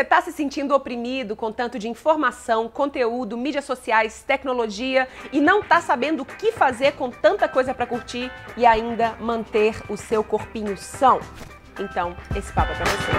Você 0.00 0.04
está 0.04 0.22
se 0.22 0.32
sentindo 0.32 0.74
oprimido 0.74 1.36
com 1.36 1.52
tanto 1.52 1.78
de 1.78 1.86
informação, 1.86 2.70
conteúdo, 2.70 3.36
mídias 3.36 3.66
sociais, 3.66 4.24
tecnologia 4.26 5.06
e 5.30 5.42
não 5.42 5.60
está 5.60 5.78
sabendo 5.82 6.22
o 6.22 6.24
que 6.24 6.52
fazer 6.52 6.92
com 6.92 7.10
tanta 7.10 7.46
coisa 7.46 7.74
para 7.74 7.84
curtir 7.84 8.32
e 8.56 8.64
ainda 8.64 9.14
manter 9.20 9.76
o 9.90 9.98
seu 9.98 10.24
corpinho 10.24 10.74
são? 10.78 11.20
Então, 11.78 12.16
esse 12.34 12.50
papo 12.50 12.72
é 12.72 12.76
para 12.76 12.90
você. 12.90 13.12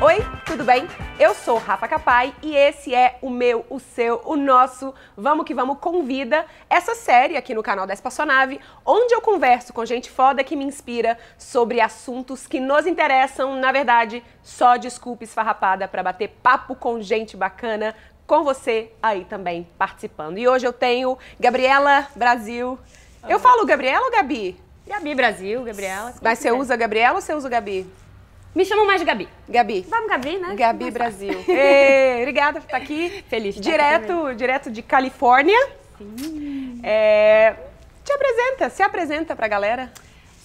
Oi, 0.00 0.24
tudo 0.44 0.62
bem? 0.62 0.86
Eu 1.18 1.34
sou 1.34 1.56
Rafa 1.56 1.88
Capai 1.88 2.34
e 2.42 2.54
esse 2.54 2.94
é 2.94 3.16
o 3.22 3.30
meu, 3.30 3.64
o 3.70 3.80
seu, 3.80 4.20
o 4.26 4.36
nosso 4.36 4.94
Vamos 5.16 5.46
que 5.46 5.54
Vamos 5.54 5.78
Convida, 5.78 6.44
essa 6.68 6.94
série 6.94 7.38
aqui 7.38 7.54
no 7.54 7.62
canal 7.62 7.86
da 7.86 7.94
Espaçonave, 7.94 8.60
onde 8.84 9.14
eu 9.14 9.22
converso 9.22 9.72
com 9.72 9.86
gente 9.86 10.10
foda 10.10 10.44
que 10.44 10.54
me 10.54 10.62
inspira 10.62 11.18
sobre 11.38 11.80
assuntos 11.80 12.46
que 12.46 12.60
nos 12.60 12.86
interessam, 12.86 13.58
na 13.58 13.72
verdade, 13.72 14.22
só 14.42 14.76
desculpa 14.76 15.24
esfarrapada 15.24 15.88
para 15.88 16.02
bater 16.02 16.36
papo 16.42 16.74
com 16.74 17.00
gente 17.00 17.34
bacana, 17.34 17.94
com 18.26 18.44
você 18.44 18.92
aí 19.02 19.24
também 19.24 19.66
participando. 19.78 20.36
E 20.36 20.46
hoje 20.46 20.66
eu 20.66 20.72
tenho 20.72 21.16
Gabriela 21.40 22.08
Brasil. 22.14 22.78
Eu 23.26 23.38
falo 23.38 23.64
Gabriela 23.64 24.04
ou 24.04 24.10
Gabi? 24.10 24.60
Gabi 24.86 25.14
Brasil, 25.14 25.64
Gabriela. 25.64 26.12
Mas 26.20 26.40
você 26.40 26.52
usa 26.52 26.76
Gabriela 26.76 27.14
ou 27.14 27.22
você 27.22 27.32
usa 27.32 27.48
Gabi? 27.48 27.86
Me 28.56 28.64
chamam 28.64 28.86
mais 28.86 28.98
de 28.98 29.04
Gabi. 29.04 29.28
Gabi. 29.46 29.86
Vamos, 29.86 30.08
Gabi, 30.08 30.38
né? 30.38 30.54
Gabi 30.56 30.90
Brasil. 30.90 31.30
Ei, 31.46 32.22
obrigada 32.22 32.58
por 32.58 32.64
estar 32.64 32.78
aqui. 32.78 33.22
Feliz 33.28 33.54
de 33.54 33.60
direto, 33.60 34.34
direto 34.34 34.70
de 34.70 34.80
Califórnia. 34.80 35.58
Sim. 35.98 36.80
É, 36.82 37.54
te 38.02 38.12
apresenta, 38.12 38.70
se 38.70 38.82
apresenta 38.82 39.36
pra 39.36 39.46
galera. 39.46 39.92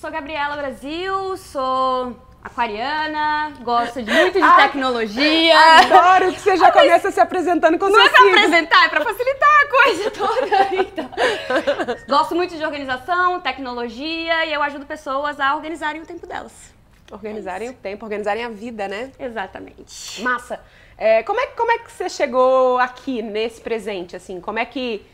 Sou 0.02 0.12
Gabriela 0.12 0.58
Brasil, 0.58 1.38
sou 1.38 2.14
aquariana, 2.44 3.54
gosto 3.62 4.04
de 4.04 4.12
muito 4.12 4.42
de 4.42 4.56
tecnologia. 4.58 5.58
Adoro 5.58 6.34
que 6.34 6.42
você 6.42 6.58
já 6.58 6.70
começa 6.70 7.12
se 7.12 7.20
apresentando 7.22 7.80
com 7.80 7.88
Não 7.88 8.02
é 8.02 8.10
pra 8.10 8.28
apresentar, 8.28 8.86
é 8.88 8.90
pra 8.90 9.06
facilitar 9.06 9.50
a 9.62 9.70
coisa 9.70 10.12
toda. 10.12 10.76
Então, 10.82 11.10
gosto 12.10 12.36
muito 12.36 12.58
de 12.58 12.66
organização, 12.66 13.40
tecnologia 13.40 14.46
e 14.48 14.52
eu 14.52 14.62
ajudo 14.62 14.86
pessoas 14.86 15.40
a 15.40 15.56
organizarem 15.56 16.02
o 16.02 16.06
tempo 16.06 16.28
delas. 16.28 16.71
Organizarem 17.12 17.70
o 17.70 17.74
tempo, 17.74 18.06
organizarem 18.06 18.44
a 18.44 18.50
vida, 18.50 18.88
né? 18.88 19.12
Exatamente. 19.20 20.22
Massa. 20.22 20.60
É, 20.98 21.24
como, 21.24 21.40
é, 21.40 21.48
como 21.48 21.72
é 21.72 21.80
que 21.80 21.92
você 21.92 22.10
chegou 22.10 22.78
aqui, 22.78 23.22
nesse 23.22 23.60
presente, 23.60 24.16
assim? 24.16 24.40
Como 24.40 24.60
é 24.60 24.66
que 24.66 25.06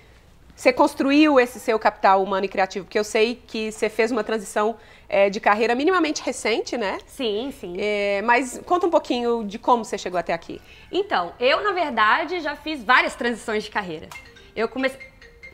você 0.56 0.74
construiu 0.74 1.40
esse 1.40 1.60
seu 1.60 1.78
capital 1.78 2.22
humano 2.24 2.46
e 2.46 2.50
criativo? 2.50 2.86
Porque 2.86 2.98
eu 2.98 3.04
sei 3.04 3.36
que 3.36 3.72
você 3.72 3.90
fez 3.90 4.12
uma 4.12 4.24
transição 4.24 4.76
é, 5.08 5.30
de 5.30 5.40
carreira 5.40 5.76
minimamente 5.76 6.22
recente, 6.24 6.76
né? 6.76 6.98
Sim, 7.06 7.54
sim. 7.58 7.76
É, 7.78 8.22
mas 8.24 8.60
conta 8.66 8.88
um 8.88 8.90
pouquinho 8.90 9.44
de 9.44 9.60
como 9.60 9.86
você 9.86 9.98
chegou 9.98 10.20
até 10.20 10.34
aqui. 10.34 10.60
Então, 10.92 11.32
eu, 11.40 11.64
na 11.64 11.72
verdade, 11.72 12.40
já 12.42 12.56
fiz 12.56 12.84
várias 12.84 13.16
transições 13.16 13.64
de 13.64 13.70
carreira. 13.70 14.10
Eu 14.56 14.68
comecei. 14.68 15.00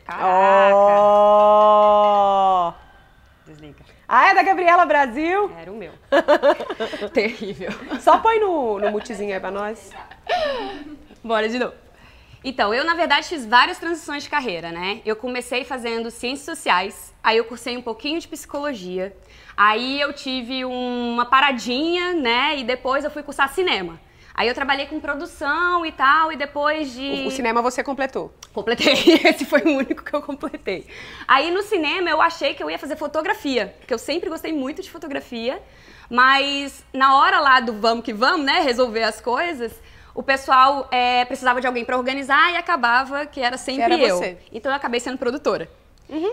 Caraca! 0.06 0.24
Gabriela 4.44 4.84
Brasil? 4.84 5.50
Era 5.58 5.72
o 5.72 5.76
meu. 5.76 5.92
Terrível. 7.12 7.70
Só 8.00 8.18
põe 8.18 8.38
no, 8.38 8.78
no 8.78 8.90
mutezinho 8.90 9.34
aí 9.34 9.40
pra 9.40 9.50
nós. 9.50 9.90
Bora 11.22 11.48
de 11.48 11.58
novo. 11.58 11.74
Então, 12.44 12.74
eu 12.74 12.84
na 12.84 12.94
verdade 12.94 13.26
fiz 13.26 13.46
várias 13.46 13.78
transições 13.78 14.24
de 14.24 14.28
carreira, 14.28 14.70
né? 14.70 15.00
Eu 15.06 15.16
comecei 15.16 15.64
fazendo 15.64 16.10
ciências 16.10 16.44
sociais, 16.44 17.14
aí 17.22 17.38
eu 17.38 17.44
cursei 17.46 17.74
um 17.74 17.80
pouquinho 17.80 18.20
de 18.20 18.28
psicologia, 18.28 19.16
aí 19.56 19.98
eu 19.98 20.12
tive 20.12 20.62
uma 20.62 21.24
paradinha, 21.24 22.12
né? 22.12 22.58
E 22.58 22.62
depois 22.64 23.02
eu 23.02 23.10
fui 23.10 23.22
cursar 23.22 23.50
cinema. 23.50 23.98
Aí 24.34 24.48
eu 24.48 24.54
trabalhei 24.54 24.86
com 24.86 24.98
produção 24.98 25.86
e 25.86 25.92
tal, 25.92 26.32
e 26.32 26.36
depois 26.36 26.92
de. 26.92 27.24
O, 27.24 27.28
o 27.28 27.30
cinema 27.30 27.62
você 27.62 27.84
completou. 27.84 28.34
Completei. 28.52 28.94
Esse 29.24 29.44
foi 29.44 29.60
o 29.62 29.76
único 29.76 30.02
que 30.02 30.12
eu 30.12 30.20
completei. 30.20 30.86
Aí 31.28 31.52
no 31.52 31.62
cinema 31.62 32.10
eu 32.10 32.20
achei 32.20 32.52
que 32.52 32.62
eu 32.62 32.68
ia 32.68 32.78
fazer 32.78 32.96
fotografia, 32.96 33.74
porque 33.78 33.94
eu 33.94 33.98
sempre 33.98 34.28
gostei 34.28 34.52
muito 34.52 34.82
de 34.82 34.90
fotografia, 34.90 35.62
mas 36.10 36.84
na 36.92 37.16
hora 37.16 37.38
lá 37.38 37.60
do 37.60 37.74
vamos 37.74 38.04
que 38.04 38.12
vamos, 38.12 38.44
né, 38.44 38.58
resolver 38.60 39.04
as 39.04 39.20
coisas, 39.20 39.72
o 40.12 40.22
pessoal 40.22 40.88
é, 40.90 41.24
precisava 41.24 41.60
de 41.60 41.66
alguém 41.66 41.84
para 41.84 41.96
organizar 41.96 42.52
e 42.52 42.56
acabava 42.56 43.26
que 43.26 43.40
era 43.40 43.56
sempre 43.56 43.84
Era 43.84 43.98
eu. 43.98 44.16
você. 44.18 44.36
Então 44.52 44.72
eu 44.72 44.76
acabei 44.76 44.98
sendo 44.98 45.16
produtora. 45.16 45.70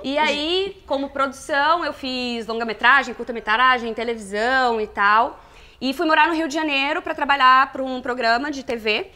E 0.04 0.18
aí, 0.18 0.84
como 0.86 1.10
produção, 1.10 1.84
eu 1.84 1.94
fiz 1.94 2.46
longa-metragem, 2.46 3.14
curta-metragem, 3.14 3.94
televisão 3.94 4.82
e 4.82 4.86
tal. 4.86 5.40
E 5.82 5.94
fui 5.94 6.06
morar 6.06 6.28
no 6.28 6.36
Rio 6.36 6.48
de 6.48 6.54
Janeiro 6.54 7.02
para 7.02 7.16
trabalhar 7.16 7.72
para 7.72 7.84
um 7.84 8.02
programa 8.02 8.52
de 8.52 8.64
TV. 8.64 9.10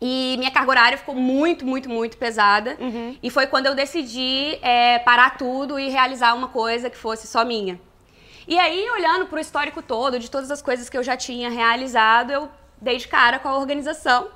E 0.00 0.36
minha 0.38 0.50
carga 0.50 0.70
horária 0.70 0.98
ficou 0.98 1.14
muito, 1.14 1.66
muito, 1.66 1.88
muito 1.88 2.16
pesada. 2.16 2.76
E 3.22 3.28
foi 3.28 3.46
quando 3.46 3.66
eu 3.66 3.74
decidi 3.74 4.58
é, 4.62 4.98
parar 5.00 5.36
tudo 5.36 5.78
e 5.78 5.90
realizar 5.90 6.34
uma 6.34 6.48
coisa 6.48 6.88
que 6.88 6.96
fosse 6.96 7.26
só 7.26 7.44
minha. 7.44 7.78
E 8.48 8.58
aí, 8.58 8.90
olhando 8.90 9.26
para 9.26 9.36
o 9.36 9.40
histórico 9.40 9.82
todo, 9.82 10.18
de 10.18 10.30
todas 10.30 10.50
as 10.50 10.62
coisas 10.62 10.88
que 10.88 10.96
eu 10.96 11.02
já 11.02 11.16
tinha 11.16 11.50
realizado, 11.50 12.32
eu 12.32 12.48
dei 12.80 12.96
de 12.96 13.06
cara 13.06 13.38
com 13.38 13.48
a 13.48 13.56
organização, 13.56 14.28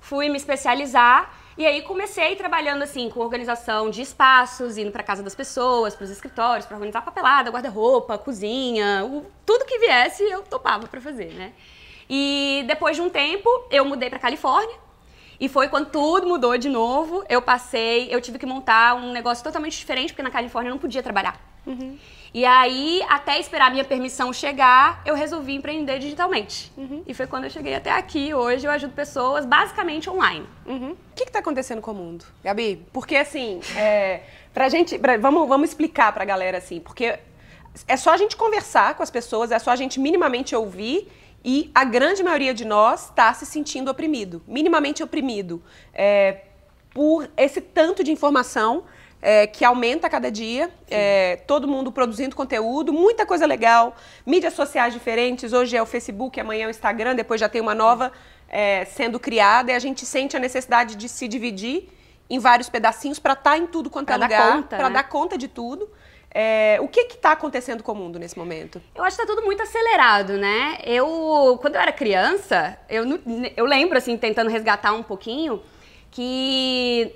fui 0.00 0.28
me 0.28 0.36
especializar 0.36 1.32
e 1.56 1.64
aí 1.66 1.82
comecei 1.82 2.34
trabalhando 2.36 2.82
assim 2.82 3.08
com 3.08 3.20
organização 3.20 3.90
de 3.90 4.02
espaços, 4.02 4.76
indo 4.76 4.90
para 4.90 5.02
casa 5.02 5.22
das 5.22 5.34
pessoas, 5.34 5.94
para 5.94 6.04
os 6.04 6.10
escritórios, 6.10 6.66
para 6.66 6.76
organizar 6.76 7.02
papelada, 7.02 7.50
guarda-roupa, 7.50 8.18
cozinha, 8.18 9.04
o- 9.04 9.24
tudo 9.46 9.64
que 9.64 9.78
viesse 9.78 10.22
eu 10.24 10.42
topava 10.42 10.86
para 10.88 11.00
fazer, 11.00 11.32
né? 11.34 11.52
E 12.10 12.64
depois 12.66 12.96
de 12.96 13.02
um 13.02 13.08
tempo, 13.08 13.48
eu 13.70 13.84
mudei 13.84 14.10
para 14.10 14.18
Califórnia. 14.18 14.76
E 15.40 15.48
foi 15.48 15.68
quando 15.68 15.90
tudo 15.90 16.26
mudou 16.26 16.56
de 16.56 16.68
novo. 16.68 17.24
Eu 17.28 17.42
passei, 17.42 18.08
eu 18.14 18.20
tive 18.20 18.38
que 18.38 18.46
montar 18.46 18.94
um 18.94 19.10
negócio 19.12 19.42
totalmente 19.42 19.76
diferente, 19.76 20.12
porque 20.12 20.22
na 20.22 20.30
Califórnia 20.30 20.68
eu 20.68 20.74
não 20.74 20.78
podia 20.80 21.02
trabalhar. 21.02 21.40
E 22.34 22.44
aí, 22.44 23.00
até 23.08 23.38
esperar 23.38 23.68
a 23.68 23.70
minha 23.70 23.84
permissão 23.84 24.32
chegar, 24.32 25.00
eu 25.06 25.14
resolvi 25.14 25.54
empreender 25.54 26.00
digitalmente. 26.00 26.72
E 27.06 27.14
foi 27.14 27.28
quando 27.28 27.44
eu 27.44 27.50
cheguei 27.50 27.76
até 27.76 27.92
aqui. 27.92 28.34
Hoje 28.34 28.66
eu 28.66 28.72
ajudo 28.72 28.92
pessoas 28.92 29.46
basicamente 29.46 30.10
online. 30.10 30.44
Uhum. 30.66 30.90
O 30.90 31.14
que 31.14 31.22
está 31.22 31.38
acontecendo 31.38 31.80
com 31.80 31.92
o 31.92 31.94
mundo, 31.94 32.24
Gabi? 32.42 32.84
Porque 32.92 33.14
assim, 33.14 33.60
é, 33.78 34.22
pra 34.52 34.68
gente. 34.68 34.98
pra- 34.98 35.16
vamos, 35.16 35.48
vamos 35.48 35.68
explicar 35.68 36.12
pra 36.12 36.24
galera 36.24 36.58
assim, 36.58 36.80
porque 36.80 37.16
é 37.86 37.96
só 37.96 38.10
a 38.12 38.16
gente 38.16 38.36
conversar 38.36 38.96
com 38.96 39.04
as 39.04 39.12
pessoas, 39.12 39.52
é 39.52 39.58
só 39.60 39.70
a 39.70 39.76
gente 39.76 40.00
minimamente 40.00 40.56
ouvir 40.56 41.06
e 41.44 41.70
a 41.72 41.84
grande 41.84 42.24
maioria 42.24 42.52
de 42.52 42.64
nós 42.64 43.10
está 43.10 43.32
se 43.32 43.46
sentindo 43.46 43.92
oprimido, 43.92 44.42
minimamente 44.48 45.04
oprimido, 45.04 45.62
é, 45.92 46.38
por 46.92 47.28
esse 47.36 47.60
tanto 47.60 48.02
de 48.02 48.10
informação. 48.10 48.82
É, 49.24 49.46
que 49.46 49.64
aumenta 49.64 50.06
a 50.06 50.10
cada 50.10 50.30
dia, 50.30 50.70
é, 50.90 51.36
todo 51.46 51.66
mundo 51.66 51.90
produzindo 51.90 52.36
conteúdo, 52.36 52.92
muita 52.92 53.24
coisa 53.24 53.46
legal, 53.46 53.96
mídias 54.26 54.52
sociais 54.52 54.92
diferentes. 54.92 55.54
Hoje 55.54 55.74
é 55.74 55.82
o 55.82 55.86
Facebook, 55.86 56.38
amanhã 56.38 56.64
é 56.64 56.66
o 56.66 56.70
Instagram, 56.70 57.14
depois 57.14 57.40
já 57.40 57.48
tem 57.48 57.58
uma 57.58 57.74
nova 57.74 58.12
é, 58.50 58.84
sendo 58.84 59.18
criada 59.18 59.72
e 59.72 59.74
a 59.74 59.78
gente 59.78 60.04
sente 60.04 60.36
a 60.36 60.38
necessidade 60.38 60.94
de 60.94 61.08
se 61.08 61.26
dividir 61.26 61.88
em 62.28 62.38
vários 62.38 62.68
pedacinhos 62.68 63.18
para 63.18 63.32
estar 63.32 63.56
em 63.56 63.66
tudo 63.66 63.88
quanto 63.88 64.08
Pra 64.08 64.16
é 64.16 64.18
dar 64.18 64.26
lugar, 64.26 64.52
conta, 64.56 64.76
para 64.76 64.88
né? 64.90 64.94
dar 64.94 65.08
conta 65.08 65.38
de 65.38 65.48
tudo. 65.48 65.88
É, 66.30 66.78
o 66.82 66.88
que 66.88 67.00
está 67.00 67.32
acontecendo 67.32 67.82
com 67.82 67.92
o 67.92 67.94
mundo 67.94 68.18
nesse 68.18 68.36
momento? 68.36 68.82
Eu 68.94 69.04
acho 69.04 69.16
que 69.16 69.22
tá 69.22 69.26
tudo 69.26 69.42
muito 69.42 69.62
acelerado, 69.62 70.36
né? 70.36 70.78
Eu, 70.84 71.56
quando 71.62 71.76
eu 71.76 71.80
era 71.80 71.92
criança, 71.92 72.76
eu, 72.90 73.04
eu 73.56 73.64
lembro, 73.64 73.96
assim, 73.96 74.18
tentando 74.18 74.50
resgatar 74.50 74.92
um 74.92 75.02
pouquinho, 75.02 75.62
que 76.10 77.14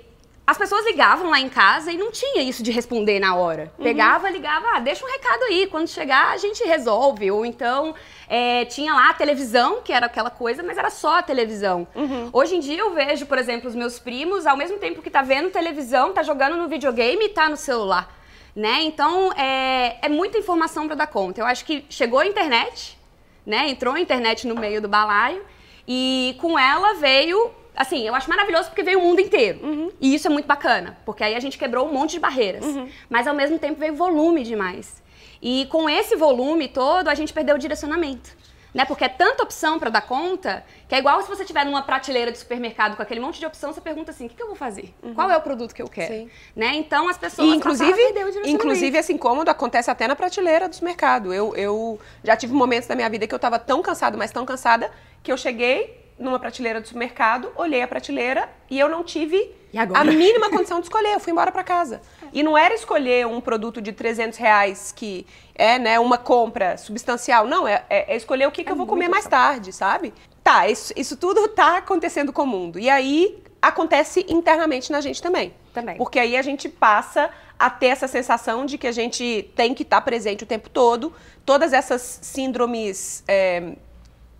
as 0.49 0.57
pessoas 0.57 0.83
ligavam 0.83 1.29
lá 1.29 1.39
em 1.39 1.47
casa 1.47 1.91
e 1.91 1.97
não 1.97 2.11
tinha 2.11 2.41
isso 2.41 2.63
de 2.63 2.71
responder 2.71 3.19
na 3.19 3.35
hora. 3.35 3.71
Pegava, 3.77 4.31
ligava, 4.31 4.65
ah, 4.73 4.79
deixa 4.79 5.05
um 5.05 5.07
recado 5.07 5.43
aí, 5.43 5.67
quando 5.67 5.87
chegar 5.87 6.31
a 6.31 6.37
gente 6.37 6.63
resolve. 6.63 7.29
Ou 7.29 7.45
então, 7.45 7.93
é, 8.27 8.65
tinha 8.65 8.91
lá 8.91 9.11
a 9.11 9.13
televisão, 9.13 9.81
que 9.83 9.93
era 9.93 10.07
aquela 10.07 10.31
coisa, 10.31 10.63
mas 10.63 10.75
era 10.75 10.89
só 10.89 11.19
a 11.19 11.21
televisão. 11.21 11.87
Hoje 12.33 12.55
em 12.55 12.59
dia 12.59 12.79
eu 12.79 12.91
vejo, 12.95 13.27
por 13.27 13.37
exemplo, 13.37 13.69
os 13.69 13.75
meus 13.75 13.99
primos, 13.99 14.47
ao 14.47 14.57
mesmo 14.57 14.79
tempo 14.79 15.03
que 15.03 15.11
tá 15.11 15.21
vendo 15.21 15.51
televisão, 15.51 16.13
tá 16.13 16.23
jogando 16.23 16.57
no 16.57 16.67
videogame 16.67 17.25
e 17.25 17.29
tá 17.29 17.47
no 17.47 17.55
celular. 17.55 18.11
Né? 18.55 18.81
Então, 18.81 19.31
é, 19.33 19.97
é 20.01 20.09
muita 20.09 20.39
informação 20.39 20.87
para 20.87 20.95
dar 20.95 21.07
conta. 21.07 21.41
Eu 21.41 21.45
acho 21.45 21.63
que 21.63 21.85
chegou 21.91 22.17
a 22.17 22.25
internet, 22.25 22.97
né? 23.45 23.69
Entrou 23.69 23.93
a 23.93 23.99
internet 23.99 24.47
no 24.47 24.55
meio 24.55 24.81
do 24.81 24.87
balaio 24.87 25.45
e 25.87 26.35
com 26.41 26.57
ela 26.57 26.95
veio, 26.95 27.51
assim, 27.79 28.05
eu 28.05 28.13
acho 28.13 28.29
maravilhoso 28.29 28.69
porque 28.69 28.83
veio 28.83 28.99
o 28.99 29.01
mundo 29.01 29.21
inteiro. 29.21 29.91
E 30.01 30.13
isso 30.13 30.27
é 30.27 30.29
muito 30.29 30.45
bacana, 30.45 30.97
porque 31.05 31.23
aí 31.23 31.33
a 31.33 31.39
gente 31.39 31.57
quebrou 31.57 31.87
um 31.87 31.93
monte 31.93 32.11
de 32.11 32.19
barreiras. 32.19 32.65
Mas 33.09 33.25
ao 33.25 33.33
mesmo 33.33 33.57
tempo 33.57 33.79
veio 33.79 33.95
volume 33.95 34.43
demais. 34.43 35.01
E 35.41 35.65
com 35.71 35.89
esse 35.89 36.17
volume 36.17 36.67
todo, 36.67 37.07
a 37.07 37.15
gente 37.15 37.31
perdeu 37.31 37.55
o 37.55 37.57
direcionamento. 37.57 38.37
né? 38.73 38.85
Porque 38.85 39.03
é 39.03 39.09
tanta 39.09 39.41
opção 39.43 39.79
para 39.79 39.89
dar 39.89 40.01
conta, 40.01 40.63
que 40.87 40.93
é 40.93 40.99
igual 40.99 41.21
se 41.21 41.27
você 41.27 41.41
estiver 41.41 41.65
numa 41.65 41.81
prateleira 41.81 42.31
de 42.31 42.37
supermercado 42.37 42.95
com 42.95 43.01
aquele 43.01 43.19
monte 43.19 43.39
de 43.39 43.45
opção, 43.45 43.73
você 43.73 43.81
pergunta 43.81 44.11
assim: 44.11 44.25
o 44.25 44.29
que, 44.29 44.35
que 44.35 44.43
eu 44.43 44.47
vou 44.47 44.55
fazer? 44.55 44.93
Uhum. 45.01 45.13
Qual 45.13 45.29
é 45.31 45.37
o 45.37 45.41
produto 45.41 45.73
que 45.73 45.81
eu 45.81 45.87
quero? 45.87 46.13
Sim. 46.13 46.29
Né? 46.55 46.75
Então 46.75 47.07
as 47.07 47.17
pessoas. 47.17 47.47
E, 47.47 47.55
inclusive, 47.55 47.99
inclusive, 48.45 48.97
esse 48.97 49.13
incômodo 49.13 49.49
acontece 49.49 49.89
até 49.89 50.07
na 50.07 50.15
prateleira 50.15 50.67
do 50.69 50.75
supermercado. 50.75 51.33
Eu, 51.33 51.55
eu 51.55 51.99
já 52.23 52.35
tive 52.35 52.53
momentos 52.53 52.87
da 52.87 52.95
minha 52.95 53.09
vida 53.09 53.25
que 53.25 53.33
eu 53.33 53.37
estava 53.37 53.57
tão 53.57 53.81
cansada, 53.81 54.17
mas 54.17 54.31
tão 54.31 54.45
cansada, 54.45 54.91
que 55.23 55.31
eu 55.31 55.37
cheguei 55.37 55.98
numa 56.19 56.37
prateleira 56.37 56.81
do 56.81 56.87
supermercado, 56.87 57.51
olhei 57.55 57.81
a 57.81 57.87
prateleira 57.87 58.49
e 58.69 58.77
eu 58.77 58.89
não 58.89 59.03
tive 59.03 59.55
a 59.93 60.03
mínima 60.03 60.49
condição 60.49 60.79
de 60.79 60.85
escolher. 60.85 61.13
Eu 61.13 61.19
fui 61.19 61.31
embora 61.31 61.51
para 61.51 61.63
casa. 61.63 62.01
E 62.33 62.43
não 62.43 62.57
era 62.57 62.73
escolher 62.73 63.25
um 63.25 63.39
produto 63.39 63.81
de 63.81 63.91
300 63.91 64.37
reais 64.37 64.93
que 64.95 65.25
é 65.55 65.79
né, 65.79 65.99
uma 65.99 66.17
compra 66.17 66.77
substancial. 66.77 67.47
Não, 67.47 67.67
é, 67.67 67.83
é, 67.89 68.13
é 68.13 68.17
escolher 68.17 68.47
o 68.47 68.51
que, 68.51 68.63
que 68.63 68.69
é 68.69 68.73
eu 68.73 68.75
vou 68.75 68.85
comer 68.85 69.07
mais 69.07 69.25
tarde, 69.25 69.71
sabe? 69.71 70.13
Tá, 70.43 70.67
isso, 70.67 70.93
isso 70.95 71.15
tudo 71.15 71.47
tá 71.49 71.77
acontecendo 71.77 72.33
com 72.33 72.43
o 72.43 72.47
mundo. 72.47 72.79
E 72.79 72.89
aí 72.89 73.41
acontece 73.61 74.25
internamente 74.27 74.91
na 74.91 75.01
gente 75.01 75.21
também. 75.21 75.53
Também. 75.73 75.97
Porque 75.97 76.19
aí 76.19 76.35
a 76.35 76.41
gente 76.41 76.67
passa 76.67 77.29
a 77.57 77.69
ter 77.69 77.87
essa 77.87 78.07
sensação 78.07 78.65
de 78.65 78.77
que 78.77 78.87
a 78.87 78.91
gente 78.91 79.51
tem 79.55 79.73
que 79.73 79.83
estar 79.83 79.97
tá 79.97 80.01
presente 80.01 80.43
o 80.43 80.47
tempo 80.47 80.69
todo. 80.69 81.13
Todas 81.45 81.73
essas 81.73 82.19
síndromes 82.21 83.23
é, 83.27 83.73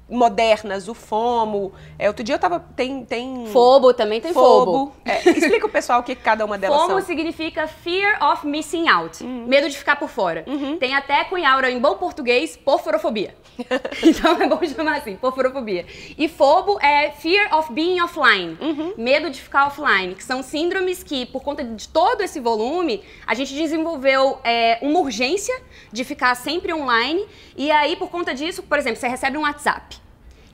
modernas, 0.09 0.87
o 0.87 0.93
FOMO. 0.93 1.71
É, 1.97 2.07
outro 2.07 2.23
dia 2.23 2.35
eu 2.35 2.39
tava. 2.39 2.59
Tem. 2.75 3.05
tem 3.05 3.47
FOBO 3.47 3.93
também 3.93 4.19
tem 4.19 4.33
FOBO. 4.33 4.71
FOBO. 4.71 4.95
É, 5.05 5.29
explica 5.29 5.65
o 5.65 5.69
pessoal 5.69 5.99
o 5.99 6.03
que 6.03 6.15
cada 6.15 6.43
uma 6.45 6.57
delas 6.57 6.77
FOMO 6.77 6.99
são. 6.99 7.01
significa 7.01 7.67
Fear 7.67 8.23
of 8.31 8.47
Missing 8.47 8.87
Out. 8.87 9.23
Uhum. 9.23 9.45
Medo 9.47 9.69
de 9.69 9.77
ficar 9.77 9.95
por 9.95 10.09
fora. 10.09 10.43
Uhum. 10.47 10.77
Tem 10.77 10.95
até 10.95 11.23
cunhaura 11.23 11.69
em 11.69 11.79
bom 11.79 11.95
português, 11.95 12.57
porforofobia. 12.57 13.35
então 14.03 14.41
é 14.41 14.47
bom 14.47 14.59
chamar 14.65 14.97
assim, 14.97 15.15
porforofobia. 15.15 15.85
E 16.17 16.27
FOBO 16.27 16.79
é 16.81 17.11
Fear 17.11 17.55
of 17.57 17.71
Being 17.71 18.01
Offline. 18.01 18.57
Uhum. 18.59 18.93
Medo 18.97 19.29
de 19.29 19.41
ficar 19.41 19.67
offline. 19.67 20.15
Que 20.15 20.23
são 20.23 20.41
síndromes 20.41 21.03
que, 21.03 21.25
por 21.25 21.43
conta 21.43 21.63
de 21.63 21.87
todo 21.87 22.21
esse 22.21 22.39
volume, 22.39 23.03
a 23.25 23.33
gente 23.33 23.53
desenvolveu 23.53 24.39
é, 24.43 24.79
uma 24.81 24.99
urgência 24.99 25.55
de 25.91 26.03
ficar 26.03 26.35
sempre 26.35 26.73
online. 26.73 27.25
E 27.55 27.69
aí, 27.71 27.95
por 27.95 28.09
conta 28.09 28.33
disso, 28.33 28.63
por 28.63 28.77
exemplo, 28.77 28.99
você 28.99 29.07
recebe 29.07 29.37
um 29.37 29.41
WhatsApp. 29.41 29.98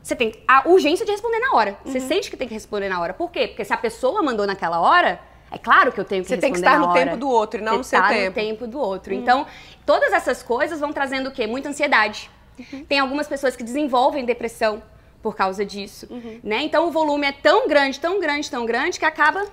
Você 0.05 0.15
tem 0.15 0.35
a 0.47 0.69
urgência 0.69 1.03
de 1.03 1.11
responder 1.11 1.39
na 1.39 1.53
hora. 1.57 1.79
Você 1.83 1.97
uhum. 1.97 2.07
sente 2.07 2.29
que 2.29 2.37
tem 2.37 2.47
que 2.47 2.53
responder 2.53 2.89
na 2.89 3.01
hora. 3.01 3.11
Por 3.11 3.31
quê? 3.31 3.47
Porque 3.47 3.65
se 3.65 3.73
a 3.73 3.77
pessoa 3.77 4.21
mandou 4.21 4.45
naquela 4.45 4.79
hora, 4.79 5.19
é 5.49 5.57
claro 5.57 5.91
que 5.91 5.99
eu 5.99 6.05
tenho 6.05 6.21
que 6.21 6.27
Você 6.27 6.35
responder 6.35 6.37
Você 6.37 6.41
tem 6.41 6.51
que 6.51 6.59
estar 6.59 6.79
no 6.79 6.93
hora. 6.93 7.05
tempo 7.05 7.17
do 7.17 7.27
outro 7.27 7.59
e 7.59 7.63
não 7.63 7.71
Você 7.71 7.77
no 7.77 7.83
seu 7.85 8.01
tá 8.01 8.09
tempo. 8.09 8.25
no 8.27 8.31
tempo 8.33 8.67
do 8.67 8.79
outro. 8.79 9.15
Uhum. 9.15 9.19
Então, 9.19 9.47
todas 9.83 10.13
essas 10.13 10.43
coisas 10.43 10.79
vão 10.79 10.93
trazendo 10.93 11.29
o 11.29 11.31
quê? 11.31 11.47
Muita 11.47 11.69
ansiedade. 11.69 12.29
Uhum. 12.59 12.85
Tem 12.85 12.99
algumas 12.99 13.27
pessoas 13.27 13.55
que 13.55 13.63
desenvolvem 13.63 14.25
depressão 14.25 14.83
por 15.23 15.35
causa 15.35 15.65
disso, 15.65 16.05
uhum. 16.11 16.39
né? 16.43 16.61
Então, 16.61 16.87
o 16.87 16.91
volume 16.91 17.25
é 17.25 17.31
tão 17.31 17.67
grande, 17.67 17.99
tão 17.99 18.19
grande, 18.19 18.51
tão 18.51 18.63
grande 18.63 18.99
que 18.99 19.05
acaba 19.05 19.43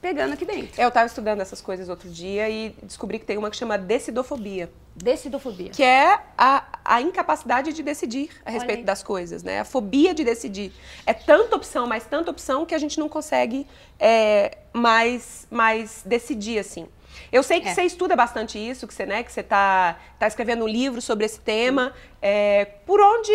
pegando 0.00 0.34
aqui 0.34 0.44
dentro. 0.44 0.80
Eu 0.80 0.88
estava 0.88 1.06
estudando 1.06 1.40
essas 1.40 1.60
coisas 1.60 1.88
outro 1.88 2.08
dia 2.08 2.48
e 2.48 2.74
descobri 2.82 3.18
que 3.18 3.24
tem 3.24 3.36
uma 3.36 3.50
que 3.50 3.56
chama 3.56 3.76
decidofobia. 3.76 4.70
Decidofobia. 4.94 5.70
Que 5.70 5.82
é 5.82 6.18
a, 6.36 6.64
a 6.84 7.00
incapacidade 7.00 7.72
de 7.72 7.82
decidir 7.82 8.30
a 8.44 8.50
respeito 8.50 8.84
das 8.84 9.02
coisas, 9.02 9.42
né? 9.42 9.60
A 9.60 9.64
fobia 9.64 10.12
de 10.12 10.24
decidir. 10.24 10.72
É 11.06 11.12
tanta 11.12 11.54
opção, 11.54 11.86
mas 11.86 12.04
tanta 12.04 12.30
opção 12.30 12.66
que 12.66 12.74
a 12.74 12.78
gente 12.78 12.98
não 12.98 13.08
consegue 13.08 13.66
é, 13.98 14.58
mais, 14.72 15.46
mais 15.50 16.02
decidir, 16.04 16.58
assim. 16.58 16.88
Eu 17.30 17.42
sei 17.42 17.60
que 17.60 17.68
é. 17.68 17.74
você 17.74 17.82
estuda 17.82 18.16
bastante 18.16 18.58
isso, 18.58 18.86
que 18.86 18.94
você, 18.94 19.04
né, 19.06 19.22
que 19.22 19.32
você 19.32 19.42
tá, 19.42 19.98
tá 20.18 20.26
escrevendo 20.26 20.64
um 20.64 20.68
livro 20.68 21.00
sobre 21.00 21.26
esse 21.26 21.40
tema. 21.40 21.92
É, 22.20 22.64
por 22.86 23.00
onde 23.00 23.32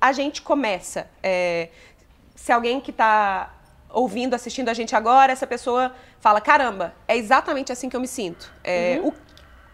a 0.00 0.12
gente 0.12 0.42
começa? 0.42 1.08
É, 1.22 1.68
se 2.34 2.52
alguém 2.52 2.80
que 2.80 2.90
está 2.90 3.54
ouvindo, 3.92 4.34
assistindo 4.34 4.68
a 4.68 4.74
gente 4.74 4.94
agora, 4.94 5.32
essa 5.32 5.46
pessoa 5.46 5.92
fala: 6.20 6.40
caramba, 6.40 6.94
é 7.06 7.16
exatamente 7.16 7.72
assim 7.72 7.88
que 7.88 7.96
eu 7.96 8.00
me 8.00 8.08
sinto. 8.08 8.52
É, 8.62 8.98
uhum. 9.00 9.08
o, 9.08 9.14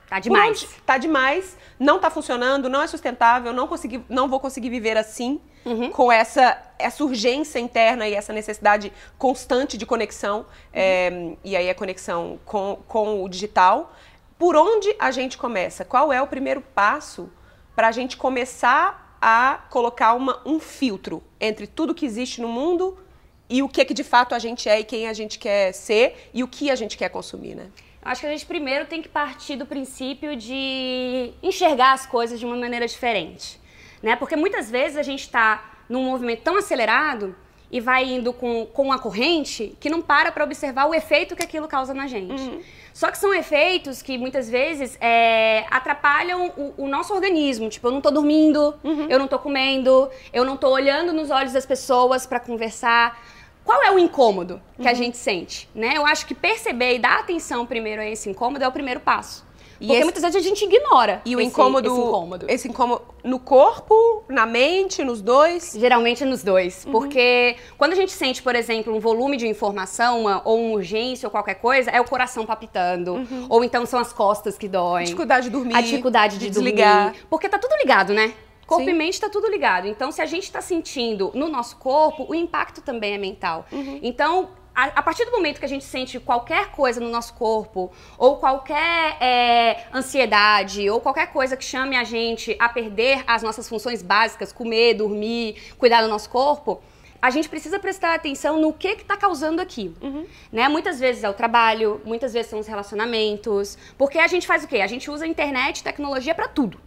tá 0.08 0.18
demais. 0.18 0.62
Onde, 0.62 0.80
tá 0.82 0.98
demais, 0.98 1.56
não 1.78 1.98
tá 1.98 2.10
funcionando, 2.10 2.68
não 2.68 2.82
é 2.82 2.86
sustentável, 2.86 3.52
não, 3.52 3.66
consegui, 3.66 4.04
não 4.08 4.28
vou 4.28 4.40
conseguir 4.40 4.70
viver 4.70 4.96
assim, 4.96 5.40
uhum. 5.64 5.90
com 5.90 6.10
essa, 6.10 6.60
essa 6.78 7.04
urgência 7.04 7.58
interna 7.58 8.08
e 8.08 8.14
essa 8.14 8.32
necessidade 8.32 8.92
constante 9.18 9.76
de 9.76 9.84
conexão. 9.84 10.38
Uhum. 10.38 10.46
É, 10.72 11.36
e 11.44 11.56
aí 11.56 11.68
a 11.68 11.74
conexão 11.74 12.38
com, 12.44 12.78
com 12.86 13.22
o 13.22 13.28
digital. 13.28 13.94
Por 14.38 14.54
onde 14.54 14.94
a 14.98 15.10
gente 15.10 15.38
começa? 15.38 15.82
Qual 15.84 16.12
é 16.12 16.20
o 16.20 16.26
primeiro 16.26 16.60
passo 16.60 17.30
para 17.74 17.88
a 17.88 17.92
gente 17.92 18.18
começar 18.18 19.16
a 19.20 19.60
colocar 19.70 20.14
uma, 20.14 20.40
um 20.44 20.60
filtro 20.60 21.22
entre 21.40 21.66
tudo 21.66 21.94
que 21.94 22.04
existe 22.04 22.40
no 22.40 22.48
mundo 22.48 22.98
e 23.48 23.62
o 23.62 23.68
que, 23.68 23.84
que 23.84 23.94
de 23.94 24.04
fato 24.04 24.34
a 24.34 24.38
gente 24.38 24.68
é 24.68 24.80
e 24.80 24.84
quem 24.84 25.08
a 25.08 25.12
gente 25.12 25.38
quer 25.38 25.72
ser 25.72 26.30
e 26.34 26.42
o 26.42 26.48
que 26.48 26.70
a 26.70 26.74
gente 26.74 26.96
quer 26.96 27.08
consumir, 27.08 27.54
né? 27.54 27.68
Acho 28.02 28.20
que 28.20 28.26
a 28.26 28.30
gente 28.30 28.46
primeiro 28.46 28.86
tem 28.86 29.02
que 29.02 29.08
partir 29.08 29.56
do 29.56 29.66
princípio 29.66 30.36
de 30.36 31.32
enxergar 31.42 31.92
as 31.92 32.06
coisas 32.06 32.38
de 32.38 32.46
uma 32.46 32.56
maneira 32.56 32.86
diferente, 32.86 33.60
né? 34.02 34.14
Porque 34.14 34.36
muitas 34.36 34.70
vezes 34.70 34.96
a 34.96 35.02
gente 35.02 35.22
está 35.22 35.74
num 35.88 36.04
movimento 36.04 36.42
tão 36.42 36.56
acelerado 36.56 37.34
e 37.70 37.80
vai 37.80 38.04
indo 38.04 38.32
com, 38.32 38.66
com 38.66 38.92
a 38.92 38.98
corrente 38.98 39.76
que 39.80 39.90
não 39.90 40.00
para 40.00 40.30
para 40.30 40.44
observar 40.44 40.86
o 40.86 40.94
efeito 40.94 41.34
que 41.34 41.42
aquilo 41.42 41.66
causa 41.66 41.92
na 41.92 42.06
gente. 42.06 42.40
Uhum. 42.40 42.60
Só 42.94 43.10
que 43.10 43.18
são 43.18 43.34
efeitos 43.34 44.00
que 44.00 44.16
muitas 44.16 44.48
vezes 44.48 44.96
é, 45.00 45.66
atrapalham 45.70 46.52
o, 46.56 46.84
o, 46.84 46.88
nosso 46.88 47.12
organismo. 47.12 47.68
Tipo, 47.68 47.88
eu 47.88 47.92
não 47.92 48.00
tô 48.00 48.10
dormindo, 48.10 48.74
uhum. 48.82 49.06
eu 49.10 49.18
não 49.18 49.28
tô 49.28 49.38
comendo, 49.38 50.08
eu 50.32 50.44
não 50.44 50.56
tô 50.56 50.70
olhando 50.70 51.12
nos 51.12 51.30
olhos 51.30 51.52
das 51.52 51.66
pessoas 51.66 52.24
para 52.24 52.40
conversar. 52.40 53.20
Qual 53.66 53.82
é 53.82 53.90
o 53.90 53.98
incômodo 53.98 54.62
que 54.76 54.82
uhum. 54.82 54.88
a 54.88 54.94
gente 54.94 55.16
sente? 55.16 55.68
Né? 55.74 55.94
Eu 55.96 56.06
acho 56.06 56.24
que 56.24 56.34
perceber 56.34 56.94
e 56.94 56.98
dar 57.00 57.18
atenção 57.18 57.66
primeiro 57.66 58.00
a 58.00 58.06
esse 58.06 58.30
incômodo 58.30 58.64
é 58.64 58.68
o 58.68 58.72
primeiro 58.72 59.00
passo. 59.00 59.44
E 59.80 59.86
Porque 59.86 59.92
esse... 59.92 60.04
muitas 60.04 60.22
vezes 60.22 60.36
a 60.36 60.40
gente 60.40 60.64
ignora 60.64 61.20
e 61.24 61.36
o 61.36 61.40
esse, 61.40 61.48
incômodo, 61.48 61.88
esse 61.88 62.00
incômodo. 62.00 62.46
Esse 62.48 62.68
incômodo 62.68 63.02
no 63.22 63.38
corpo, 63.38 64.24
na 64.28 64.46
mente, 64.46 65.04
nos 65.04 65.20
dois? 65.20 65.74
Geralmente 65.76 66.24
nos 66.24 66.42
dois. 66.42 66.84
Uhum. 66.86 66.92
Porque 66.92 67.56
quando 67.76 67.92
a 67.92 67.96
gente 67.96 68.12
sente, 68.12 68.42
por 68.42 68.54
exemplo, 68.54 68.94
um 68.94 69.00
volume 69.00 69.36
de 69.36 69.46
informação, 69.46 70.20
uma, 70.22 70.40
ou 70.44 70.58
uma 70.58 70.74
urgência 70.76 71.26
ou 71.26 71.30
qualquer 71.30 71.56
coisa, 71.56 71.90
é 71.90 72.00
o 72.00 72.04
coração 72.04 72.46
palpitando. 72.46 73.14
Uhum. 73.14 73.46
Ou 73.50 73.64
então 73.64 73.84
são 73.84 73.98
as 73.98 74.12
costas 74.12 74.56
que 74.56 74.68
doem. 74.68 75.02
A 75.02 75.04
dificuldade 75.04 75.46
de 75.46 75.50
dormir. 75.50 75.76
A 75.76 75.80
dificuldade 75.80 76.38
de, 76.38 76.46
de 76.46 76.50
desligar. 76.50 77.04
Dormir. 77.06 77.26
Porque 77.28 77.48
tá 77.48 77.58
tudo 77.58 77.76
ligado, 77.76 78.14
né? 78.14 78.32
Corpo 78.66 78.84
Sim. 78.84 78.90
e 78.90 78.94
mente 78.94 79.14
está 79.14 79.28
tudo 79.28 79.48
ligado. 79.48 79.86
Então, 79.86 80.10
se 80.10 80.20
a 80.20 80.26
gente 80.26 80.44
está 80.44 80.60
sentindo 80.60 81.30
no 81.34 81.48
nosso 81.48 81.76
corpo, 81.76 82.26
o 82.28 82.34
impacto 82.34 82.80
também 82.80 83.14
é 83.14 83.18
mental. 83.18 83.64
Uhum. 83.70 84.00
Então, 84.02 84.50
a, 84.76 85.02
partir 85.02 85.24
do 85.24 85.30
momento 85.30 85.58
que 85.58 85.64
a 85.64 85.68
gente 85.68 85.84
sente 85.84 86.20
qualquer 86.20 86.70
coisa 86.70 87.00
no 87.00 87.08
nosso 87.08 87.32
corpo, 87.32 87.90
ou 88.18 88.36
qualquer 88.36 89.16
é, 89.22 89.86
ansiedade, 89.94 90.90
ou 90.90 91.00
qualquer 91.00 91.32
coisa 91.32 91.56
que 91.56 91.64
chame 91.64 91.96
a 91.96 92.04
gente 92.04 92.54
a 92.58 92.68
perder 92.68 93.24
as 93.26 93.42
nossas 93.42 93.66
funções 93.68 94.02
básicas, 94.02 94.52
comer, 94.52 94.94
dormir, 94.94 95.74
cuidar 95.78 96.02
do 96.02 96.08
nosso 96.08 96.28
corpo, 96.28 96.82
a 97.22 97.30
gente 97.30 97.48
precisa 97.48 97.78
prestar 97.78 98.14
atenção 98.14 98.60
no 98.60 98.72
que 98.72 98.88
está 98.88 99.16
causando 99.16 99.62
aquilo. 99.62 99.94
Uhum. 100.02 100.26
Né? 100.52 100.68
Muitas 100.68 101.00
vezes 101.00 101.24
é 101.24 101.30
o 101.30 101.34
trabalho, 101.34 102.02
muitas 102.04 102.34
vezes 102.34 102.50
são 102.50 102.58
os 102.58 102.66
relacionamentos. 102.66 103.78
Porque 103.96 104.18
a 104.18 104.26
gente 104.26 104.46
faz 104.46 104.64
o 104.64 104.68
quê? 104.68 104.82
A 104.82 104.86
gente 104.86 105.10
usa 105.10 105.24
a 105.24 105.28
internet 105.28 105.78
e 105.78 105.82
tecnologia 105.82 106.34
para 106.34 106.48
tudo. 106.48 106.78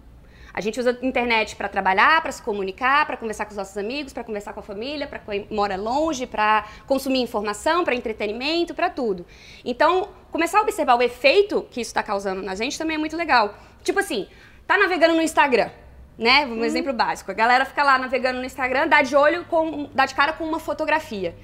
A 0.60 0.62
gente 0.62 0.78
usa 0.78 0.92
a 1.02 1.06
internet 1.06 1.56
para 1.56 1.70
trabalhar, 1.70 2.22
para 2.22 2.34
se 2.34 2.44
comunicar, 2.44 3.06
para 3.06 3.16
conversar 3.16 3.46
com 3.46 3.52
os 3.52 3.56
nossos 3.56 3.78
amigos, 3.78 4.12
para 4.12 4.26
conversar 4.26 4.52
com 4.52 4.60
a 4.60 4.64
família, 4.64 5.08
para 5.08 5.18
quem 5.18 5.48
mora 5.50 5.78
longe, 5.78 6.28
para 6.28 6.66
consumir 6.86 7.22
informação, 7.22 7.86
para 7.86 7.96
entretenimento, 7.96 8.76
para 8.76 8.90
tudo. 8.90 9.26
Então, 9.64 10.10
começar 10.30 10.60
a 10.60 10.62
observar 10.64 10.96
o 10.96 11.02
efeito 11.02 11.66
que 11.72 11.80
isso 11.80 11.92
está 11.92 12.04
causando 12.04 12.42
na 12.42 12.56
gente 12.56 12.78
também 12.78 12.96
é 12.96 12.98
muito 12.98 13.16
legal. 13.16 13.58
Tipo 13.86 14.02
assim, 14.02 14.28
tá 14.68 14.78
navegando 14.78 15.16
no 15.16 15.22
Instagram, 15.22 15.70
né? 16.18 16.46
Um 16.46 16.60
hum. 16.60 16.66
exemplo 16.66 16.92
básico. 16.92 17.32
A 17.32 17.34
galera 17.34 17.64
fica 17.64 17.82
lá 17.82 17.98
navegando 17.98 18.40
no 18.40 18.46
Instagram, 18.46 18.90
dá 18.90 19.02
de 19.02 19.16
olho 19.16 19.46
com, 19.46 19.90
dá 19.94 20.06
de 20.06 20.14
cara 20.14 20.34
com 20.34 20.44
uma 20.44 20.60
fotografia. 20.60 21.38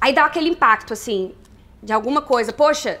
Aí 0.00 0.14
dá 0.14 0.24
aquele 0.24 0.48
impacto 0.48 0.94
assim 0.94 1.34
de 1.82 1.92
alguma 1.92 2.22
coisa. 2.22 2.54
Poxa, 2.54 2.98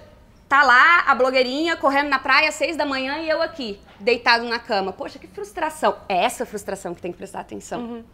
Tá 0.52 0.62
lá 0.64 1.04
a 1.06 1.14
blogueirinha 1.14 1.78
correndo 1.78 2.10
na 2.10 2.18
praia 2.18 2.50
às 2.50 2.56
seis 2.56 2.76
da 2.76 2.84
manhã 2.84 3.16
e 3.20 3.26
eu 3.26 3.40
aqui, 3.40 3.80
deitado 3.98 4.44
na 4.44 4.58
cama. 4.58 4.92
Poxa, 4.92 5.18
que 5.18 5.26
frustração. 5.26 5.96
É 6.06 6.24
essa 6.24 6.44
frustração 6.44 6.94
que 6.94 7.00
tem 7.00 7.10
que 7.10 7.16
prestar 7.16 7.40
atenção. 7.40 7.80
Uhum. 7.80 8.04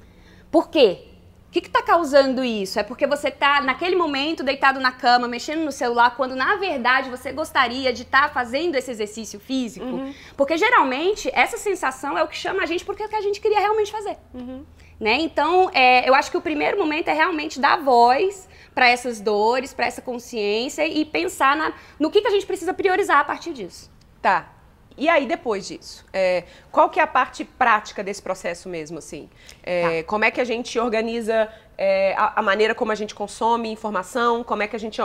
Por 0.49 0.71
quê? 0.71 1.09
O 1.49 1.51
que 1.51 1.59
está 1.59 1.83
causando 1.83 2.45
isso? 2.45 2.79
É 2.79 2.85
porque 2.85 3.09
você 3.09 3.27
está, 3.27 3.61
naquele 3.61 3.97
momento, 3.97 4.45
deitado 4.45 4.79
na 4.79 4.93
cama, 4.93 5.27
mexendo 5.27 5.65
no 5.65 5.73
celular, 5.73 6.15
quando 6.15 6.37
na 6.37 6.55
verdade 6.55 7.11
você 7.11 7.33
gostaria 7.33 7.93
de 7.93 8.03
estar 8.03 8.29
tá 8.29 8.29
fazendo 8.29 8.77
esse 8.77 8.93
exercício 8.93 9.41
físico? 9.41 9.85
Uhum. 9.85 10.15
Porque 10.37 10.57
geralmente 10.57 11.29
essa 11.33 11.57
sensação 11.57 12.17
é 12.17 12.23
o 12.23 12.29
que 12.29 12.37
chama 12.37 12.63
a 12.63 12.67
gente 12.67 12.85
porque 12.85 13.03
é 13.03 13.07
o 13.07 13.09
que 13.09 13.17
a 13.17 13.21
gente 13.21 13.41
queria 13.41 13.59
realmente 13.59 13.91
fazer. 13.91 14.17
Uhum. 14.33 14.65
Né? 15.01 15.15
Então, 15.23 15.71
é, 15.75 16.09
eu 16.09 16.15
acho 16.15 16.31
que 16.31 16.37
o 16.37 16.41
primeiro 16.41 16.79
momento 16.79 17.09
é 17.09 17.13
realmente 17.13 17.59
dar 17.59 17.83
voz 17.83 18.49
para 18.79 18.89
essas 18.89 19.21
dores, 19.21 19.75
para 19.75 19.87
essa 19.87 20.01
consciência 20.01 20.87
e 20.87 21.05
pensar 21.05 21.57
na, 21.57 21.73
no 21.99 22.13
que, 22.13 22.21
que 22.21 22.29
a 22.29 22.31
gente 22.31 22.47
precisa 22.47 22.73
priorizar 22.73 23.19
a 23.19 23.25
partir 23.25 23.53
disso. 23.53 23.91
Tá. 24.23 24.53
E 24.97 25.09
aí, 25.09 25.27
depois 25.27 25.67
disso, 25.67 26.07
é, 26.13 26.45
qual 26.71 26.89
que 26.89 27.01
é 27.01 27.03
a 27.03 27.07
parte 27.09 27.45
prática 27.45 28.05
desse 28.05 28.23
processo 28.23 28.69
mesmo, 28.69 28.99
assim? 28.99 29.29
É, 29.65 30.03
tá. 30.03 30.09
Como 30.09 30.25
é 30.25 30.31
que 30.31 30.41
a 30.41 30.45
gente 30.45 30.79
organiza 30.79 31.53
é, 31.77 32.15
a, 32.17 32.39
a, 32.39 32.43
maneira 32.43 32.73
como 32.73 32.93
a 32.93 32.95
gente 32.95 33.17
consome 33.17 33.69
informação? 33.69 34.45
Como 34.45 34.63
é 34.63 34.69
que 34.69 34.77
a 34.77 34.79
gente 34.79 35.03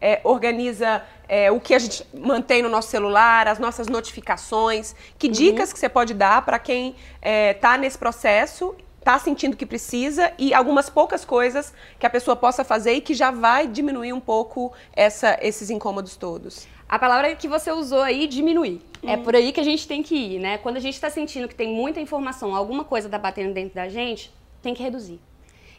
é, 0.00 0.20
organiza 0.22 1.04
é, 1.28 1.50
o 1.50 1.58
que 1.58 1.74
a 1.74 1.78
gente 1.80 2.06
mantém 2.14 2.62
no 2.62 2.68
nosso 2.68 2.88
celular, 2.88 3.48
as 3.48 3.58
nossas 3.58 3.88
notificações? 3.88 4.94
Que 5.18 5.26
uhum. 5.26 5.32
dicas 5.32 5.72
que 5.72 5.78
você 5.80 5.88
pode 5.88 6.14
dar 6.14 6.42
para 6.42 6.60
quem 6.60 6.94
está 7.20 7.74
é, 7.74 7.78
nesse 7.78 7.98
processo 7.98 8.76
está 9.08 9.18
sentindo 9.18 9.56
que 9.56 9.64
precisa 9.64 10.34
e 10.38 10.52
algumas 10.52 10.90
poucas 10.90 11.24
coisas 11.24 11.72
que 11.98 12.04
a 12.04 12.10
pessoa 12.10 12.36
possa 12.36 12.62
fazer 12.62 12.92
e 12.92 13.00
que 13.00 13.14
já 13.14 13.30
vai 13.30 13.66
diminuir 13.66 14.12
um 14.12 14.20
pouco 14.20 14.70
essa, 14.94 15.38
esses 15.40 15.70
incômodos 15.70 16.14
todos. 16.14 16.68
A 16.86 16.98
palavra 16.98 17.34
que 17.34 17.48
você 17.48 17.72
usou 17.72 18.02
aí, 18.02 18.26
diminuir. 18.26 18.82
É 19.02 19.16
por 19.16 19.34
aí 19.34 19.50
que 19.50 19.60
a 19.60 19.64
gente 19.64 19.88
tem 19.88 20.02
que 20.02 20.14
ir, 20.14 20.38
né? 20.38 20.58
Quando 20.58 20.76
a 20.76 20.80
gente 20.80 20.92
está 20.92 21.08
sentindo 21.08 21.48
que 21.48 21.54
tem 21.54 21.72
muita 21.72 22.00
informação, 22.00 22.54
alguma 22.54 22.84
coisa 22.84 23.08
está 23.08 23.16
batendo 23.16 23.54
dentro 23.54 23.74
da 23.74 23.88
gente, 23.88 24.30
tem 24.60 24.74
que 24.74 24.82
reduzir. 24.82 25.18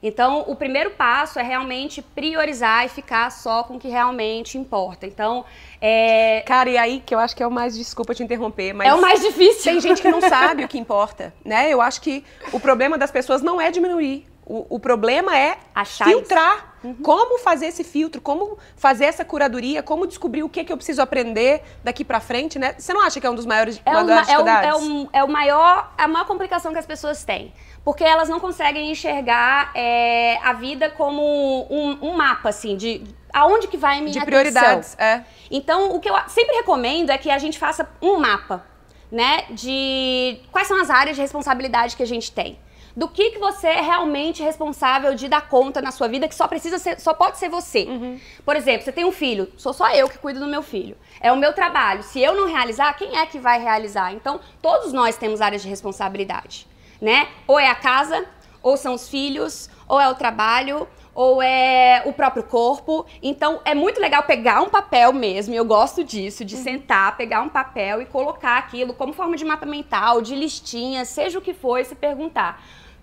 Então, 0.02 0.46
o 0.48 0.56
primeiro 0.56 0.92
passo 0.92 1.40
é 1.40 1.44
realmente 1.44 2.02
priorizar 2.02 2.86
e 2.86 2.90
ficar 2.90 3.30
só 3.32 3.64
com 3.64 3.76
o 3.76 3.80
que 3.80 3.88
realmente 3.88 4.58
importa. 4.58 5.06
Então, 5.06 5.46
é... 5.82 6.42
Cara, 6.46 6.70
e 6.70 6.78
aí 6.78 7.04
que 7.06 7.14
eu 7.14 7.20
acho 7.20 7.36
que 7.36 7.44
é 7.44 7.48
o 7.48 7.52
mais, 7.52 7.78
desculpa 7.78 8.16
te 8.16 8.24
interromper, 8.24 8.74
mas... 8.74 8.88
É 8.88 8.94
o 8.94 9.02
mais 9.02 9.22
difícil. 9.22 9.64
Tem 9.64 9.82
gente 9.82 10.02
que 10.02 10.10
não 10.10 10.22
sabe 10.28 10.64
o 10.64 10.68
que 10.68 10.78
importa, 10.78 11.34
né? 11.44 11.72
Eu 11.72 11.82
acho 11.82 12.02
que 12.02 12.24
o 12.54 12.60
problema 12.60 12.98
das 12.98 13.12
pessoas 13.12 13.42
não 13.42 13.60
é 13.60 13.72
diminuir. 13.72 14.26
O, 14.50 14.76
o 14.76 14.80
problema 14.80 15.38
é 15.38 15.58
Achar 15.74 16.06
filtrar. 16.06 16.74
Uhum. 16.84 16.96
Como 16.96 17.38
fazer 17.40 17.68
esse 17.68 17.84
filtro, 17.84 18.20
como 18.20 18.58
fazer 18.76 19.06
essa 19.06 19.24
curadoria, 19.24 19.84
como 19.84 20.08
descobrir 20.08 20.44
o 20.44 20.50
que, 20.50 20.64
que 20.64 20.74
eu 20.74 20.78
preciso 20.78 21.02
aprender 21.02 21.62
daqui 21.84 22.04
para 22.04 22.20
frente, 22.20 22.58
né? 22.58 22.74
Você 22.78 22.94
não 22.94 23.02
acha 23.02 23.20
que 23.20 23.28
é 23.28 23.30
um 23.30 23.36
dos 23.36 23.46
maiores 23.46 23.82
é 23.86 23.92
uma, 23.92 24.22
é, 24.22 24.40
o, 24.40 24.48
é, 24.48 24.76
o, 24.76 25.10
é 25.14 25.24
o 25.24 25.28
maior, 25.28 25.94
a 25.98 26.08
maior 26.08 26.26
complicação 26.26 26.72
que 26.72 26.80
as 26.80 26.86
pessoas 26.86 27.24
têm 27.24 27.54
porque 27.84 28.04
elas 28.04 28.30
não 28.30 28.40
conseguem 28.40 28.92
enxergar 28.92 29.72
é, 29.74 30.38
a 30.44 30.54
vida 30.54 30.90
como 30.90 31.22
um, 31.70 31.98
um, 32.02 32.14
mapa, 32.16 32.50
assim, 32.50 32.76
de 32.76 33.04
aonde 33.34 33.68
que 33.68 33.78
vai 33.78 34.00
a 34.00 34.02
minha 34.02 34.14
De 34.14 34.26
prioridades, 34.26 34.94
atenção. 34.94 35.06
é. 35.06 35.26
Então, 35.50 35.96
o 35.96 36.00
que 36.00 36.10
eu 36.10 36.16
sempre 36.28 36.56
recomendo 36.56 37.10
é 37.10 37.18
que 37.18 37.32
a 37.32 37.38
gente 37.38 37.58
faça 37.58 37.90
um 38.02 38.20
mapa, 38.20 38.66
né, 39.12 39.46
de 39.50 40.40
quais 40.52 40.68
são 40.68 40.80
as 40.80 40.90
áreas 40.90 41.16
de 41.16 41.22
responsabilidade 41.22 41.96
que 41.96 42.04
a 42.04 42.06
gente 42.06 42.32
tem. 42.32 42.60
Do 43.00 43.08
que, 43.08 43.32
que 43.32 43.40
você 43.40 43.68
é 43.68 43.82
realmente 43.82 44.44
responsável 44.44 45.16
de 45.16 45.28
dar 45.28 45.48
conta 45.48 45.82
na 45.82 45.92
sua 45.92 46.08
vida, 46.08 46.28
que 46.28 46.36
só 46.36 46.48
precisa 46.48 46.78
ser, 46.78 47.00
só 47.00 47.14
pode 47.14 47.38
ser 47.38 47.50
você. 47.50 47.84
Uhum. 47.84 48.20
Por 48.46 48.56
exemplo, 48.56 48.84
você 48.84 48.92
tem 48.92 49.06
um 49.06 49.12
filho, 49.12 49.52
sou 49.58 49.74
só 49.74 49.90
eu 49.92 50.10
que 50.10 50.18
cuido 50.18 50.40
do 50.40 50.48
meu 50.48 50.62
filho. 50.62 50.98
É 51.22 51.32
o 51.32 51.38
meu 51.38 51.54
trabalho. 51.54 52.04
Se 52.04 52.20
eu 52.20 52.36
não 52.36 52.48
realizar, 52.48 52.94
quem 52.94 53.18
é 53.18 53.26
que 53.26 53.40
vai 53.40 53.60
realizar? 53.60 54.14
Então, 54.14 54.40
todos 54.62 54.92
nós 54.94 55.18
temos 55.18 55.42
áreas 55.42 55.62
de 55.62 55.70
responsabilidade 55.70 56.68
né? 57.02 57.28
Ou 57.48 57.60
é 57.60 57.70
a 57.70 57.76
casa, 57.76 58.26
ou 58.62 58.76
são 58.78 58.94
os 58.94 59.10
filhos, 59.10 59.70
ou 59.88 60.00
é 60.00 60.10
o 60.10 60.16
trabalho, 60.16 60.88
ou 61.14 61.42
é 61.42 62.04
o 62.06 62.14
próprio 62.14 62.44
corpo. 62.44 63.06
Então 63.22 63.62
é 63.66 63.74
muito 63.74 64.00
legal 64.00 64.24
pegar 64.24 64.62
um 64.62 64.70
papel 64.70 65.14
mesmo, 65.14 65.54
e 65.54 65.58
eu 65.58 65.66
gosto 65.66 66.04
disso, 66.04 66.44
de 66.44 66.56
uhum. 66.56 66.64
sentar, 66.64 67.18
pegar 67.18 67.42
um 67.42 67.50
papel 67.50 68.02
e 68.02 68.06
colocar 68.06 68.58
aquilo 68.58 68.94
como 68.94 69.14
forma 69.14 69.36
de 69.36 69.46
mapa 69.46 69.66
mental, 69.66 70.22
de 70.22 70.36
listinha, 70.36 71.06
seja 71.06 71.40
o 71.40 71.42
que 71.42 71.54
for, 71.54 71.80
e 71.80 71.86
se 71.86 71.96
perguntar 71.96 72.62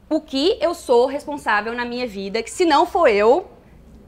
o 0.08 0.20
que 0.20 0.58
eu 0.60 0.74
sou 0.74 1.06
responsável 1.06 1.72
na 1.74 1.84
minha 1.84 2.06
vida, 2.06 2.42
que 2.42 2.50
se 2.50 2.64
não 2.64 2.86
for 2.86 3.08
eu, 3.08 3.50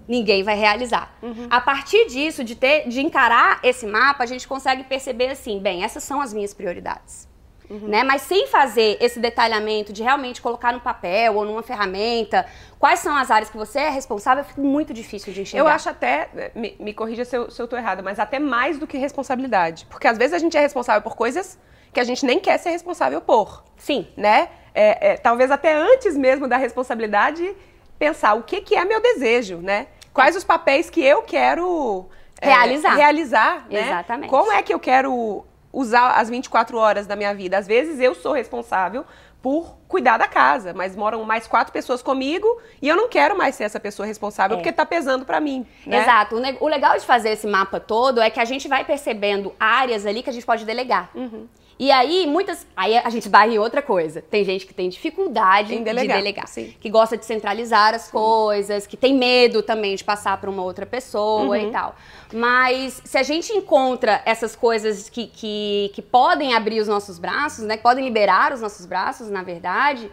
ninguém 0.07 0.43
vai 0.43 0.57
realizar. 0.57 1.15
Uhum. 1.23 1.47
A 1.51 1.61
partir 1.61 2.07
disso, 2.07 2.43
de 2.43 2.55
ter, 2.55 2.89
de 2.89 3.01
encarar 3.01 3.61
esse 3.63 3.87
mapa, 3.87 4.25
a 4.25 4.27
gente 4.27 4.49
consegue 4.49 4.85
perceber 4.85 5.29
assim, 5.29 5.61
bem, 5.61 5.85
essas 5.85 6.03
são 6.03 6.21
as 6.21 6.33
minhas 6.33 6.55
prioridades. 6.55 7.29
Uhum. 7.69 7.89
Né? 7.89 8.03
Mas 8.03 8.23
sem 8.23 8.47
fazer 8.47 8.97
esse 8.99 9.21
detalhamento 9.21 9.93
de 9.93 10.03
realmente 10.03 10.41
colocar 10.41 10.73
no 10.73 10.81
papel 10.81 11.37
ou 11.37 11.45
numa 11.45 11.63
ferramenta 11.63 12.47
quais 12.79 13.01
são 13.01 13.15
as 13.15 13.31
áreas 13.31 13.51
que 13.51 13.57
você 13.59 13.81
é 13.81 13.91
responsável, 13.91 14.43
fica 14.43 14.61
muito 14.61 14.95
difícil 14.95 15.35
de 15.35 15.43
enxergar. 15.43 15.65
Eu 15.65 15.69
acho 15.69 15.91
até, 15.91 16.53
me, 16.55 16.75
me 16.81 16.95
corrija 16.95 17.27
se 17.27 17.37
eu, 17.37 17.51
se 17.51 17.61
eu 17.61 17.69
tô 17.69 17.77
errada, 17.77 18.01
mas 18.01 18.19
até 18.19 18.39
mais 18.39 18.79
do 18.79 18.87
que 18.87 18.97
responsabilidade. 18.97 19.87
Porque 19.91 20.09
às 20.09 20.17
vezes 20.17 20.33
a 20.33 20.39
gente 20.39 20.57
é 20.57 20.61
responsável 20.61 21.03
por 21.03 21.15
coisas 21.15 21.59
que 21.93 22.01
a 22.01 22.05
gente 22.05 22.25
nem 22.25 22.41
quer 22.41 22.59
ser 22.59 22.71
responsável 22.71 23.21
por. 23.21 23.65
Sim. 23.77 24.07
Né? 24.17 24.49
É, 24.79 25.13
é, 25.13 25.17
talvez 25.17 25.51
até 25.51 25.75
antes 25.75 26.17
mesmo 26.17 26.47
da 26.47 26.57
responsabilidade, 26.57 27.57
pensar 27.99 28.35
o 28.35 28.43
que, 28.43 28.61
que 28.61 28.77
é 28.77 28.85
meu 28.85 29.03
desejo, 29.03 29.57
né? 29.57 29.89
Quais 30.13 30.37
os 30.37 30.45
papéis 30.45 30.89
que 30.89 31.03
eu 31.03 31.23
quero 31.23 32.07
é, 32.41 32.49
realizar. 32.49 32.95
realizar, 32.95 33.67
né? 33.69 33.87
Exatamente. 33.87 34.31
Como 34.31 34.53
é 34.53 34.63
que 34.63 34.73
eu 34.73 34.79
quero 34.79 35.45
usar 35.73 36.13
as 36.13 36.29
24 36.31 36.77
horas 36.77 37.07
da 37.07 37.17
minha 37.17 37.35
vida. 37.35 37.59
Às 37.59 37.67
vezes 37.67 38.01
eu 38.01 38.15
sou 38.15 38.33
responsável 38.33 39.05
por 39.41 39.77
cuidar 39.87 40.19
da 40.19 40.27
casa, 40.27 40.75
mas 40.75 40.97
moram 40.97 41.23
mais 41.23 41.47
quatro 41.47 41.73
pessoas 41.73 42.03
comigo 42.03 42.61
e 42.83 42.89
eu 42.89 42.97
não 42.97 43.09
quero 43.09 43.39
mais 43.39 43.55
ser 43.55 43.65
essa 43.65 43.79
pessoa 43.79 44.07
responsável 44.07 44.57
é. 44.57 44.59
porque 44.59 44.73
tá 44.73 44.85
pesando 44.85 45.25
para 45.25 45.41
mim. 45.41 45.65
Né? 45.87 46.03
Exato. 46.03 46.37
O, 46.61 46.67
legal 46.67 46.99
de 46.99 47.07
fazer 47.07 47.31
esse 47.31 47.47
mapa 47.47 47.79
todo 47.79 48.21
é 48.21 48.31
que 48.31 48.41
a 48.41 48.45
gente 48.45 48.67
vai 48.67 48.85
percebendo 48.85 49.55
áreas 49.59 50.05
ali 50.05 50.23
que 50.23 50.31
a 50.31 50.33
gente 50.33 50.45
pode 50.45 50.65
delegar. 50.65 51.11
Uhum. 51.15 51.47
E 51.79 51.93
aí, 51.93 52.27
muitas. 52.27 52.67
Aí 52.77 52.99
a 52.99 53.09
gente 53.09 53.29
vai 53.29 53.55
em 53.55 53.59
outra 53.59 53.81
coisa. 53.81 54.21
Tem 54.21 54.45
gente 54.45 54.67
que 54.67 54.75
tem 54.75 54.89
dificuldade 54.89 55.75
em 55.75 55.83
delegar, 55.83 56.17
de 56.17 56.23
delegar. 56.23 56.49
Sim. 56.49 56.75
Que 56.81 56.91
gosta 56.91 57.17
de 57.17 57.25
centralizar 57.25 57.95
as 57.95 58.03
sim. 58.03 58.13
coisas, 58.13 58.87
que 58.87 58.97
tem 58.97 59.15
medo 59.15 59.63
também 59.63 59.95
de 59.95 60.03
passar 60.03 60.41
para 60.41 60.51
uma 60.51 60.63
outra 60.63 60.85
pessoa 60.85 61.57
uhum. 61.57 61.69
e 61.69 61.71
tal. 61.71 61.95
Mas 62.33 63.01
se 63.05 63.17
a 63.17 63.23
gente 63.23 63.53
encontra 63.53 64.21
essas 64.25 64.57
coisas 64.57 65.09
que, 65.09 65.29
que, 65.29 65.93
que 65.95 66.03
podem 66.03 66.53
abrir 66.53 66.81
os 66.81 66.89
nossos 66.89 67.19
braços, 67.19 67.65
né? 67.65 67.77
Que 67.77 67.83
podem 67.83 68.05
liberar 68.05 68.53
os 68.53 68.61
nossos 68.61 68.85
braços, 68.85 69.31
na 69.31 69.43
verdade. 69.43 70.11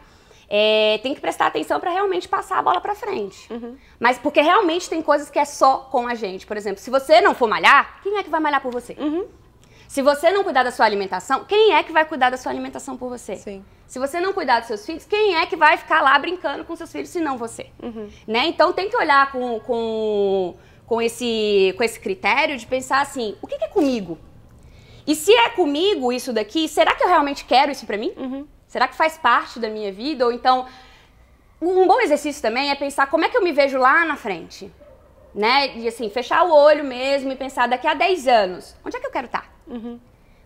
É, 0.48 1.00
tem 1.02 1.16
que 1.16 1.20
prestar 1.20 1.48
atenção 1.48 1.80
para 1.80 1.90
realmente 1.90 2.28
passar 2.28 2.60
a 2.60 2.62
bola 2.62 2.80
para 2.80 2.94
frente. 2.94 3.52
Uhum. 3.52 3.76
Mas 4.00 4.20
porque 4.20 4.42
realmente 4.42 4.88
tem 4.88 5.02
coisas 5.02 5.28
que 5.28 5.40
é 5.40 5.46
só 5.46 5.90
com 5.92 6.08
a 6.08 6.14
gente. 6.14 6.46
Por 6.46 6.56
exemplo, 6.56 6.80
se 6.80 6.92
você 6.92 7.20
não 7.20 7.34
for 7.34 7.50
malhar, 7.50 8.00
quem 8.04 8.18
é 8.18 8.24
que 8.24 8.30
vai 8.30 8.40
malhar 8.40 8.62
por 8.62 8.72
você? 8.72 8.96
Uhum. 9.00 9.26
Se 9.96 10.02
você 10.02 10.30
não 10.30 10.44
cuidar 10.44 10.64
da 10.64 10.72
sua 10.72 10.86
alimentação, 10.86 11.46
quem 11.46 11.72
é 11.72 11.82
que 11.82 11.94
vai 11.94 12.04
cuidar 12.04 12.30
da 12.30 12.36
sua 12.36 12.52
alimentação 12.52 12.98
por 12.98 13.08
você? 13.08 13.38
Sim. 13.38 13.64
Se 13.88 13.98
você 13.98 14.20
não 14.20 14.34
cuidar 14.34 14.60
dos 14.60 14.68
seus 14.68 14.86
filhos, 14.86 15.06
quem 15.06 15.38
é 15.38 15.46
que 15.46 15.56
vai 15.56 15.78
ficar 15.78 16.02
lá 16.02 16.20
brincando 16.20 16.66
com 16.66 16.76
seus 16.76 16.92
filhos 16.92 17.08
se 17.08 17.22
não 17.22 17.38
você? 17.38 17.68
Uhum. 17.82 18.10
Né? 18.28 18.46
Então 18.48 18.74
tem 18.74 18.90
que 18.90 18.98
olhar 18.98 19.32
com, 19.32 19.58
com, 19.62 20.58
com, 20.86 21.02
esse, 21.02 21.74
com 21.78 21.82
esse 21.82 21.98
critério 21.98 22.58
de 22.58 22.68
pensar 22.68 23.00
assim: 23.00 23.38
o 23.42 23.48
que, 23.48 23.58
que 23.58 23.64
é 23.64 23.70
comigo? 23.70 24.18
E 25.08 25.16
se 25.16 25.32
é 25.32 25.48
comigo 25.52 26.12
isso 26.12 26.34
daqui, 26.34 26.68
será 26.68 26.94
que 26.94 27.02
eu 27.02 27.08
realmente 27.08 27.46
quero 27.46 27.72
isso 27.72 27.86
para 27.86 27.96
mim? 27.96 28.12
Uhum. 28.18 28.46
Será 28.68 28.90
que 28.90 28.98
faz 28.98 29.18
parte 29.18 29.62
da 29.62 29.70
minha 29.70 29.94
vida? 29.94 30.26
Ou 30.26 30.34
então, 30.34 30.66
um 31.62 31.88
bom 31.88 32.02
exercício 32.02 32.42
também 32.42 32.70
é 32.70 32.76
pensar 32.76 33.08
como 33.08 33.24
é 33.24 33.30
que 33.30 33.38
eu 33.38 33.42
me 33.42 33.54
vejo 33.54 33.78
lá 33.78 34.04
na 34.04 34.18
frente. 34.18 34.70
Né? 35.34 35.78
E 35.78 35.88
assim, 35.88 36.10
fechar 36.10 36.44
o 36.44 36.54
olho 36.54 36.84
mesmo 36.84 37.32
e 37.32 37.36
pensar 37.38 37.70
daqui 37.70 37.88
a 37.88 37.94
10 37.94 38.28
anos, 38.28 38.76
onde 38.84 38.98
é 38.98 39.00
que 39.00 39.08
eu 39.08 39.12
quero 39.12 39.28
estar? 39.28 39.55
Uhum. 39.68 40.00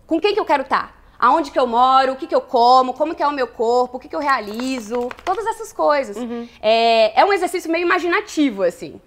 Com 0.06 0.20
quem 0.20 0.34
que 0.34 0.40
eu 0.40 0.44
quero 0.44 0.62
estar? 0.62 0.88
Tá? 0.88 1.00
Aonde 1.18 1.50
que 1.50 1.58
eu 1.58 1.66
moro, 1.66 2.12
o 2.12 2.16
que 2.16 2.26
que 2.26 2.34
eu 2.34 2.40
como, 2.40 2.94
como 2.94 3.14
que 3.14 3.22
é 3.22 3.26
o 3.26 3.32
meu 3.32 3.46
corpo, 3.46 3.98
o 3.98 4.00
que 4.00 4.08
que 4.08 4.16
eu 4.16 4.20
realizo, 4.20 5.10
todas 5.24 5.46
essas 5.46 5.70
coisas. 5.72 6.16
Uhum. 6.16 6.48
É, 6.62 7.20
é 7.20 7.24
um 7.24 7.32
exercício 7.32 7.70
meio 7.70 7.84
imaginativo, 7.84 8.62
assim. 8.62 9.00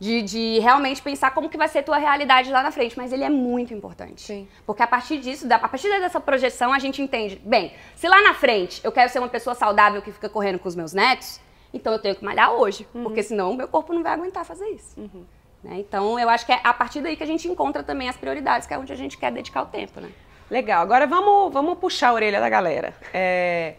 De, 0.00 0.20
de, 0.20 0.58
realmente 0.58 1.00
pensar 1.00 1.32
como 1.32 1.48
que 1.48 1.56
vai 1.56 1.68
ser 1.68 1.78
a 1.78 1.82
tua 1.84 1.96
realidade 1.96 2.50
lá 2.50 2.60
na 2.60 2.72
frente, 2.72 2.98
mas 2.98 3.12
ele 3.12 3.22
é 3.22 3.30
muito 3.30 3.72
importante. 3.72 4.22
Sim. 4.22 4.48
Porque 4.66 4.82
a 4.82 4.86
partir 4.88 5.20
disso, 5.20 5.46
a 5.48 5.68
partir 5.68 5.88
dessa 5.88 6.18
projeção, 6.18 6.72
a 6.72 6.78
gente 6.80 7.00
entende, 7.00 7.40
bem, 7.44 7.72
se 7.94 8.08
lá 8.08 8.20
na 8.20 8.34
frente 8.34 8.80
eu 8.82 8.90
quero 8.90 9.08
ser 9.12 9.20
uma 9.20 9.28
pessoa 9.28 9.54
saudável 9.54 10.02
que 10.02 10.10
fica 10.10 10.28
correndo 10.28 10.58
com 10.58 10.68
os 10.68 10.74
meus 10.74 10.92
netos, 10.92 11.40
então 11.72 11.92
eu 11.92 12.00
tenho 12.00 12.16
que 12.16 12.24
malhar 12.24 12.52
hoje, 12.52 12.84
uhum. 12.92 13.04
porque 13.04 13.22
senão 13.22 13.52
o 13.52 13.56
meu 13.56 13.68
corpo 13.68 13.92
não 13.92 14.02
vai 14.02 14.12
aguentar 14.12 14.44
fazer 14.44 14.68
isso. 14.70 14.98
Uhum. 14.98 15.24
Né? 15.62 15.76
Então, 15.78 16.18
eu 16.18 16.28
acho 16.28 16.44
que 16.44 16.52
é 16.52 16.60
a 16.62 16.74
partir 16.74 17.00
daí 17.00 17.16
que 17.16 17.22
a 17.22 17.26
gente 17.26 17.46
encontra 17.48 17.82
também 17.82 18.08
as 18.08 18.16
prioridades, 18.16 18.66
que 18.66 18.74
é 18.74 18.78
onde 18.78 18.92
a 18.92 18.96
gente 18.96 19.16
quer 19.16 19.30
dedicar 19.32 19.62
o 19.62 19.66
tempo. 19.66 20.00
Né? 20.00 20.10
Legal. 20.50 20.82
Agora 20.82 21.06
vamos, 21.06 21.52
vamos 21.52 21.78
puxar 21.78 22.08
a 22.08 22.12
orelha 22.12 22.40
da 22.40 22.48
galera. 22.48 22.94
É... 23.12 23.74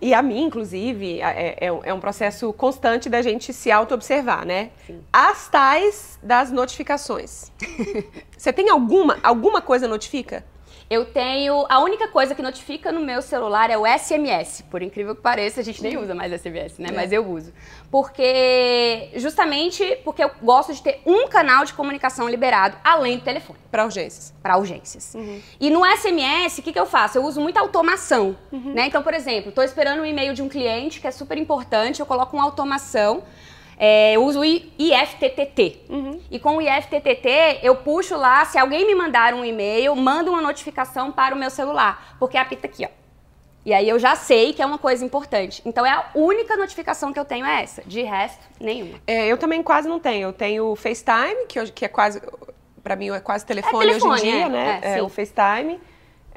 E 0.00 0.14
a 0.14 0.22
mim, 0.22 0.44
inclusive, 0.44 1.20
é, 1.20 1.56
é, 1.58 1.66
é, 1.66 1.92
um 1.92 1.98
processo 1.98 2.52
constante 2.52 3.08
da 3.08 3.20
gente 3.20 3.52
se 3.52 3.68
auto-observar, 3.68 4.46
né? 4.46 4.70
Sim. 4.86 5.02
As 5.12 5.48
tais 5.48 6.18
das 6.22 6.52
notificações. 6.52 7.50
Você 8.38 8.52
tem 8.52 8.70
alguma, 8.70 9.18
alguma 9.24 9.60
coisa 9.60 9.88
notifica? 9.88 10.44
Eu 10.90 11.04
tenho. 11.04 11.66
A 11.68 11.80
única 11.80 12.08
coisa 12.08 12.34
que 12.34 12.40
notifica 12.40 12.90
no 12.90 13.00
meu 13.00 13.20
celular 13.20 13.70
é 13.70 13.76
o 13.76 13.86
SMS. 13.86 14.62
Por 14.70 14.82
incrível 14.82 15.14
que 15.14 15.20
pareça, 15.20 15.60
a 15.60 15.64
gente 15.64 15.82
nem 15.82 15.98
usa 15.98 16.14
mais 16.14 16.32
SMS, 16.32 16.78
né? 16.78 16.88
É. 16.90 16.92
Mas 16.92 17.12
eu 17.12 17.26
uso. 17.26 17.52
Porque. 17.90 19.10
Justamente 19.16 19.98
porque 20.02 20.24
eu 20.24 20.30
gosto 20.42 20.72
de 20.72 20.82
ter 20.82 21.02
um 21.04 21.28
canal 21.28 21.64
de 21.64 21.74
comunicação 21.74 22.28
liberado, 22.28 22.76
além 22.82 23.18
do 23.18 23.24
telefone. 23.24 23.58
Para 23.70 23.84
urgências. 23.84 24.34
Para 24.42 24.56
urgências. 24.56 25.14
Uhum. 25.14 25.42
E 25.60 25.68
no 25.68 25.84
SMS, 25.84 26.58
o 26.58 26.62
que, 26.62 26.72
que 26.72 26.80
eu 26.80 26.86
faço? 26.86 27.18
Eu 27.18 27.24
uso 27.24 27.38
muita 27.38 27.60
automação. 27.60 28.36
Uhum. 28.50 28.72
Né? 28.72 28.86
Então, 28.86 29.02
por 29.02 29.12
exemplo, 29.12 29.50
estou 29.50 29.62
esperando 29.62 30.00
um 30.00 30.06
e-mail 30.06 30.32
de 30.32 30.42
um 30.42 30.48
cliente 30.48 31.00
que 31.00 31.06
é 31.06 31.10
super 31.10 31.36
importante, 31.36 32.00
eu 32.00 32.06
coloco 32.06 32.34
uma 32.34 32.44
automação. 32.44 33.22
É, 33.78 34.14
eu 34.14 34.24
uso 34.24 34.40
o 34.40 34.44
IFTTT. 34.44 35.84
Uhum. 35.88 36.20
E 36.28 36.40
com 36.40 36.56
o 36.56 36.60
IFTTT, 36.60 37.60
eu 37.62 37.76
puxo 37.76 38.16
lá, 38.16 38.44
se 38.44 38.58
alguém 38.58 38.84
me 38.84 38.94
mandar 38.94 39.32
um 39.32 39.44
e-mail, 39.44 39.94
manda 39.94 40.30
uma 40.30 40.42
notificação 40.42 41.12
para 41.12 41.34
o 41.34 41.38
meu 41.38 41.48
celular. 41.48 42.16
Porque 42.18 42.36
apita 42.36 42.66
aqui, 42.66 42.84
ó. 42.84 42.88
E 43.64 43.72
aí 43.72 43.88
eu 43.88 43.98
já 43.98 44.16
sei 44.16 44.52
que 44.52 44.62
é 44.62 44.66
uma 44.66 44.78
coisa 44.78 45.04
importante. 45.04 45.62
Então 45.64 45.84
é 45.84 45.90
a 45.90 46.10
única 46.14 46.56
notificação 46.56 47.12
que 47.12 47.20
eu 47.20 47.24
tenho 47.24 47.44
é 47.44 47.62
essa. 47.62 47.82
De 47.84 48.02
resto, 48.02 48.40
nenhuma. 48.58 48.98
É, 49.06 49.26
eu 49.26 49.36
também 49.36 49.62
quase 49.62 49.88
não 49.88 50.00
tenho. 50.00 50.28
Eu 50.28 50.32
tenho 50.32 50.72
o 50.72 50.76
FaceTime, 50.76 51.46
que, 51.46 51.62
que 51.72 51.84
é 51.84 51.88
quase. 51.88 52.20
Para 52.82 52.96
mim 52.96 53.10
é 53.10 53.20
quase 53.20 53.44
telefone, 53.44 53.84
é 53.84 53.88
telefone 53.88 54.12
hoje 54.12 54.26
em 54.26 54.32
dia, 54.32 54.46
é. 54.46 54.48
né? 54.48 54.80
É, 54.82 54.98
é 54.98 55.02
o 55.02 55.08
FaceTime. 55.08 55.78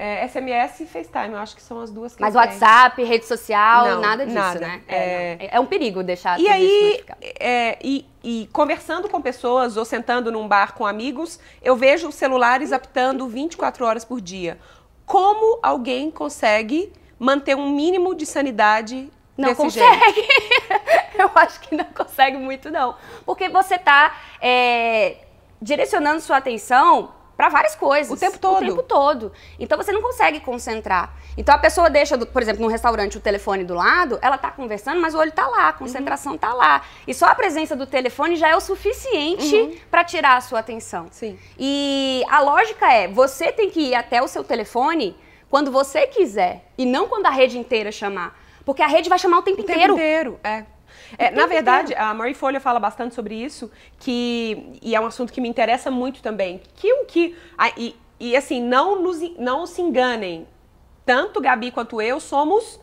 É, 0.04 0.28
SMS 0.28 0.80
e 0.80 0.88
FaceTime, 0.88 1.34
eu 1.34 1.38
acho 1.38 1.56
que 1.56 1.62
são 1.62 1.80
as 1.80 1.92
duas 1.92 2.16
que 2.16 2.22
Mas 2.24 2.34
WhatsApp, 2.34 3.04
rede 3.04 3.24
social, 3.24 3.86
não, 3.86 4.02
nada 4.02 4.26
disso, 4.26 4.36
nada. 4.36 4.60
né? 4.60 4.82
É, 4.88 4.98
é, 4.98 5.50
é, 5.52 5.60
um 5.60 5.66
perigo 5.68 6.02
deixar 6.02 6.40
E 6.40 6.48
aí, 6.48 7.04
é, 7.40 7.78
e, 7.84 8.08
e, 8.24 8.50
conversando 8.52 9.08
com 9.08 9.22
pessoas 9.22 9.78
ou 9.78 9.86
sentando 9.86 10.32
num 10.32 10.48
bar 10.48 10.74
com 10.74 10.88
amigos, 10.88 11.40
eu 11.62 11.76
vejo 11.76 12.08
os 12.08 12.16
celulares 12.16 12.72
apitando 12.72 13.28
24 13.28 13.86
horas 13.86 14.04
por 14.04 14.20
dia. 14.20 14.58
Como 15.06 15.60
alguém 15.62 16.10
consegue 16.10 16.92
manter 17.20 17.56
um 17.56 17.70
mínimo 17.70 18.16
de 18.16 18.26
sanidade 18.26 19.08
não 19.38 19.50
desse 19.50 19.62
consegue. 19.62 20.28
eu 21.14 21.30
acho 21.36 21.60
que 21.60 21.76
não 21.76 21.86
consegue 21.86 22.38
muito, 22.38 22.72
não. 22.72 22.96
Porque 23.24 23.50
você 23.50 23.76
está 23.76 24.20
é, 24.42 25.18
direcionando 25.62 26.22
sua 26.22 26.38
atenção 26.38 27.21
para 27.42 27.50
várias 27.50 27.76
coisas. 27.76 28.12
O 28.12 28.16
tempo 28.16 28.38
todo. 28.38 28.58
O 28.58 28.68
tempo 28.68 28.84
todo. 28.84 29.32
Então 29.60 29.76
você 29.76 29.92
não 29.92 30.00
consegue 30.00 30.40
concentrar. 30.42 31.16
Então 31.36 31.56
a 31.56 31.58
pessoa 31.58 31.90
deixa, 31.90 32.16
por 32.16 32.40
exemplo, 32.40 32.62
num 32.62 32.68
restaurante 32.68 33.18
o 33.18 33.20
telefone 33.20 33.64
do 33.64 33.74
lado, 33.74 34.20
ela 34.22 34.38
tá 34.38 34.52
conversando, 34.52 35.02
mas 35.02 35.16
o 35.16 35.18
olho 35.18 35.32
tá 35.32 35.48
lá, 35.48 35.70
a 35.70 35.74
concentração 35.74 36.34
uhum. 36.34 36.38
tá 36.38 36.54
lá. 36.54 36.84
E 37.08 37.16
só 37.16 37.26
a 37.26 37.34
presença 37.34 37.76
do 37.76 37.88
telefone 37.88 38.36
já 38.36 38.50
é 38.50 38.56
o 38.56 38.60
suficiente 38.60 39.56
uhum. 39.56 39.76
para 39.90 40.04
tirar 40.04 40.38
a 40.38 40.42
sua 40.42 40.60
atenção. 40.60 41.08
Sim. 41.10 41.36
E 41.58 42.24
a 42.30 42.42
lógica 42.42 42.94
é, 42.94 43.08
você 43.08 43.52
tem 43.52 43.72
que 43.72 43.90
ir 43.90 43.96
até 43.96 44.22
o 44.22 44.28
seu 44.28 44.44
telefone 44.44 45.18
quando 45.50 45.72
você 45.72 46.06
quiser 46.06 46.64
e 46.78 46.86
não 46.86 47.08
quando 47.08 47.26
a 47.26 47.32
rede 47.32 47.58
inteira 47.58 47.92
chamar. 47.92 48.40
Porque 48.64 48.84
a 48.84 48.88
rede 48.88 49.10
vai 49.10 49.18
chamar 49.18 49.40
o 49.40 49.42
tempo 49.42 49.62
o 49.62 49.64
inteiro. 49.64 49.96
O 49.96 49.98
tempo 49.98 50.08
inteiro, 50.08 50.40
é. 50.44 50.64
É, 51.18 51.32
na 51.32 51.46
verdade, 51.46 51.94
a 51.96 52.14
Marie 52.14 52.34
Folha 52.34 52.60
fala 52.60 52.80
bastante 52.80 53.16
sobre 53.16 53.36
isso, 53.36 53.72
que 54.00 54.80
e 54.82 54.96
é 54.96 55.00
um 55.00 55.06
assunto 55.06 55.32
que 55.32 55.42
me 55.42 55.50
interessa 55.50 55.92
muito 55.92 56.22
também. 56.22 56.62
Que 56.76 56.92
o 56.94 57.06
que 57.06 57.36
e, 57.78 57.96
e 58.20 58.36
assim 58.36 58.62
não 58.62 59.02
nos, 59.02 59.20
não 59.38 59.66
se 59.66 59.82
enganem, 59.82 60.48
tanto 61.06 61.42
Gabi 61.42 61.72
quanto 61.72 62.02
eu 62.02 62.20
somos 62.20 62.80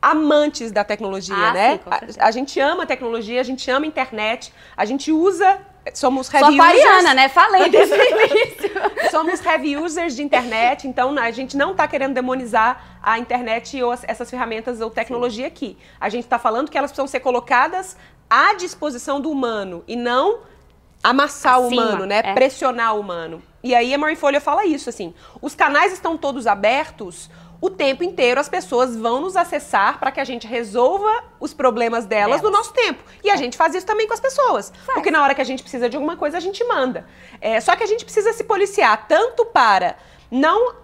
amantes 0.00 0.72
da 0.72 0.82
tecnologia, 0.82 1.36
ah, 1.36 1.52
né? 1.52 1.76
Sim, 1.76 2.18
a, 2.18 2.26
a, 2.26 2.30
gente 2.32 2.58
ama 2.58 2.82
a 2.82 2.86
tecnologia, 2.86 3.40
a 3.40 3.44
gente 3.44 3.70
ama 3.70 3.86
a 3.86 3.88
internet, 3.88 4.52
a 4.76 4.84
gente 4.84 5.12
usa 5.12 5.60
somos 5.94 6.32
heavy 6.32 6.56
Sou 6.56 6.68
users. 6.68 7.14
né? 7.14 7.28
Falei 7.28 7.68
desde 7.70 7.94
o 7.94 8.20
início. 8.20 8.70
somos 9.10 9.44
heavy 9.44 9.76
users 9.76 10.14
de 10.14 10.22
internet, 10.22 10.86
então 10.86 11.16
a 11.18 11.30
gente 11.30 11.56
não 11.56 11.72
está 11.72 11.86
querendo 11.88 12.14
demonizar 12.14 12.98
a 13.02 13.18
internet 13.18 13.82
ou 13.82 13.92
essas 13.92 14.30
ferramentas 14.30 14.80
ou 14.80 14.90
tecnologia 14.90 15.46
Sim. 15.46 15.52
aqui. 15.52 15.78
A 16.00 16.08
gente 16.08 16.24
está 16.24 16.38
falando 16.38 16.70
que 16.70 16.78
elas 16.78 16.90
precisam 16.90 17.06
ser 17.06 17.20
colocadas 17.20 17.96
à 18.30 18.54
disposição 18.54 19.20
do 19.20 19.30
humano 19.30 19.82
e 19.86 19.96
não 19.96 20.40
amassar 21.02 21.54
Acima, 21.56 21.82
o 21.82 21.86
humano, 21.86 22.06
né? 22.06 22.20
É. 22.24 22.32
Pressionar 22.34 22.94
o 22.94 23.00
humano. 23.00 23.42
E 23.62 23.74
aí 23.74 23.92
a 23.92 23.98
Marie 23.98 24.16
Folha 24.16 24.40
fala 24.40 24.64
isso, 24.64 24.88
assim. 24.88 25.12
Os 25.40 25.54
canais 25.54 25.92
estão 25.92 26.16
todos 26.16 26.46
abertos, 26.46 27.28
o 27.62 27.70
tempo 27.70 28.02
inteiro 28.02 28.40
as 28.40 28.48
pessoas 28.48 28.96
vão 28.96 29.20
nos 29.20 29.36
acessar 29.36 30.00
para 30.00 30.10
que 30.10 30.18
a 30.18 30.24
gente 30.24 30.48
resolva 30.48 31.22
os 31.38 31.54
problemas 31.54 32.04
delas, 32.04 32.40
delas. 32.40 32.42
no 32.42 32.50
nosso 32.50 32.72
tempo. 32.72 33.04
E 33.22 33.30
a 33.30 33.36
gente 33.36 33.56
faz 33.56 33.72
isso 33.72 33.86
também 33.86 34.08
com 34.08 34.14
as 34.14 34.18
pessoas. 34.18 34.72
Faz. 34.84 34.94
Porque 34.94 35.12
na 35.12 35.22
hora 35.22 35.32
que 35.32 35.40
a 35.40 35.44
gente 35.44 35.62
precisa 35.62 35.88
de 35.88 35.96
alguma 35.96 36.16
coisa, 36.16 36.36
a 36.36 36.40
gente 36.40 36.64
manda. 36.64 37.06
É, 37.40 37.60
só 37.60 37.76
que 37.76 37.84
a 37.84 37.86
gente 37.86 38.04
precisa 38.04 38.32
se 38.32 38.42
policiar 38.42 39.06
tanto 39.06 39.46
para 39.46 39.96
não 40.28 40.74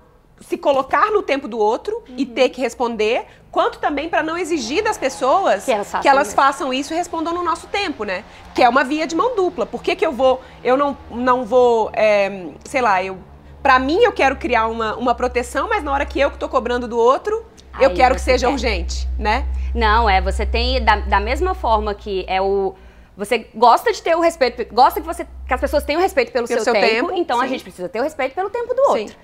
se 0.40 0.56
colocar 0.56 1.10
no 1.10 1.20
tempo 1.20 1.48
do 1.48 1.58
outro 1.58 1.96
uhum. 2.08 2.14
e 2.16 2.24
ter 2.24 2.50
que 2.50 2.60
responder, 2.60 3.26
quanto 3.50 3.80
também 3.80 4.08
para 4.08 4.22
não 4.22 4.38
exigir 4.38 4.84
das 4.84 4.96
pessoas 4.96 5.64
que 5.64 5.72
elas, 5.72 5.86
façam, 5.88 6.00
que 6.00 6.08
elas 6.08 6.32
façam, 6.32 6.72
isso 6.72 6.94
e 6.94 6.96
respondam 6.96 7.34
no 7.34 7.42
nosso 7.42 7.66
tempo, 7.66 8.04
né? 8.04 8.22
Que 8.54 8.62
é 8.62 8.68
uma 8.68 8.84
via 8.84 9.04
de 9.04 9.16
mão 9.16 9.34
dupla. 9.34 9.66
Por 9.66 9.82
que, 9.82 9.96
que 9.96 10.06
eu 10.06 10.12
vou, 10.12 10.40
eu 10.62 10.76
não, 10.76 10.96
não 11.10 11.44
vou, 11.44 11.90
é, 11.92 12.50
sei 12.64 12.80
lá, 12.80 13.02
eu 13.02 13.18
para 13.62 13.78
mim, 13.78 13.98
eu 14.02 14.12
quero 14.12 14.36
criar 14.36 14.66
uma, 14.66 14.96
uma 14.96 15.14
proteção, 15.14 15.68
mas 15.68 15.82
na 15.82 15.92
hora 15.92 16.06
que 16.06 16.18
eu 16.20 16.30
que 16.30 16.38
tô 16.38 16.48
cobrando 16.48 16.86
do 16.86 16.98
outro, 16.98 17.44
Aí 17.72 17.84
eu 17.84 17.94
quero 17.94 18.14
que 18.14 18.20
seja 18.20 18.46
quer. 18.46 18.52
urgente, 18.52 19.08
né? 19.18 19.46
Não, 19.74 20.08
é, 20.08 20.20
você 20.20 20.44
tem, 20.44 20.82
da, 20.82 20.96
da 20.96 21.20
mesma 21.20 21.54
forma 21.54 21.94
que 21.94 22.24
é 22.28 22.40
o 22.40 22.74
você 23.18 23.48
gosta 23.52 23.92
de 23.92 24.00
ter 24.00 24.16
o 24.16 24.20
respeito, 24.20 24.64
gosta 24.72 25.00
que, 25.00 25.06
você, 25.06 25.26
que 25.44 25.52
as 25.52 25.60
pessoas 25.60 25.82
tenham 25.82 26.00
respeito 26.00 26.30
pelo, 26.30 26.46
pelo 26.46 26.62
seu, 26.62 26.72
seu, 26.72 26.80
tempo, 26.80 27.08
tempo 27.08 27.20
então 27.20 27.40
sim. 27.40 27.44
a 27.44 27.48
gente 27.48 27.64
precisa 27.64 27.88
ter 27.88 27.98
o 27.98 28.04
respeito 28.04 28.32
pelo 28.32 28.48
tempo 28.48 28.72
do 28.72 28.80
outro. 28.82 29.08
Sim. 29.08 29.14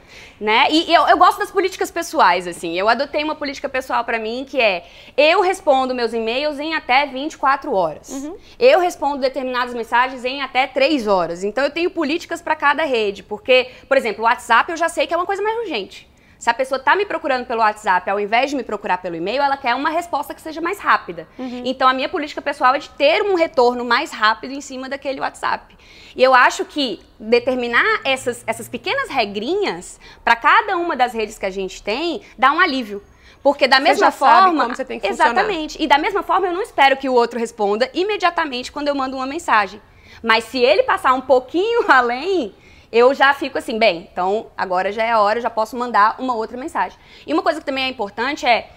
Né? 0.40 0.66
E, 0.68 0.90
e 0.90 0.94
eu, 0.94 1.06
eu, 1.06 1.16
gosto 1.16 1.38
das 1.38 1.52
políticas 1.52 1.92
pessoais, 1.92 2.48
assim. 2.48 2.76
Eu 2.76 2.88
adotei 2.88 3.22
uma 3.22 3.36
política 3.36 3.68
pessoal 3.68 4.02
para 4.04 4.18
mim 4.18 4.44
que 4.48 4.60
é: 4.60 4.84
eu 5.16 5.40
respondo 5.40 5.94
meus 5.94 6.12
e-mails 6.12 6.58
em 6.58 6.74
até 6.74 7.06
24 7.06 7.72
horas. 7.72 8.08
Uhum. 8.08 8.36
Eu 8.58 8.80
respondo 8.80 9.18
determinadas 9.18 9.72
mensagens 9.72 10.24
em 10.24 10.42
até 10.42 10.66
3 10.66 11.06
horas. 11.06 11.44
Então 11.44 11.62
eu 11.62 11.70
tenho 11.70 11.88
políticas 11.88 12.42
para 12.42 12.56
cada 12.56 12.82
rede. 12.84 13.22
Porque, 13.22 13.68
por 13.86 13.96
exemplo, 13.96 14.24
o 14.24 14.26
WhatsApp 14.26 14.72
eu 14.72 14.76
já 14.76 14.88
sei 14.88 15.06
que 15.06 15.14
é 15.14 15.16
uma 15.16 15.26
coisa 15.26 15.40
mais 15.40 15.56
urgente. 15.58 16.12
Se 16.44 16.50
a 16.50 16.52
pessoa 16.52 16.78
está 16.78 16.94
me 16.94 17.06
procurando 17.06 17.46
pelo 17.46 17.60
WhatsApp, 17.60 18.10
ao 18.10 18.20
invés 18.20 18.50
de 18.50 18.56
me 18.56 18.62
procurar 18.62 18.98
pelo 18.98 19.16
e-mail, 19.16 19.42
ela 19.42 19.56
quer 19.56 19.74
uma 19.74 19.88
resposta 19.88 20.34
que 20.34 20.42
seja 20.42 20.60
mais 20.60 20.78
rápida. 20.78 21.26
Uhum. 21.38 21.62
Então, 21.64 21.88
a 21.88 21.94
minha 21.94 22.06
política 22.06 22.42
pessoal 22.42 22.74
é 22.74 22.78
de 22.78 22.90
ter 22.90 23.22
um 23.22 23.34
retorno 23.34 23.82
mais 23.82 24.10
rápido 24.10 24.52
em 24.52 24.60
cima 24.60 24.86
daquele 24.86 25.22
WhatsApp. 25.22 25.74
E 26.14 26.22
eu 26.22 26.34
acho 26.34 26.66
que 26.66 27.00
determinar 27.18 28.02
essas, 28.04 28.44
essas 28.46 28.68
pequenas 28.68 29.08
regrinhas 29.08 29.98
para 30.22 30.36
cada 30.36 30.76
uma 30.76 30.94
das 30.94 31.14
redes 31.14 31.38
que 31.38 31.46
a 31.46 31.50
gente 31.50 31.82
tem 31.82 32.20
dá 32.36 32.52
um 32.52 32.60
alívio. 32.60 33.02
Porque 33.42 33.66
da 33.66 33.78
você 33.78 33.82
mesma 33.82 34.10
forma. 34.10 34.64
como 34.64 34.76
você 34.76 34.84
tem 34.84 35.00
que 35.00 35.06
exatamente. 35.06 35.82
E 35.82 35.86
da 35.86 35.96
mesma 35.96 36.22
forma, 36.22 36.48
eu 36.48 36.52
não 36.52 36.60
espero 36.60 36.98
que 36.98 37.08
o 37.08 37.14
outro 37.14 37.38
responda 37.38 37.88
imediatamente 37.94 38.70
quando 38.70 38.88
eu 38.88 38.94
mando 38.94 39.16
uma 39.16 39.26
mensagem. 39.26 39.80
Mas 40.22 40.44
se 40.44 40.58
ele 40.58 40.82
passar 40.82 41.14
um 41.14 41.22
pouquinho 41.22 41.84
além, 41.88 42.54
eu 42.94 43.12
já 43.12 43.34
fico 43.34 43.58
assim, 43.58 43.76
bem, 43.76 44.08
então 44.12 44.46
agora 44.56 44.92
já 44.92 45.02
é 45.02 45.10
a 45.10 45.18
hora, 45.18 45.40
já 45.40 45.50
posso 45.50 45.76
mandar 45.76 46.14
uma 46.20 46.32
outra 46.32 46.56
mensagem. 46.56 46.96
E 47.26 47.32
uma 47.32 47.42
coisa 47.42 47.58
que 47.58 47.66
também 47.66 47.82
é 47.82 47.88
importante 47.88 48.46
é 48.46 48.70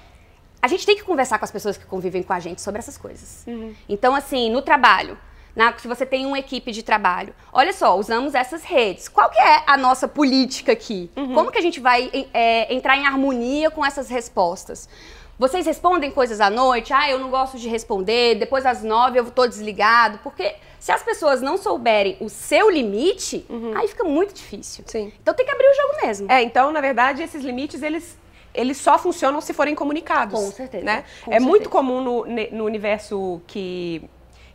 a 0.59 0.67
gente 0.67 0.87
tem 0.87 0.95
que 0.95 1.03
conversar 1.03 1.37
com 1.37 1.45
as 1.45 1.51
pessoas 1.51 1.77
que 1.77 1.85
convivem 1.85 2.23
com 2.23 2.33
a 2.33 2.39
gente 2.39 2.59
sobre 2.59 2.79
essas 2.79 2.97
coisas. 2.97 3.43
Uhum. 3.45 3.75
Então, 3.87 4.15
assim, 4.15 4.49
no 4.49 4.63
trabalho, 4.63 5.19
na, 5.55 5.77
se 5.77 5.87
você 5.87 6.03
tem 6.03 6.25
uma 6.25 6.39
equipe 6.39 6.71
de 6.71 6.81
trabalho, 6.81 7.31
olha 7.53 7.71
só, 7.71 7.95
usamos 7.95 8.33
essas 8.33 8.63
redes. 8.63 9.07
Qual 9.07 9.29
que 9.29 9.39
é 9.39 9.61
a 9.67 9.77
nossa 9.77 10.07
política 10.07 10.71
aqui? 10.71 11.11
Uhum. 11.15 11.35
Como 11.35 11.51
que 11.51 11.59
a 11.59 11.61
gente 11.61 11.79
vai 11.79 12.09
é, 12.33 12.73
entrar 12.73 12.97
em 12.97 13.05
harmonia 13.05 13.69
com 13.69 13.85
essas 13.85 14.09
respostas? 14.09 14.89
Vocês 15.37 15.63
respondem 15.67 16.09
coisas 16.09 16.41
à 16.41 16.49
noite? 16.49 16.91
Ah, 16.91 17.07
eu 17.07 17.19
não 17.19 17.29
gosto 17.29 17.59
de 17.59 17.69
responder. 17.69 18.39
Depois 18.39 18.65
às 18.65 18.81
nove 18.81 19.19
eu 19.19 19.27
estou 19.27 19.47
desligado. 19.47 20.17
Porque 20.23 20.55
se 20.79 20.91
as 20.91 21.03
pessoas 21.03 21.41
não 21.41 21.57
souberem 21.57 22.17
o 22.19 22.29
seu 22.29 22.69
limite, 22.69 23.45
uhum. 23.49 23.75
aí 23.75 23.87
fica 23.87 24.03
muito 24.03 24.33
difícil. 24.33 24.83
Sim. 24.87 25.11
Então 25.21 25.33
tem 25.33 25.45
que 25.45 25.51
abrir 25.51 25.67
o 25.67 25.75
jogo 25.75 26.05
mesmo. 26.05 26.31
É, 26.31 26.41
então, 26.43 26.71
na 26.71 26.81
verdade, 26.81 27.23
esses 27.23 27.43
limites, 27.43 27.81
eles 27.81 28.17
eles 28.53 28.77
só 28.77 28.97
funcionam 28.97 29.39
se 29.39 29.53
forem 29.53 29.75
comunicados. 29.75 30.39
Com 30.39 30.51
certeza. 30.51 30.83
Né? 30.83 31.03
Com 31.23 31.31
é 31.31 31.33
certeza. 31.33 31.45
muito 31.45 31.69
comum 31.69 32.01
no, 32.01 32.25
no 32.25 32.65
universo 32.65 33.39
que, 33.45 34.01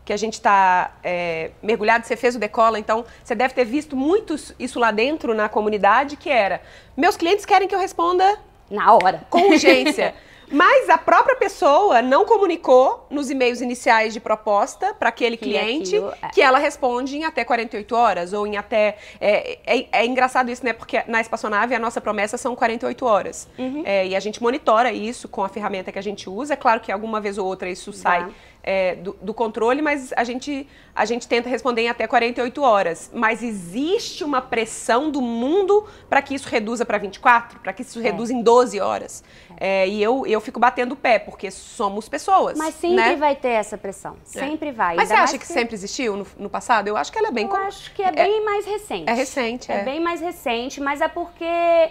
que 0.04 0.12
a 0.12 0.16
gente 0.16 0.34
está 0.34 0.96
é, 1.04 1.52
mergulhado, 1.62 2.04
você 2.04 2.16
fez 2.16 2.34
o 2.34 2.38
Decola, 2.38 2.80
então 2.80 3.04
você 3.22 3.34
deve 3.34 3.54
ter 3.54 3.64
visto 3.64 3.94
muito 3.94 4.34
isso 4.58 4.80
lá 4.80 4.90
dentro 4.90 5.34
na 5.34 5.48
comunidade, 5.48 6.16
que 6.16 6.28
era, 6.28 6.60
meus 6.96 7.16
clientes 7.16 7.46
querem 7.46 7.68
que 7.68 7.74
eu 7.74 7.78
responda... 7.78 8.38
Na 8.68 8.92
hora. 8.94 9.24
Com 9.30 9.50
urgência. 9.50 10.14
Mas 10.52 10.90
a 10.90 10.98
própria 10.98 11.34
pessoa 11.36 12.02
não 12.02 12.24
comunicou 12.24 13.06
nos 13.10 13.30
e-mails 13.30 13.60
iniciais 13.60 14.12
de 14.12 14.20
proposta 14.20 14.94
para 14.94 15.08
aquele 15.08 15.36
que 15.36 15.44
cliente 15.44 15.96
aquilo, 15.96 16.12
é. 16.22 16.28
que 16.28 16.42
ela 16.42 16.58
responde 16.58 17.16
em 17.16 17.24
até 17.24 17.44
48 17.44 17.96
horas 17.96 18.32
ou 18.32 18.46
em 18.46 18.56
até. 18.56 18.96
É, 19.20 19.58
é, 19.66 19.86
é, 19.90 20.06
engraçado 20.06 20.50
isso, 20.50 20.64
né? 20.64 20.72
Porque 20.72 21.02
na 21.08 21.20
espaçonave 21.20 21.74
a 21.74 21.78
nossa 21.78 22.00
promessa 22.00 22.36
são 22.36 22.54
48 22.54 23.06
horas. 23.06 23.48
Uhum. 23.58 23.82
É, 23.86 24.06
e 24.06 24.14
a 24.14 24.20
gente 24.20 24.42
monitora 24.42 24.92
isso 24.92 25.26
com 25.28 25.42
a 25.42 25.48
ferramenta 25.48 25.90
que 25.90 25.98
a 25.98 26.02
gente 26.02 26.28
usa. 26.28 26.52
É 26.54 26.56
claro 26.56 26.80
que 26.80 26.92
alguma 26.92 27.20
vez 27.20 27.38
ou 27.38 27.46
outra 27.46 27.68
isso 27.68 27.92
sai 27.92 28.28
é, 28.62 28.94
do, 28.94 29.16
do, 29.20 29.34
controle, 29.34 29.82
mas 29.82 30.12
a 30.16 30.22
gente, 30.22 30.68
a 30.94 31.04
gente 31.04 31.26
tenta 31.26 31.48
responder 31.48 31.82
em 31.82 31.88
até 31.88 32.06
48 32.06 32.62
horas. 32.62 33.10
Mas 33.12 33.42
existe 33.42 34.22
uma 34.22 34.40
pressão 34.40 35.10
do 35.10 35.20
mundo 35.20 35.86
para 36.08 36.22
que 36.22 36.34
isso 36.34 36.48
reduza 36.48 36.84
para 36.84 36.98
24, 36.98 37.58
para 37.60 37.72
que 37.72 37.82
isso 37.82 37.98
é. 37.98 38.02
reduza 38.02 38.32
em 38.32 38.40
12 38.40 38.78
horas. 38.80 39.24
É. 39.58 39.88
e 39.88 40.02
eu, 40.02 40.26
eu 40.26 40.40
fico 40.40 40.60
batendo 40.60 40.92
o 40.92 40.96
pé, 40.96 41.18
porque 41.18 41.50
somos 41.50 42.08
pessoas. 42.08 42.56
Mas 42.56 42.74
sempre 42.74 42.96
né? 42.96 43.16
vai 43.16 43.34
ter 43.34 43.48
essa 43.48 43.76
pressão. 43.76 44.16
É. 44.34 44.38
Sempre 44.38 44.70
vai. 44.70 44.94
Mas 44.94 45.10
Ainda 45.10 45.26
você 45.26 45.30
acha 45.30 45.38
que, 45.38 45.46
que, 45.46 45.52
sempre 45.52 45.74
existiu 45.74 46.16
no, 46.16 46.26
no, 46.38 46.50
passado? 46.50 46.86
Eu 46.86 46.96
acho 46.96 47.10
que 47.10 47.18
ela 47.18 47.28
é 47.28 47.32
bem... 47.32 47.44
Eu 47.44 47.50
com... 47.50 47.56
acho 47.56 47.92
que 47.92 48.02
é, 48.02 48.08
é 48.08 48.12
bem 48.12 48.44
mais 48.44 48.64
recente. 48.64 49.10
É 49.10 49.14
recente, 49.14 49.72
é. 49.72 49.80
É 49.80 49.84
bem 49.84 50.00
mais 50.00 50.20
recente, 50.20 50.80
mas 50.80 51.00
é 51.00 51.08
porque... 51.08 51.90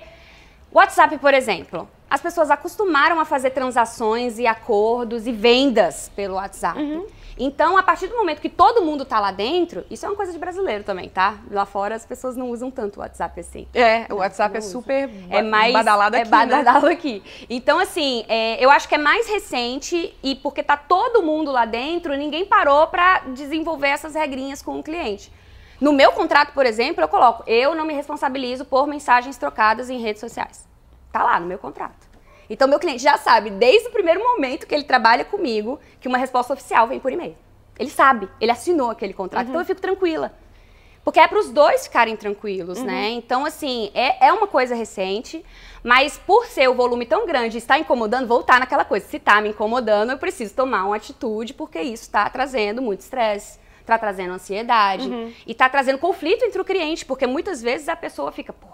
WhatsApp, 0.71 1.17
por 1.17 1.33
exemplo 1.33 1.87
as 2.11 2.19
pessoas 2.19 2.51
acostumaram 2.51 3.21
a 3.21 3.23
fazer 3.23 3.51
transações 3.51 4.37
e 4.37 4.45
acordos 4.45 5.25
e 5.25 5.31
vendas 5.31 6.11
pelo 6.13 6.35
WhatsApp. 6.35 6.77
Uhum. 6.77 7.07
Então, 7.39 7.77
a 7.77 7.81
partir 7.81 8.07
do 8.07 8.17
momento 8.17 8.41
que 8.41 8.49
todo 8.49 8.83
mundo 8.83 9.05
tá 9.05 9.17
lá 9.17 9.31
dentro, 9.31 9.85
isso 9.89 10.05
é 10.05 10.09
uma 10.09 10.15
coisa 10.17 10.33
de 10.33 10.37
brasileiro 10.37 10.83
também, 10.83 11.07
tá? 11.07 11.37
Lá 11.49 11.65
fora 11.65 11.95
as 11.95 12.05
pessoas 12.05 12.35
não 12.35 12.49
usam 12.49 12.69
tanto 12.69 12.97
o 12.97 12.99
WhatsApp 12.99 13.39
assim. 13.39 13.65
É, 13.73 14.13
o 14.13 14.17
WhatsApp 14.17 14.57
é 14.57 14.61
super 14.61 15.09
é 15.29 15.41
mais 15.41 15.71
badalado 15.71 16.17
aqui, 16.17 16.27
é 16.27 16.29
badalado 16.29 16.87
né? 16.87 16.91
aqui. 16.91 17.23
Então, 17.49 17.79
assim, 17.79 18.25
é, 18.27 18.61
eu 18.63 18.69
acho 18.69 18.89
que 18.89 18.95
é 18.95 18.97
mais 18.97 19.29
recente 19.29 20.13
e 20.21 20.35
porque 20.35 20.61
tá 20.61 20.75
todo 20.75 21.23
mundo 21.23 21.49
lá 21.49 21.63
dentro, 21.63 22.13
ninguém 22.17 22.45
parou 22.45 22.87
para 22.87 23.19
desenvolver 23.19 23.87
essas 23.87 24.15
regrinhas 24.15 24.61
com 24.61 24.77
o 24.77 24.83
cliente. 24.83 25.31
No 25.79 25.93
meu 25.93 26.11
contrato, 26.11 26.51
por 26.53 26.65
exemplo, 26.65 27.01
eu 27.01 27.07
coloco, 27.07 27.41
eu 27.47 27.73
não 27.73 27.85
me 27.85 27.93
responsabilizo 27.93 28.65
por 28.65 28.85
mensagens 28.85 29.37
trocadas 29.37 29.89
em 29.89 29.97
redes 29.97 30.19
sociais. 30.19 30.69
Tá 31.11 31.23
lá 31.23 31.39
no 31.39 31.47
meu 31.47 31.57
contrato. 31.57 32.09
Então, 32.49 32.67
meu 32.67 32.79
cliente 32.79 33.01
já 33.01 33.17
sabe, 33.17 33.49
desde 33.49 33.87
o 33.87 33.91
primeiro 33.91 34.21
momento 34.21 34.67
que 34.67 34.75
ele 34.75 34.83
trabalha 34.83 35.23
comigo, 35.23 35.79
que 35.99 36.07
uma 36.07 36.17
resposta 36.17 36.53
oficial 36.53 36.87
vem 36.87 36.99
por 36.99 37.11
e-mail. 37.11 37.35
Ele 37.79 37.89
sabe, 37.89 38.27
ele 38.39 38.51
assinou 38.51 38.91
aquele 38.91 39.13
contrato, 39.13 39.45
uhum. 39.45 39.51
então 39.51 39.61
eu 39.61 39.65
fico 39.65 39.79
tranquila. 39.79 40.33
Porque 41.03 41.19
é 41.19 41.27
para 41.27 41.39
os 41.39 41.49
dois 41.49 41.87
ficarem 41.87 42.15
tranquilos, 42.15 42.77
uhum. 42.79 42.85
né? 42.85 43.09
Então, 43.09 43.45
assim, 43.45 43.89
é, 43.93 44.27
é 44.27 44.33
uma 44.33 44.47
coisa 44.47 44.75
recente, 44.75 45.43
mas 45.83 46.17
por 46.17 46.45
ser 46.45 46.69
o 46.69 46.75
volume 46.75 47.05
tão 47.05 47.25
grande 47.25 47.57
e 47.57 47.59
estar 47.59 47.79
incomodando, 47.79 48.27
voltar 48.27 48.59
naquela 48.59 48.85
coisa. 48.85 49.07
Se 49.07 49.17
está 49.17 49.41
me 49.41 49.49
incomodando, 49.49 50.11
eu 50.11 50.17
preciso 50.17 50.53
tomar 50.53 50.85
uma 50.85 50.95
atitude, 50.95 51.53
porque 51.53 51.81
isso 51.81 52.03
está 52.03 52.29
trazendo 52.29 52.81
muito 52.81 52.99
estresse, 52.99 53.59
está 53.79 53.97
trazendo 53.97 54.33
ansiedade 54.33 55.07
uhum. 55.07 55.33
e 55.47 55.53
está 55.53 55.67
trazendo 55.67 55.97
conflito 55.97 56.43
entre 56.43 56.61
o 56.61 56.65
cliente, 56.65 57.05
porque 57.05 57.25
muitas 57.25 57.61
vezes 57.61 57.89
a 57.89 57.95
pessoa 57.95 58.31
fica, 58.31 58.53
pô, 58.53 58.67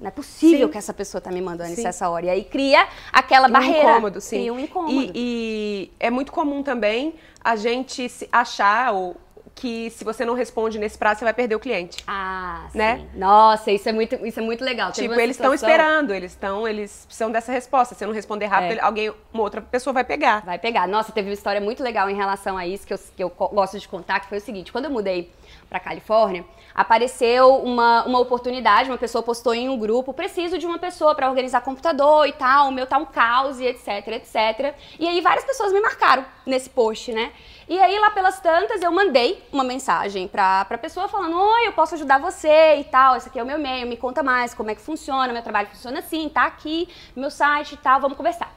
não 0.00 0.08
é 0.08 0.10
possível 0.10 0.66
sim. 0.66 0.72
que 0.72 0.78
essa 0.78 0.94
pessoa 0.94 1.18
está 1.18 1.30
me 1.30 1.42
mandando 1.42 1.68
sim. 1.70 1.78
isso 1.78 1.86
essa 1.86 2.08
hora. 2.08 2.26
E 2.26 2.30
aí 2.30 2.44
cria 2.44 2.88
aquela 3.12 3.48
um 3.48 3.52
barreira. 3.52 3.90
Incômodo, 3.90 4.20
sim. 4.20 4.38
Cria 4.38 4.52
um 4.52 4.58
incômodo. 4.58 4.92
E, 4.92 5.12
e, 5.14 5.92
é 6.00 6.10
muito 6.10 6.32
comum 6.32 6.62
também 6.62 7.14
a 7.44 7.54
gente 7.54 8.10
achar 8.32 8.92
ou 8.92 9.16
que 9.60 9.90
se 9.90 10.02
você 10.02 10.24
não 10.24 10.32
responde 10.32 10.78
nesse 10.78 10.96
prazo, 10.96 11.18
você 11.18 11.24
vai 11.24 11.34
perder 11.34 11.54
o 11.54 11.60
cliente. 11.60 12.02
Ah, 12.06 12.66
né? 12.74 12.96
sim. 12.96 13.18
Nossa, 13.18 13.70
isso 13.70 13.86
é 13.90 13.92
muito, 13.92 14.14
isso 14.26 14.40
é 14.40 14.42
muito 14.42 14.64
legal. 14.64 14.90
Tipo, 14.90 15.12
eles 15.20 15.36
estão 15.36 15.52
esperando, 15.52 16.14
eles 16.14 16.32
estão, 16.32 16.66
eles 16.66 17.04
precisam 17.04 17.30
dessa 17.30 17.52
resposta. 17.52 17.94
Se 17.94 18.02
eu 18.02 18.08
não 18.08 18.14
responder 18.14 18.46
rápido, 18.46 18.78
é. 18.78 18.80
alguém, 18.80 19.12
uma 19.30 19.42
outra 19.42 19.60
pessoa 19.60 19.92
vai 19.92 20.02
pegar. 20.02 20.42
Vai 20.46 20.58
pegar. 20.58 20.88
Nossa, 20.88 21.12
teve 21.12 21.28
uma 21.28 21.34
história 21.34 21.60
muito 21.60 21.82
legal 21.82 22.08
em 22.08 22.16
relação 22.16 22.56
a 22.56 22.66
isso 22.66 22.86
que 22.86 22.94
eu, 22.94 22.98
que 23.16 23.22
eu 23.22 23.28
gosto 23.28 23.78
de 23.78 23.86
contar, 23.86 24.20
que 24.20 24.28
foi 24.28 24.38
o 24.38 24.40
seguinte: 24.40 24.72
quando 24.72 24.86
eu 24.86 24.90
mudei 24.90 25.30
para 25.68 25.78
Califórnia, 25.78 26.42
apareceu 26.74 27.56
uma, 27.56 28.04
uma 28.06 28.18
oportunidade, 28.18 28.90
uma 28.90 28.98
pessoa 28.98 29.22
postou 29.22 29.52
em 29.52 29.68
um 29.68 29.78
grupo, 29.78 30.14
preciso 30.14 30.56
de 30.56 30.64
uma 30.64 30.78
pessoa 30.78 31.14
para 31.14 31.28
organizar 31.28 31.60
computador 31.60 32.26
e 32.26 32.32
tal, 32.32 32.68
o 32.68 32.72
meu 32.72 32.86
tá 32.86 32.96
um 32.96 33.04
caos 33.04 33.60
e 33.60 33.66
etc, 33.66 34.08
etc. 34.08 34.74
E 34.98 35.06
aí 35.06 35.20
várias 35.20 35.44
pessoas 35.44 35.70
me 35.70 35.80
marcaram 35.80 36.24
nesse 36.46 36.70
post, 36.70 37.12
né? 37.12 37.30
E 37.70 37.78
aí 37.78 37.96
lá 38.00 38.10
pelas 38.10 38.40
tantas 38.40 38.82
eu 38.82 38.90
mandei 38.90 39.44
uma 39.52 39.62
mensagem 39.62 40.26
pra, 40.26 40.64
pra 40.64 40.76
pessoa 40.76 41.06
falando, 41.06 41.40
oi, 41.40 41.68
eu 41.68 41.72
posso 41.72 41.94
ajudar 41.94 42.18
você 42.18 42.78
e 42.80 42.82
tal, 42.82 43.16
esse 43.16 43.28
aqui 43.28 43.38
é 43.38 43.42
o 43.44 43.46
meu 43.46 43.60
e-mail, 43.60 43.86
me 43.86 43.96
conta 43.96 44.24
mais 44.24 44.52
como 44.52 44.72
é 44.72 44.74
que 44.74 44.80
funciona, 44.80 45.32
meu 45.32 45.40
trabalho 45.40 45.68
funciona 45.68 46.00
assim, 46.00 46.28
tá 46.28 46.46
aqui, 46.46 46.88
meu 47.14 47.30
site 47.30 47.74
e 47.74 47.76
tal, 47.76 48.00
vamos 48.00 48.16
conversar. 48.16 48.52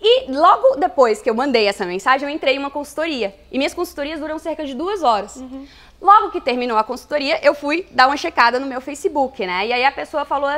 E 0.00 0.32
logo 0.32 0.76
depois 0.76 1.20
que 1.20 1.28
eu 1.28 1.34
mandei 1.34 1.66
essa 1.66 1.84
mensagem, 1.84 2.26
eu 2.26 2.34
entrei 2.34 2.56
em 2.56 2.58
uma 2.58 2.70
consultoria. 2.70 3.34
E 3.52 3.58
minhas 3.58 3.74
consultorias 3.74 4.20
duram 4.20 4.38
cerca 4.38 4.64
de 4.64 4.74
duas 4.74 5.02
horas. 5.02 5.36
Uhum. 5.36 5.66
Logo 6.00 6.30
que 6.30 6.40
terminou 6.40 6.78
a 6.78 6.84
consultoria, 6.84 7.38
eu 7.44 7.54
fui 7.54 7.86
dar 7.90 8.06
uma 8.06 8.16
checada 8.16 8.58
no 8.58 8.64
meu 8.64 8.80
Facebook, 8.80 9.46
né? 9.46 9.66
E 9.66 9.72
aí 9.74 9.84
a 9.84 9.92
pessoa 9.92 10.24
falou, 10.24 10.50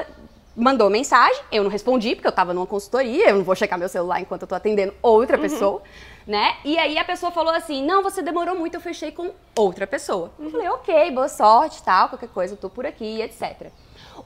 mandou 0.55 0.89
mensagem, 0.91 1.41
eu 1.51 1.65
não 1.65 1.71
respondi, 1.71 2.15
porque 2.15 2.29
eu 2.29 2.33
tava 2.33 2.55
numa 2.55 2.67
consultoria, 2.67 3.31
eu 3.31 3.37
não 3.39 3.45
vou 3.45 3.57
checar 3.57 3.77
meu 3.77 3.89
celular 3.89 4.21
enquanto 4.21 4.43
eu 4.43 4.49
tô 4.49 4.55
atendendo 4.55 4.95
outra 5.03 5.37
uhum. 5.37 5.43
pessoa, 5.43 5.83
né? 6.29 6.57
E 6.63 6.79
aí 6.79 6.99
a 6.99 7.05
pessoa 7.05 7.33
falou 7.33 7.55
assim: 7.55 7.83
não, 7.83 8.03
você 8.03 8.21
demorou 8.21 8.55
muito, 8.55 8.75
eu 8.75 8.81
fechei 8.81 9.11
com 9.11 9.31
outra 9.57 9.87
pessoa. 9.87 10.31
Uhum. 10.39 10.45
Eu 10.45 10.51
falei, 10.51 10.69
ok, 10.69 11.11
boa 11.11 11.29
sorte, 11.29 11.83
tal, 11.83 12.11
qualquer 12.11 12.29
coisa, 12.29 12.53
eu 12.53 12.59
tô 12.59 12.69
por 12.69 12.85
aqui, 12.85 13.23
etc. 13.23 13.73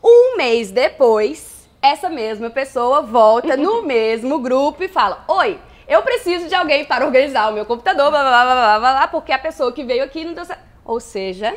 Um 0.02 0.36
mês 0.36 0.72
depois, 0.72 1.68
essa 1.80 2.10
mesma 2.10 2.50
pessoa 2.50 3.02
volta 3.02 3.56
no 3.56 3.82
mesmo 3.86 4.40
grupo 4.40 4.82
e 4.82 4.88
fala: 4.88 5.24
Oi, 5.28 5.60
eu 5.86 6.02
preciso 6.02 6.48
de 6.48 6.54
alguém 6.56 6.84
para 6.84 7.06
organizar 7.06 7.48
o 7.48 7.54
meu 7.54 7.64
computador, 7.64 8.10
blá 8.10 8.20
blá 8.20 8.30
blá 8.30 8.54
blá 8.54 8.78
blá, 8.80 8.92
blá 8.92 9.08
porque 9.08 9.30
a 9.30 9.38
pessoa 9.38 9.72
que 9.72 9.84
veio 9.84 10.02
aqui 10.02 10.24
não 10.24 10.34
deu 10.34 10.44
certo. 10.44 10.62
Ou 10.84 10.98
seja, 10.98 11.56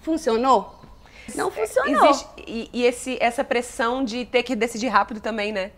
funcionou? 0.00 0.80
Não 1.34 1.50
funcionou. 1.50 2.06
Existe, 2.06 2.28
e, 2.46 2.70
e 2.72 2.86
esse, 2.86 3.18
essa 3.20 3.44
pressão 3.44 4.02
de 4.02 4.24
ter 4.24 4.42
que 4.42 4.56
decidir 4.56 4.88
rápido 4.88 5.20
também, 5.20 5.52
né? 5.52 5.72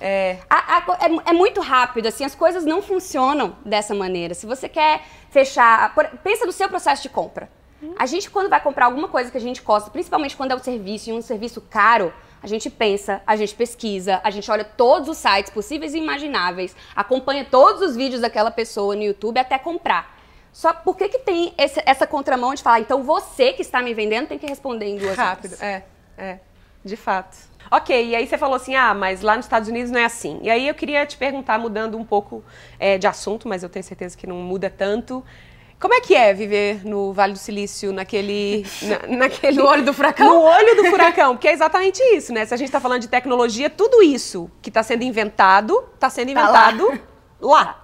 É... 0.00 0.38
A, 0.50 0.76
a, 0.76 0.98
é, 1.00 1.30
é, 1.30 1.32
muito 1.32 1.60
rápido, 1.60 2.06
assim, 2.06 2.24
as 2.24 2.34
coisas 2.34 2.64
não 2.64 2.82
funcionam 2.82 3.56
dessa 3.64 3.94
maneira. 3.94 4.34
Se 4.34 4.46
você 4.46 4.68
quer 4.68 5.02
fechar. 5.30 5.94
Por, 5.94 6.06
pensa 6.22 6.46
no 6.46 6.52
seu 6.52 6.68
processo 6.68 7.02
de 7.02 7.08
compra. 7.08 7.50
Hum. 7.82 7.94
A 7.98 8.06
gente, 8.06 8.30
quando 8.30 8.48
vai 8.48 8.60
comprar 8.60 8.86
alguma 8.86 9.08
coisa 9.08 9.30
que 9.30 9.36
a 9.36 9.40
gente 9.40 9.60
gosta, 9.62 9.90
principalmente 9.90 10.36
quando 10.36 10.52
é 10.52 10.54
um 10.54 10.58
serviço 10.58 11.10
e 11.10 11.12
um 11.12 11.20
serviço 11.20 11.60
caro, 11.60 12.12
a 12.42 12.46
gente 12.46 12.68
pensa, 12.68 13.22
a 13.26 13.36
gente 13.36 13.54
pesquisa, 13.54 14.20
a 14.22 14.30
gente 14.30 14.50
olha 14.50 14.64
todos 14.64 15.08
os 15.08 15.16
sites 15.16 15.50
possíveis 15.50 15.94
e 15.94 15.98
imagináveis, 15.98 16.76
acompanha 16.94 17.44
todos 17.44 17.80
os 17.82 17.96
vídeos 17.96 18.20
daquela 18.20 18.50
pessoa 18.50 18.94
no 18.94 19.02
YouTube 19.02 19.38
até 19.38 19.58
comprar. 19.58 20.14
Só 20.52 20.72
por 20.72 20.96
que, 20.96 21.08
que 21.08 21.18
tem 21.18 21.52
esse, 21.58 21.82
essa 21.84 22.06
contramão 22.06 22.54
de 22.54 22.62
falar, 22.62 22.80
então 22.80 23.02
você 23.02 23.52
que 23.52 23.62
está 23.62 23.82
me 23.82 23.92
vendendo 23.92 24.28
tem 24.28 24.38
que 24.38 24.46
responder 24.46 24.86
em 24.86 24.98
duas 24.98 25.16
Rápido, 25.16 25.54
horas? 25.54 25.62
é, 25.62 25.84
é, 26.16 26.38
de 26.84 26.96
fato. 26.96 27.36
Ok, 27.70 28.08
e 28.08 28.14
aí 28.14 28.26
você 28.26 28.38
falou 28.38 28.56
assim, 28.56 28.74
ah, 28.74 28.94
mas 28.94 29.20
lá 29.22 29.36
nos 29.36 29.46
Estados 29.46 29.68
Unidos 29.68 29.90
não 29.90 30.00
é 30.00 30.04
assim. 30.04 30.38
E 30.42 30.50
aí 30.50 30.68
eu 30.68 30.74
queria 30.74 31.04
te 31.06 31.16
perguntar, 31.16 31.58
mudando 31.58 31.96
um 31.96 32.04
pouco 32.04 32.44
é, 32.78 32.98
de 32.98 33.06
assunto, 33.06 33.48
mas 33.48 33.62
eu 33.62 33.68
tenho 33.68 33.84
certeza 33.84 34.16
que 34.16 34.26
não 34.26 34.36
muda 34.36 34.70
tanto. 34.70 35.24
Como 35.80 35.92
é 35.92 36.00
que 36.00 36.14
é 36.14 36.32
viver 36.32 36.84
no 36.84 37.12
Vale 37.12 37.34
do 37.34 37.38
Silício, 37.38 37.92
naquele, 37.92 38.64
na, 38.82 39.16
naquele... 39.16 39.58
No 39.58 39.66
olho 39.66 39.84
do 39.84 39.92
furacão? 39.92 40.26
No 40.26 40.40
olho 40.40 40.76
do 40.76 40.84
furacão, 40.86 41.34
porque 41.36 41.48
é 41.48 41.52
exatamente 41.52 42.02
isso, 42.14 42.32
né? 42.32 42.46
Se 42.46 42.54
a 42.54 42.56
gente 42.56 42.68
está 42.68 42.80
falando 42.80 43.02
de 43.02 43.08
tecnologia, 43.08 43.68
tudo 43.68 44.02
isso 44.02 44.50
que 44.62 44.70
está 44.70 44.82
sendo 44.82 45.02
inventado, 45.02 45.84
está 45.94 46.08
sendo 46.08 46.30
inventado 46.30 46.86
tá 46.86 46.98
lá. 47.40 47.60
lá. 47.64 47.83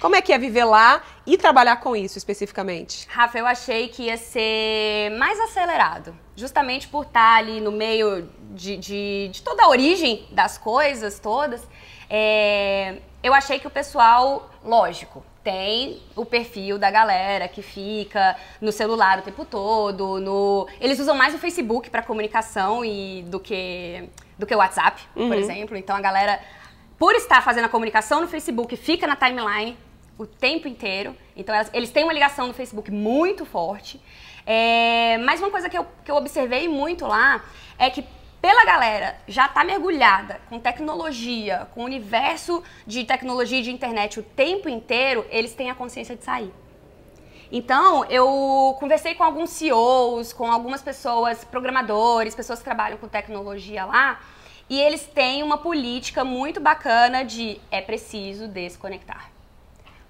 Como 0.00 0.16
é 0.16 0.22
que 0.22 0.32
é 0.32 0.38
viver 0.38 0.64
lá 0.64 1.02
e 1.26 1.36
trabalhar 1.36 1.76
com 1.76 1.94
isso 1.94 2.16
especificamente? 2.16 3.06
Rafa, 3.10 3.38
eu 3.38 3.46
achei 3.46 3.88
que 3.88 4.04
ia 4.04 4.16
ser 4.16 5.10
mais 5.18 5.38
acelerado. 5.38 6.16
Justamente 6.34 6.88
por 6.88 7.04
estar 7.04 7.36
ali 7.36 7.60
no 7.60 7.70
meio 7.70 8.26
de, 8.52 8.78
de, 8.78 9.28
de 9.28 9.42
toda 9.42 9.64
a 9.64 9.68
origem 9.68 10.26
das 10.32 10.56
coisas 10.56 11.18
todas. 11.18 11.62
É, 12.08 12.96
eu 13.22 13.34
achei 13.34 13.58
que 13.58 13.66
o 13.66 13.70
pessoal, 13.70 14.50
lógico, 14.64 15.22
tem 15.44 16.00
o 16.16 16.24
perfil 16.24 16.78
da 16.78 16.90
galera 16.90 17.46
que 17.46 17.60
fica 17.60 18.36
no 18.60 18.72
celular 18.72 19.18
o 19.18 19.22
tempo 19.22 19.44
todo, 19.44 20.18
no 20.18 20.66
eles 20.80 20.98
usam 20.98 21.14
mais 21.14 21.34
o 21.34 21.38
Facebook 21.38 21.90
para 21.90 22.02
comunicação 22.02 22.84
e 22.84 23.22
do 23.28 23.38
que 23.38 24.08
do 24.38 24.46
que 24.46 24.54
o 24.54 24.58
WhatsApp, 24.58 25.02
uhum. 25.14 25.28
por 25.28 25.36
exemplo. 25.36 25.76
Então 25.76 25.94
a 25.94 26.00
galera 26.00 26.40
por 26.98 27.14
estar 27.14 27.42
fazendo 27.42 27.64
a 27.64 27.68
comunicação 27.68 28.20
no 28.20 28.28
Facebook, 28.28 28.76
fica 28.76 29.06
na 29.06 29.16
timeline 29.16 29.76
o 30.20 30.26
tempo 30.26 30.68
inteiro. 30.68 31.16
Então, 31.34 31.54
elas, 31.54 31.70
eles 31.72 31.90
têm 31.90 32.04
uma 32.04 32.12
ligação 32.12 32.46
no 32.46 32.52
Facebook 32.52 32.90
muito 32.90 33.46
forte. 33.46 33.98
É, 34.46 35.16
mas 35.18 35.40
uma 35.40 35.50
coisa 35.50 35.68
que 35.70 35.78
eu, 35.78 35.86
que 36.04 36.10
eu 36.10 36.16
observei 36.16 36.68
muito 36.68 37.06
lá 37.06 37.42
é 37.78 37.88
que 37.88 38.04
pela 38.42 38.62
galera 38.66 39.16
já 39.26 39.48
tá 39.48 39.64
mergulhada 39.64 40.38
com 40.50 40.58
tecnologia, 40.58 41.68
com 41.74 41.80
o 41.80 41.84
universo 41.84 42.62
de 42.86 43.04
tecnologia 43.04 43.60
e 43.60 43.62
de 43.62 43.70
internet 43.70 44.20
o 44.20 44.22
tempo 44.22 44.68
inteiro, 44.68 45.26
eles 45.30 45.54
têm 45.54 45.70
a 45.70 45.74
consciência 45.74 46.14
de 46.14 46.22
sair. 46.22 46.52
Então, 47.50 48.04
eu 48.04 48.76
conversei 48.78 49.14
com 49.14 49.24
alguns 49.24 49.50
CEOs, 49.50 50.34
com 50.34 50.52
algumas 50.52 50.82
pessoas, 50.82 51.44
programadores, 51.44 52.34
pessoas 52.34 52.58
que 52.58 52.64
trabalham 52.64 52.98
com 52.98 53.08
tecnologia 53.08 53.86
lá, 53.86 54.20
e 54.68 54.78
eles 54.80 55.04
têm 55.06 55.42
uma 55.42 55.58
política 55.58 56.24
muito 56.24 56.60
bacana 56.60 57.24
de 57.24 57.58
é 57.70 57.80
preciso 57.80 58.46
desconectar 58.46 59.39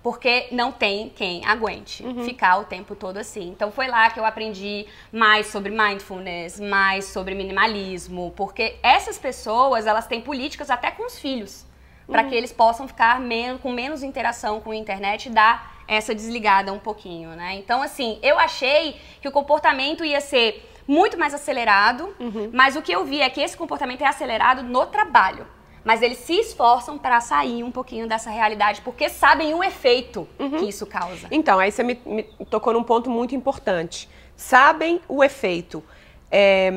porque 0.03 0.49
não 0.51 0.73
tem 0.73 1.11
quem 1.11 1.45
aguente 1.45 2.03
uhum. 2.03 2.25
ficar 2.25 2.59
o 2.59 2.65
tempo 2.65 2.95
todo 2.95 3.19
assim. 3.19 3.49
Então 3.49 3.71
foi 3.71 3.87
lá 3.87 4.11
que 4.11 4.19
eu 4.19 4.25
aprendi 4.25 4.87
mais 5.13 5.47
sobre 5.49 5.71
mindfulness, 5.71 6.59
mais 6.59 7.07
sobre 7.07 7.35
minimalismo, 7.35 8.33
porque 8.37 8.77
essas 8.83 9.19
pessoas, 9.19 9.87
elas 9.87 10.07
têm 10.07 10.21
políticas 10.21 10.71
até 10.71 10.91
com 10.91 11.07
os 11.07 11.19
filhos, 11.19 11.67
uhum. 12.09 12.13
para 12.13 12.25
que 12.25 12.35
eles 12.35 12.53
possam 12.53 12.89
ficar 12.89 13.21
menos, 13.21 13.61
com 13.61 13.71
menos 13.73 14.03
interação 14.03 14.61
com 14.61 14.71
a 14.71 14.77
internet 14.77 15.27
e 15.27 15.31
dar 15.31 15.79
essa 15.87 16.15
desligada 16.15 16.73
um 16.73 16.79
pouquinho, 16.79 17.31
né? 17.31 17.55
Então 17.55 17.83
assim, 17.83 18.19
eu 18.23 18.39
achei 18.39 18.99
que 19.21 19.29
o 19.29 19.33
comportamento 19.33 20.05
ia 20.05 20.21
ser 20.21 20.67
muito 20.87 21.19
mais 21.19 21.35
acelerado, 21.35 22.15
uhum. 22.19 22.51
mas 22.53 22.75
o 22.75 22.83
que 22.83 22.91
eu 22.91 23.05
vi 23.05 23.21
é 23.21 23.29
que 23.29 23.41
esse 23.41 23.57
comportamento 23.57 24.03
é 24.03 24.07
acelerado 24.07 24.63
no 24.63 24.87
trabalho 24.87 25.47
mas 25.85 26.03
eles 26.03 26.19
se 26.19 26.35
esforçam 26.35 26.99
para 26.99 27.21
sair 27.21 27.63
um 27.63 27.71
pouquinho 27.71 28.07
dessa 28.07 28.31
realidade, 28.31 28.81
porque 28.83 29.09
sabem 29.09 29.55
o 29.55 29.65
efeito 29.65 30.29
uhum. 30.39 30.59
que 30.59 30.69
isso 30.69 30.87
causa. 30.87 31.27
Então, 31.31 31.59
aí 31.59 31.73
você 31.73 31.83
me, 31.83 31.99
me, 32.05 32.23
tocou 32.49 32.73
num 32.73 32.83
ponto 32.83 33.11
muito 33.11 33.35
importante. 33.35 34.09
Sabem 34.37 35.01
o 35.09 35.25
efeito. 35.25 35.83
É, 36.31 36.71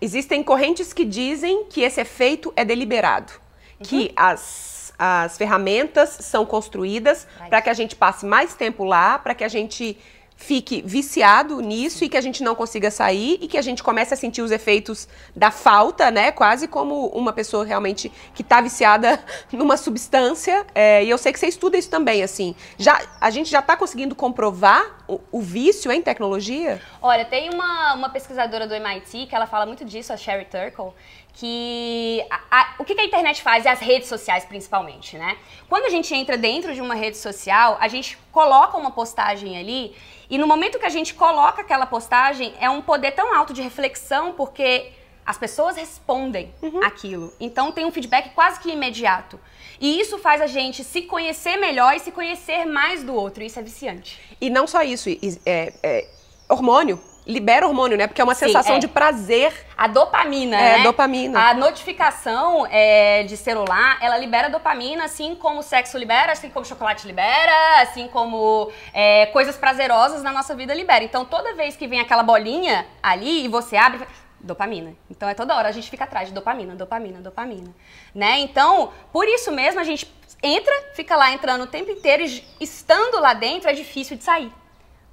existem 0.00 0.42
correntes 0.42 0.92
que 0.92 1.04
dizem 1.04 1.64
que 1.64 1.82
esse 1.82 2.00
efeito 2.00 2.52
é 2.56 2.64
deliberado, 2.64 3.32
uhum. 3.32 3.86
que 3.86 4.12
as, 4.16 4.92
as 4.98 5.36
ferramentas 5.36 6.08
são 6.08 6.46
construídas 6.46 7.26
para 7.48 7.60
que 7.60 7.70
a 7.70 7.74
gente 7.74 7.94
passe 7.94 8.24
mais 8.24 8.54
tempo 8.54 8.84
lá, 8.84 9.18
para 9.18 9.34
que 9.34 9.44
a 9.44 9.48
gente 9.48 9.98
fique 10.38 10.80
viciado 10.86 11.60
nisso 11.60 12.04
e 12.04 12.08
que 12.08 12.16
a 12.16 12.20
gente 12.20 12.44
não 12.44 12.54
consiga 12.54 12.92
sair 12.92 13.38
e 13.42 13.48
que 13.48 13.58
a 13.58 13.60
gente 13.60 13.82
comece 13.82 14.14
a 14.14 14.16
sentir 14.16 14.40
os 14.40 14.52
efeitos 14.52 15.08
da 15.34 15.50
falta, 15.50 16.12
né? 16.12 16.30
Quase 16.30 16.68
como 16.68 17.08
uma 17.08 17.32
pessoa 17.32 17.64
realmente 17.64 18.10
que 18.32 18.42
está 18.42 18.60
viciada 18.60 19.22
numa 19.52 19.76
substância. 19.76 20.64
É, 20.72 21.04
e 21.04 21.10
eu 21.10 21.18
sei 21.18 21.32
que 21.32 21.40
você 21.40 21.48
estuda 21.48 21.76
isso 21.76 21.90
também, 21.90 22.22
assim. 22.22 22.54
Já, 22.78 23.02
a 23.20 23.30
gente 23.30 23.50
já 23.50 23.58
está 23.58 23.76
conseguindo 23.76 24.14
comprovar 24.14 25.04
o, 25.08 25.20
o, 25.32 25.40
vício 25.40 25.90
em 25.90 26.00
tecnologia? 26.00 26.80
Olha, 27.02 27.24
tem 27.24 27.50
uma, 27.50 27.94
uma 27.94 28.08
pesquisadora 28.08 28.64
do 28.64 28.74
MIT 28.74 29.26
que 29.26 29.34
ela 29.34 29.46
fala 29.46 29.66
muito 29.66 29.84
disso, 29.84 30.12
a 30.12 30.16
Sherry 30.16 30.44
Turkle, 30.44 30.92
que 31.34 32.24
a, 32.30 32.40
a, 32.50 32.74
o 32.78 32.84
que, 32.84 32.94
que 32.94 33.00
a 33.00 33.04
internet 33.04 33.42
faz 33.42 33.64
e 33.64 33.68
as 33.68 33.80
redes 33.80 34.08
sociais 34.08 34.44
principalmente, 34.44 35.18
né? 35.18 35.36
Quando 35.68 35.84
a 35.86 35.90
gente 35.90 36.14
entra 36.14 36.38
dentro 36.38 36.72
de 36.72 36.80
uma 36.80 36.94
rede 36.94 37.16
social, 37.16 37.76
a 37.80 37.88
gente 37.88 38.16
coloca 38.30 38.76
uma 38.76 38.92
postagem 38.92 39.58
ali 39.58 39.96
e 40.30 40.36
no 40.36 40.46
momento 40.46 40.78
que 40.78 40.86
a 40.86 40.90
gente 40.90 41.14
coloca 41.14 41.62
aquela 41.62 41.86
postagem 41.86 42.54
é 42.60 42.68
um 42.68 42.82
poder 42.82 43.12
tão 43.12 43.34
alto 43.34 43.52
de 43.52 43.62
reflexão 43.62 44.32
porque 44.32 44.92
as 45.24 45.36
pessoas 45.36 45.76
respondem 45.76 46.52
uhum. 46.62 46.82
aquilo. 46.82 47.32
Então 47.38 47.70
tem 47.70 47.84
um 47.84 47.90
feedback 47.90 48.30
quase 48.34 48.60
que 48.60 48.70
imediato. 48.70 49.38
E 49.80 50.00
isso 50.00 50.18
faz 50.18 50.40
a 50.40 50.46
gente 50.46 50.82
se 50.82 51.02
conhecer 51.02 51.56
melhor 51.56 51.94
e 51.94 52.00
se 52.00 52.10
conhecer 52.10 52.64
mais 52.64 53.04
do 53.04 53.14
outro. 53.14 53.42
Isso 53.42 53.58
é 53.58 53.62
viciante. 53.62 54.18
E 54.40 54.48
não 54.48 54.66
só 54.66 54.82
isso, 54.82 55.10
é, 55.44 55.72
é 55.82 56.08
hormônio 56.48 56.98
libera 57.28 57.66
hormônio, 57.66 57.98
né? 57.98 58.06
Porque 58.06 58.22
é 58.22 58.24
uma 58.24 58.34
sensação 58.34 58.76
é. 58.76 58.78
de 58.78 58.88
prazer. 58.88 59.52
A 59.76 59.86
dopamina, 59.86 60.56
é, 60.56 60.78
né? 60.78 60.82
dopamina. 60.82 61.38
A 61.38 61.54
notificação 61.54 62.66
é, 62.70 63.22
de 63.24 63.36
celular, 63.36 63.98
ela 64.00 64.16
libera 64.16 64.48
dopamina, 64.48 65.04
assim 65.04 65.34
como 65.34 65.60
o 65.60 65.62
sexo 65.62 65.98
libera, 65.98 66.32
assim 66.32 66.48
como 66.48 66.64
o 66.64 66.68
chocolate 66.68 67.06
libera, 67.06 67.82
assim 67.82 68.08
como 68.08 68.72
é, 68.94 69.26
coisas 69.26 69.56
prazerosas 69.56 70.22
na 70.22 70.32
nossa 70.32 70.56
vida 70.56 70.72
libera. 70.72 71.04
Então, 71.04 71.26
toda 71.26 71.54
vez 71.54 71.76
que 71.76 71.86
vem 71.86 72.00
aquela 72.00 72.22
bolinha 72.22 72.86
ali 73.02 73.44
e 73.44 73.48
você 73.48 73.76
abre, 73.76 74.00
dopamina. 74.40 74.94
Então, 75.10 75.28
é 75.28 75.34
toda 75.34 75.54
hora 75.54 75.68
a 75.68 75.72
gente 75.72 75.90
fica 75.90 76.04
atrás 76.04 76.28
de 76.28 76.34
dopamina, 76.34 76.74
dopamina, 76.74 77.20
dopamina, 77.20 77.74
né? 78.14 78.38
Então, 78.38 78.90
por 79.12 79.28
isso 79.28 79.52
mesmo 79.52 79.80
a 79.80 79.84
gente 79.84 80.10
entra, 80.42 80.72
fica 80.94 81.14
lá 81.14 81.30
entrando 81.32 81.64
o 81.64 81.66
tempo 81.66 81.90
inteiro 81.90 82.22
e 82.24 82.42
estando 82.58 83.20
lá 83.20 83.34
dentro 83.34 83.68
é 83.68 83.74
difícil 83.74 84.16
de 84.16 84.24
sair. 84.24 84.50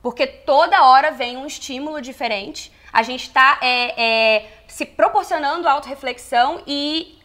Porque 0.05 0.27
toda 0.27 0.83
hora 0.83 1.09
vem 1.09 1.35
um 1.35 1.47
estímulo 1.47 1.99
diferente. 1.99 2.71
A 2.93 3.01
gente 3.01 3.23
está 3.23 3.57
é, 3.59 4.35
é, 4.35 4.51
se 4.67 4.85
proporcionando 4.85 5.67
autorreflexão 5.67 6.61
e 6.67 7.17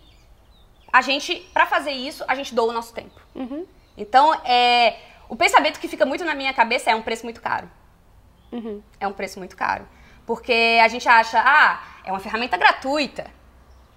a 0.90 1.02
gente, 1.02 1.46
para 1.52 1.66
fazer 1.66 1.90
isso, 1.90 2.24
a 2.26 2.34
gente 2.34 2.54
doa 2.54 2.70
o 2.70 2.72
nosso 2.72 2.94
tempo. 2.94 3.20
Uhum. 3.34 3.66
Então, 3.98 4.32
é, 4.46 4.96
o 5.28 5.36
pensamento 5.36 5.78
que 5.78 5.88
fica 5.88 6.06
muito 6.06 6.24
na 6.24 6.34
minha 6.34 6.54
cabeça 6.54 6.90
é 6.90 6.94
um 6.94 7.02
preço 7.02 7.24
muito 7.24 7.42
caro. 7.42 7.70
Uhum. 8.50 8.82
É 8.98 9.06
um 9.06 9.12
preço 9.12 9.38
muito 9.38 9.58
caro. 9.58 9.86
Porque 10.24 10.78
a 10.82 10.88
gente 10.88 11.06
acha, 11.06 11.38
ah, 11.38 11.84
é 12.02 12.10
uma 12.10 12.18
ferramenta 12.18 12.56
gratuita 12.56 13.30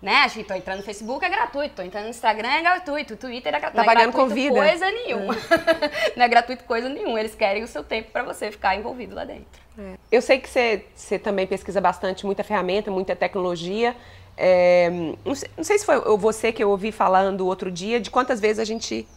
né? 0.04 0.18
A 0.18 0.28
gente 0.28 0.46
tô 0.46 0.54
entrando 0.54 0.80
no 0.80 0.84
Facebook 0.84 1.24
é 1.24 1.30
gratuito, 1.30 1.76
tô 1.76 1.82
entrando 1.82 2.04
no 2.04 2.10
Instagram 2.10 2.50
é 2.50 2.62
gratuito, 2.62 3.16
Twitter 3.16 3.56
é 3.56 3.60
gratuito. 3.60 3.86
Tá 3.86 3.94
não 3.96 4.02
é 4.02 4.06
gratuito 4.12 4.54
coisa 4.54 4.92
nenhuma. 4.92 5.34
É. 5.34 6.12
não 6.20 6.26
é 6.26 6.28
gratuito 6.28 6.64
coisa 6.66 6.90
nenhuma. 6.90 7.18
Eles 7.22 7.34
querem 7.34 7.64
o 7.64 7.68
seu 7.68 7.86
tempo 7.86 8.12
para 8.12 8.22
você 8.22 8.52
ficar 8.52 8.76
envolvido 8.76 9.16
lá 9.16 9.24
dentro. 9.24 9.64
É. 9.80 9.94
Eu 10.12 10.22
sei 10.22 10.40
que 10.40 10.50
você, 10.50 10.86
você 10.94 11.18
também 11.18 11.48
pesquisa 11.48 11.80
bastante, 11.80 12.26
muita 12.26 12.44
ferramenta, 12.44 12.92
muita 12.92 13.16
tecnologia. 13.16 13.96
É, 14.36 14.90
não, 15.24 15.36
sei, 15.36 15.50
não, 15.56 15.64
sei, 15.64 15.80
se 15.80 15.86
foi 15.86 15.98
você 16.18 16.52
que 16.52 16.62
eu 16.62 16.70
ouvi 16.70 16.92
falando 16.92 17.48
outro 17.48 17.72
dia 17.72 17.98
de 17.98 18.12
quantas 18.12 18.42
vezes 18.42 18.60
a 18.60 18.66
gente 18.66 19.08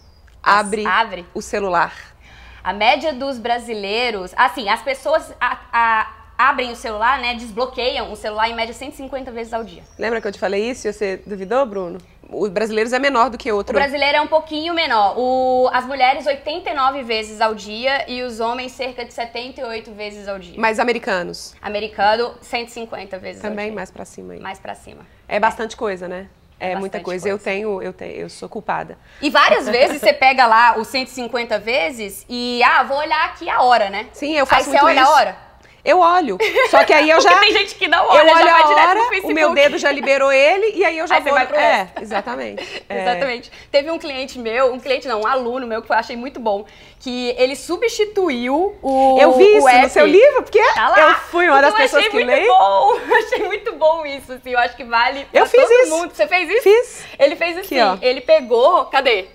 abre, 0.40 0.86
abre. 0.86 1.26
o 1.34 1.42
celular. 1.42 2.14
A 2.62 2.72
média 2.72 3.12
dos 3.12 3.38
brasileiros, 3.38 4.32
assim, 4.36 4.68
as 4.68 4.82
pessoas, 4.82 5.34
a, 5.40 5.58
a, 5.72 6.12
abrem 6.36 6.70
o 6.70 6.76
celular, 6.76 7.18
né, 7.20 7.34
desbloqueiam 7.34 8.12
o 8.12 8.16
celular 8.16 8.48
em 8.48 8.54
média 8.54 8.74
150 8.74 9.30
vezes 9.30 9.52
ao 9.52 9.64
dia. 9.64 9.82
Lembra 9.98 10.20
que 10.20 10.28
eu 10.28 10.32
te 10.32 10.38
falei 10.38 10.70
isso 10.70 10.88
e 10.88 10.92
você 10.92 11.20
duvidou, 11.26 11.64
Bruno? 11.66 11.98
Os 12.28 12.50
brasileiros 12.50 12.92
é 12.92 12.98
menor 12.98 13.30
do 13.30 13.38
que 13.38 13.52
outro. 13.52 13.76
O 13.76 13.78
brasileiro 13.78 14.18
é 14.18 14.20
um 14.20 14.26
pouquinho 14.26 14.74
menor. 14.74 15.14
O, 15.16 15.70
as 15.72 15.86
mulheres 15.86 16.26
89 16.26 17.02
vezes 17.04 17.40
ao 17.40 17.54
dia 17.54 18.04
e 18.10 18.22
os 18.22 18.40
homens 18.40 18.72
cerca 18.72 19.04
de 19.04 19.14
78 19.14 19.92
vezes 19.92 20.26
ao 20.26 20.38
dia. 20.38 20.54
Mas 20.58 20.80
americanos? 20.80 21.54
Americano 21.62 22.34
150 22.40 23.18
vezes 23.18 23.40
Também 23.40 23.66
ao 23.66 23.70
dia. 23.70 23.74
mais 23.76 23.90
para 23.92 24.04
cima 24.04 24.34
aí. 24.34 24.40
Mais 24.40 24.58
para 24.58 24.74
cima. 24.74 25.06
É 25.28 25.38
bastante 25.38 25.76
coisa, 25.76 26.08
né? 26.08 26.26
É, 26.58 26.72
é 26.72 26.76
muita 26.76 26.98
coisa. 27.00 27.22
coisa. 27.22 27.28
Eu 27.28 27.38
tenho, 27.38 27.82
eu 27.82 27.92
tenho, 27.92 28.12
eu 28.12 28.28
sou 28.28 28.48
culpada. 28.48 28.98
E 29.20 29.30
várias 29.30 29.68
vezes 29.68 30.00
você 30.00 30.12
pega 30.12 30.46
lá 30.46 30.76
os 30.78 30.88
150 30.88 31.58
vezes 31.60 32.24
e 32.28 32.60
ah, 32.64 32.82
vou 32.82 32.96
olhar 32.98 33.26
aqui 33.26 33.48
a 33.48 33.62
hora, 33.62 33.88
né? 33.90 34.06
Sim, 34.12 34.32
eu 34.34 34.46
faço 34.46 34.62
Aí 34.62 34.68
muito 34.68 34.80
você 34.80 34.86
olha 34.86 35.02
isso. 35.02 35.10
a 35.10 35.14
hora. 35.14 35.45
Eu 35.86 36.00
olho. 36.00 36.36
Só 36.68 36.84
que 36.84 36.92
aí 36.92 37.08
eu 37.08 37.20
já. 37.22 37.38
Tem 37.38 37.52
gente 37.52 37.76
que 37.76 37.86
não 37.86 38.08
olha, 38.08 38.18
eu 38.18 38.34
olho 38.34 38.44
já 38.44 38.52
vai 38.52 38.62
a 38.62 38.66
direto 38.66 38.88
hora, 38.88 38.98
no 38.98 39.08
Facebook. 39.08 39.32
O 39.32 39.34
meu 39.34 39.54
dedo 39.54 39.78
já 39.78 39.92
liberou 39.92 40.32
ele 40.32 40.72
e 40.74 40.84
aí 40.84 40.98
eu 40.98 41.06
já 41.08 41.14
aí 41.14 41.20
vou. 41.22 41.32
Você 41.32 41.38
vai 41.38 41.46
pro 41.46 41.56
é, 41.56 41.88
exatamente. 42.02 42.84
É. 42.88 43.02
Exatamente. 43.02 43.52
Teve 43.70 43.90
um 43.92 43.98
cliente 43.98 44.38
meu, 44.38 44.72
um 44.72 44.80
cliente 44.80 45.06
não, 45.06 45.20
um 45.20 45.26
aluno 45.26 45.64
meu 45.64 45.80
que 45.80 45.90
eu 45.90 45.96
achei 45.96 46.16
muito 46.16 46.40
bom, 46.40 46.66
que 46.98 47.34
ele 47.38 47.54
substituiu 47.54 48.76
o. 48.82 49.18
Eu 49.20 49.32
vi 49.34 49.56
isso 49.56 49.68
no 49.68 49.88
seu 49.88 50.06
livro, 50.06 50.42
porque 50.42 50.60
tá 50.74 50.92
eu 50.98 51.14
fui 51.30 51.48
uma 51.48 51.62
das 51.62 51.70
então, 51.70 51.82
pessoas 51.82 52.08
que 52.08 52.24
leio. 52.24 52.48
Bom. 52.48 52.98
achei 53.24 53.46
muito 53.46 53.72
bom 53.74 54.04
isso, 54.04 54.32
assim. 54.32 54.50
Eu 54.50 54.58
acho 54.58 54.76
que 54.76 54.84
vale. 54.84 55.26
Eu 55.32 55.46
fiz 55.46 55.70
isso. 55.70 55.90
Mundo. 55.90 56.12
Você 56.12 56.26
fez 56.26 56.50
isso? 56.50 56.62
Fiz. 56.62 57.04
Ele 57.16 57.36
fez 57.36 57.56
assim. 57.58 57.80
Aqui, 57.80 58.04
ele 58.04 58.20
pegou. 58.20 58.86
Cadê? 58.86 59.26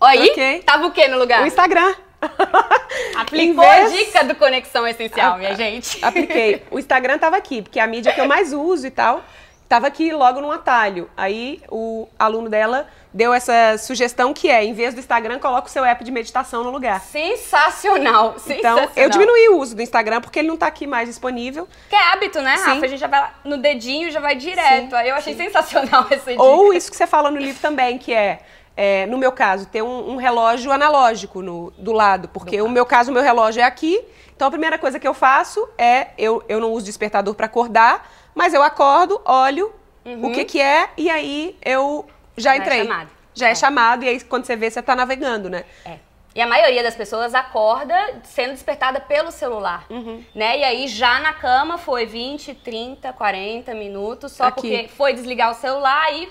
Olha 0.00 0.20
aí. 0.20 0.30
Okay. 0.30 0.62
Tava 0.62 0.86
o 0.86 0.90
que 0.90 1.06
no 1.06 1.18
lugar? 1.18 1.42
O 1.42 1.46
Instagram. 1.46 1.94
Aplicou 3.16 3.64
vez... 3.64 3.92
a 3.92 3.96
dica 3.96 4.24
do 4.24 4.34
Conexão 4.34 4.86
Essencial, 4.86 5.34
a, 5.34 5.38
minha 5.38 5.54
gente. 5.54 5.98
Apliquei. 6.04 6.62
O 6.70 6.78
Instagram 6.78 7.16
estava 7.16 7.36
aqui, 7.36 7.62
porque 7.62 7.80
a 7.80 7.86
mídia 7.86 8.12
que 8.12 8.20
eu 8.20 8.26
mais 8.26 8.52
uso 8.52 8.86
e 8.86 8.90
tal. 8.90 9.22
Estava 9.62 9.86
aqui 9.86 10.10
logo 10.14 10.40
no 10.40 10.50
atalho. 10.50 11.10
Aí 11.14 11.60
o 11.70 12.08
aluno 12.18 12.48
dela 12.48 12.88
deu 13.12 13.34
essa 13.34 13.76
sugestão 13.76 14.32
que 14.32 14.48
é, 14.48 14.64
em 14.64 14.72
vez 14.72 14.94
do 14.94 15.00
Instagram, 15.00 15.38
coloca 15.38 15.66
o 15.66 15.70
seu 15.70 15.84
app 15.84 16.02
de 16.02 16.10
meditação 16.10 16.64
no 16.64 16.70
lugar. 16.70 17.00
Sensacional, 17.02 18.38
sensacional. 18.38 18.78
Então, 18.84 18.90
eu 18.96 19.10
diminuí 19.10 19.50
o 19.50 19.58
uso 19.58 19.76
do 19.76 19.82
Instagram 19.82 20.22
porque 20.22 20.38
ele 20.38 20.48
não 20.48 20.54
está 20.54 20.68
aqui 20.68 20.86
mais 20.86 21.06
disponível. 21.06 21.68
Que 21.90 21.96
é 21.96 22.02
hábito, 22.12 22.40
né, 22.40 22.54
Rafa? 22.54 22.80
Sim. 22.80 22.84
A 22.84 22.88
gente 22.88 22.98
já 22.98 23.06
vai 23.08 23.30
no 23.44 23.58
dedinho, 23.58 24.10
já 24.10 24.20
vai 24.20 24.36
direto. 24.36 24.88
Sim, 24.88 24.96
Aí 24.96 25.10
eu 25.10 25.16
achei 25.16 25.34
sim. 25.34 25.44
sensacional 25.44 26.06
essa 26.10 26.30
dica. 26.30 26.42
Ou 26.42 26.72
isso 26.72 26.90
que 26.90 26.96
você 26.96 27.06
fala 27.06 27.30
no 27.30 27.36
livro 27.36 27.60
também, 27.60 27.98
que 27.98 28.14
é 28.14 28.40
é, 28.80 29.06
no 29.06 29.18
meu 29.18 29.32
caso, 29.32 29.66
ter 29.66 29.82
um, 29.82 30.12
um 30.12 30.16
relógio 30.16 30.70
analógico 30.70 31.42
no, 31.42 31.72
do 31.76 31.90
lado, 31.90 32.28
porque 32.28 32.58
do 32.58 32.66
o 32.66 32.68
meu 32.68 32.86
caso, 32.86 33.10
o 33.10 33.12
meu 33.12 33.24
relógio 33.24 33.60
é 33.60 33.64
aqui. 33.64 34.00
Então, 34.36 34.46
a 34.46 34.50
primeira 34.52 34.78
coisa 34.78 35.00
que 35.00 35.08
eu 35.08 35.12
faço 35.12 35.68
é, 35.76 36.10
eu, 36.16 36.44
eu 36.48 36.60
não 36.60 36.70
uso 36.70 36.86
despertador 36.86 37.34
para 37.34 37.46
acordar, 37.46 38.08
mas 38.36 38.54
eu 38.54 38.62
acordo, 38.62 39.20
olho 39.24 39.72
uhum. 40.04 40.26
o 40.26 40.32
que 40.32 40.44
que 40.44 40.60
é, 40.60 40.90
e 40.96 41.10
aí 41.10 41.58
eu 41.64 42.06
já, 42.36 42.50
já 42.50 42.54
é 42.54 42.58
entrei. 42.58 42.78
É 42.78 42.84
chamado. 42.84 43.10
Já 43.34 43.48
é. 43.48 43.50
é. 43.50 43.54
chamado, 43.56 44.04
e 44.04 44.08
aí 44.08 44.20
quando 44.20 44.44
você 44.44 44.54
vê, 44.54 44.70
você 44.70 44.78
está 44.78 44.94
navegando, 44.94 45.50
né? 45.50 45.64
É. 45.84 45.98
E 46.32 46.40
a 46.40 46.46
maioria 46.46 46.84
das 46.84 46.94
pessoas 46.94 47.34
acorda 47.34 48.20
sendo 48.22 48.52
despertada 48.52 49.00
pelo 49.00 49.32
celular, 49.32 49.86
uhum. 49.90 50.22
né? 50.32 50.56
E 50.56 50.62
aí 50.62 50.86
já 50.86 51.18
na 51.18 51.32
cama 51.32 51.78
foi 51.78 52.06
20, 52.06 52.54
30, 52.54 53.12
40 53.12 53.74
minutos, 53.74 54.30
só 54.30 54.44
Aqui. 54.44 54.54
porque 54.54 54.88
foi 54.96 55.14
desligar 55.14 55.50
o 55.50 55.54
celular 55.54 56.14
e 56.14 56.28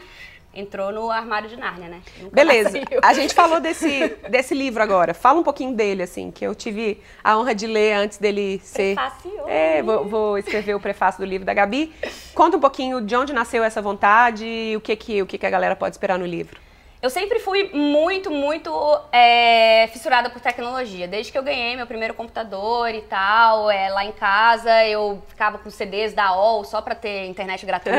entrou 0.58 0.92
no 0.92 1.12
armário 1.12 1.48
de 1.48 1.56
Nárnia, 1.56 1.88
né? 1.88 2.02
Nunca 2.20 2.36
Beleza. 2.36 2.80
A 3.04 3.14
gente 3.14 3.34
falou 3.34 3.60
desse, 3.60 4.18
desse 4.30 4.56
livro 4.56 4.82
agora. 4.82 5.14
Fala 5.14 5.40
um 5.40 5.44
pouquinho 5.44 5.74
dele, 5.74 6.02
assim, 6.02 6.32
que 6.32 6.46
eu 6.46 6.56
tive 6.56 7.00
a 7.24 7.38
honra 7.38 7.54
de 7.54 7.68
ler 7.68 7.94
antes 7.94 8.18
dele 8.18 8.60
ser. 8.64 8.96
Prefácio. 8.96 9.32
É, 9.48 9.84
vou, 9.84 10.06
vou 10.06 10.38
escrever 10.38 10.74
o 10.74 10.80
prefácio 10.80 11.24
do 11.24 11.30
livro 11.30 11.46
da 11.46 11.54
Gabi. 11.54 11.94
Conta 12.34 12.58
um 12.58 12.60
pouquinho 12.60 13.00
de 13.02 13.16
onde 13.16 13.32
nasceu 13.34 13.64
essa 13.64 13.82
vontade 13.82 14.46
e 14.46 14.76
o 14.76 14.82
que, 14.82 14.96
que, 14.96 15.22
o 15.22 15.28
que, 15.28 15.38
que 15.38 15.46
a 15.46 15.50
galera 15.50 15.76
pode 15.76 15.94
esperar 15.94 16.18
no 16.18 16.26
livro. 16.26 16.67
Eu 17.00 17.12
sempre 17.12 17.38
fui 17.40 17.70
muito, 17.74 18.32
muito 18.32 18.72
é, 19.12 19.88
fissurada 19.94 20.32
por 20.32 20.42
tecnologia. 20.42 21.08
Desde 21.08 21.32
que 21.32 21.38
eu 21.38 21.44
ganhei 21.44 21.76
meu 21.76 21.86
primeiro 21.86 22.16
computador 22.16 22.90
e 22.90 23.02
tal, 23.02 23.70
é, 23.70 23.88
lá 23.90 24.04
em 24.04 24.12
casa 24.12 24.84
eu 24.84 25.22
ficava 25.28 25.60
com 25.60 25.70
CDs 25.70 26.14
da 26.14 26.36
OL 26.36 26.64
só 26.64 26.82
pra 26.82 26.96
ter 26.96 27.28
internet 27.28 27.64
gratuita. 27.68 27.98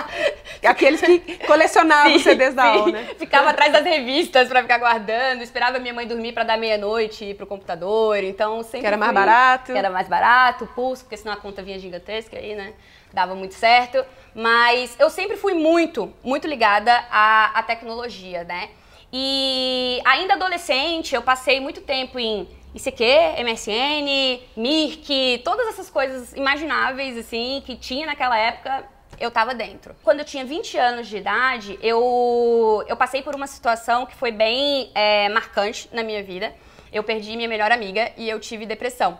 Aqueles 0.66 1.02
que 1.02 1.46
colecionavam 1.46 2.12
sim, 2.12 2.18
CDs 2.20 2.54
da 2.54 2.72
sim. 2.72 2.78
OL, 2.78 2.92
né? 2.92 3.08
Ficava 3.18 3.50
atrás 3.50 3.72
das 3.72 3.84
revistas 3.84 4.48
pra 4.48 4.62
ficar 4.62 4.78
guardando, 4.78 5.42
esperava 5.42 5.78
minha 5.78 5.92
mãe 5.92 6.06
dormir 6.06 6.32
pra 6.32 6.44
dar 6.44 6.56
meia-noite 6.56 7.26
e 7.26 7.30
ir 7.30 7.34
pro 7.34 7.46
computador. 7.46 8.24
Então 8.24 8.62
sempre. 8.62 8.80
Que 8.80 8.86
era 8.86 8.96
mais 8.96 9.12
fui, 9.12 9.20
barato. 9.20 9.72
Que 9.72 9.78
era 9.78 9.90
mais 9.90 10.08
barato, 10.08 10.66
pulso, 10.74 11.04
porque 11.04 11.18
senão 11.18 11.34
a 11.34 11.36
conta 11.36 11.62
vinha 11.62 11.78
gigantesca 11.78 12.38
aí, 12.38 12.54
né? 12.54 12.72
Dava 13.12 13.34
muito 13.34 13.54
certo. 13.54 14.04
Mas 14.34 14.94
eu 15.00 15.10
sempre 15.10 15.36
fui 15.36 15.54
muito, 15.54 16.12
muito 16.22 16.46
ligada 16.46 16.92
à, 17.10 17.58
à 17.58 17.62
tecnologia, 17.62 17.97
né? 18.44 18.70
E 19.12 20.00
ainda 20.04 20.34
adolescente, 20.34 21.14
eu 21.14 21.22
passei 21.22 21.60
muito 21.60 21.80
tempo 21.80 22.18
em 22.18 22.46
ICQ, 22.74 23.04
MSN, 23.42 24.40
Mirk, 24.56 25.40
todas 25.44 25.66
essas 25.68 25.88
coisas 25.88 26.32
imagináveis, 26.34 27.16
assim, 27.16 27.62
que 27.64 27.74
tinha 27.76 28.06
naquela 28.06 28.38
época, 28.38 28.84
eu 29.18 29.30
tava 29.30 29.54
dentro. 29.54 29.96
Quando 30.02 30.20
eu 30.20 30.24
tinha 30.24 30.44
20 30.44 30.76
anos 30.76 31.08
de 31.08 31.16
idade, 31.16 31.78
eu, 31.82 32.84
eu 32.86 32.96
passei 32.96 33.22
por 33.22 33.34
uma 33.34 33.46
situação 33.46 34.06
que 34.06 34.14
foi 34.14 34.30
bem 34.30 34.90
é, 34.94 35.28
marcante 35.30 35.88
na 35.92 36.02
minha 36.02 36.22
vida. 36.22 36.54
Eu 36.92 37.02
perdi 37.02 37.36
minha 37.36 37.48
melhor 37.48 37.72
amiga 37.72 38.12
e 38.16 38.28
eu 38.28 38.38
tive 38.38 38.66
depressão. 38.66 39.18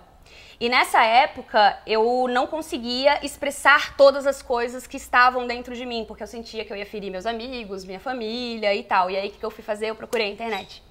E 0.60 0.68
nessa 0.68 1.02
época 1.04 1.78
eu 1.86 2.26
não 2.28 2.46
conseguia 2.46 3.24
expressar 3.24 3.96
todas 3.96 4.26
as 4.26 4.42
coisas 4.42 4.86
que 4.86 4.96
estavam 4.96 5.46
dentro 5.46 5.74
de 5.74 5.86
mim, 5.86 6.04
porque 6.06 6.22
eu 6.22 6.26
sentia 6.26 6.64
que 6.64 6.72
eu 6.72 6.76
ia 6.76 6.86
ferir 6.86 7.10
meus 7.10 7.26
amigos, 7.26 7.84
minha 7.84 8.00
família 8.00 8.74
e 8.74 8.82
tal. 8.82 9.08
E 9.10 9.16
aí 9.16 9.28
o 9.28 9.30
que 9.32 9.44
eu 9.44 9.50
fui 9.50 9.62
fazer? 9.62 9.90
Eu 9.90 9.94
procurei 9.94 10.26
a 10.26 10.30
internet. 10.30 10.82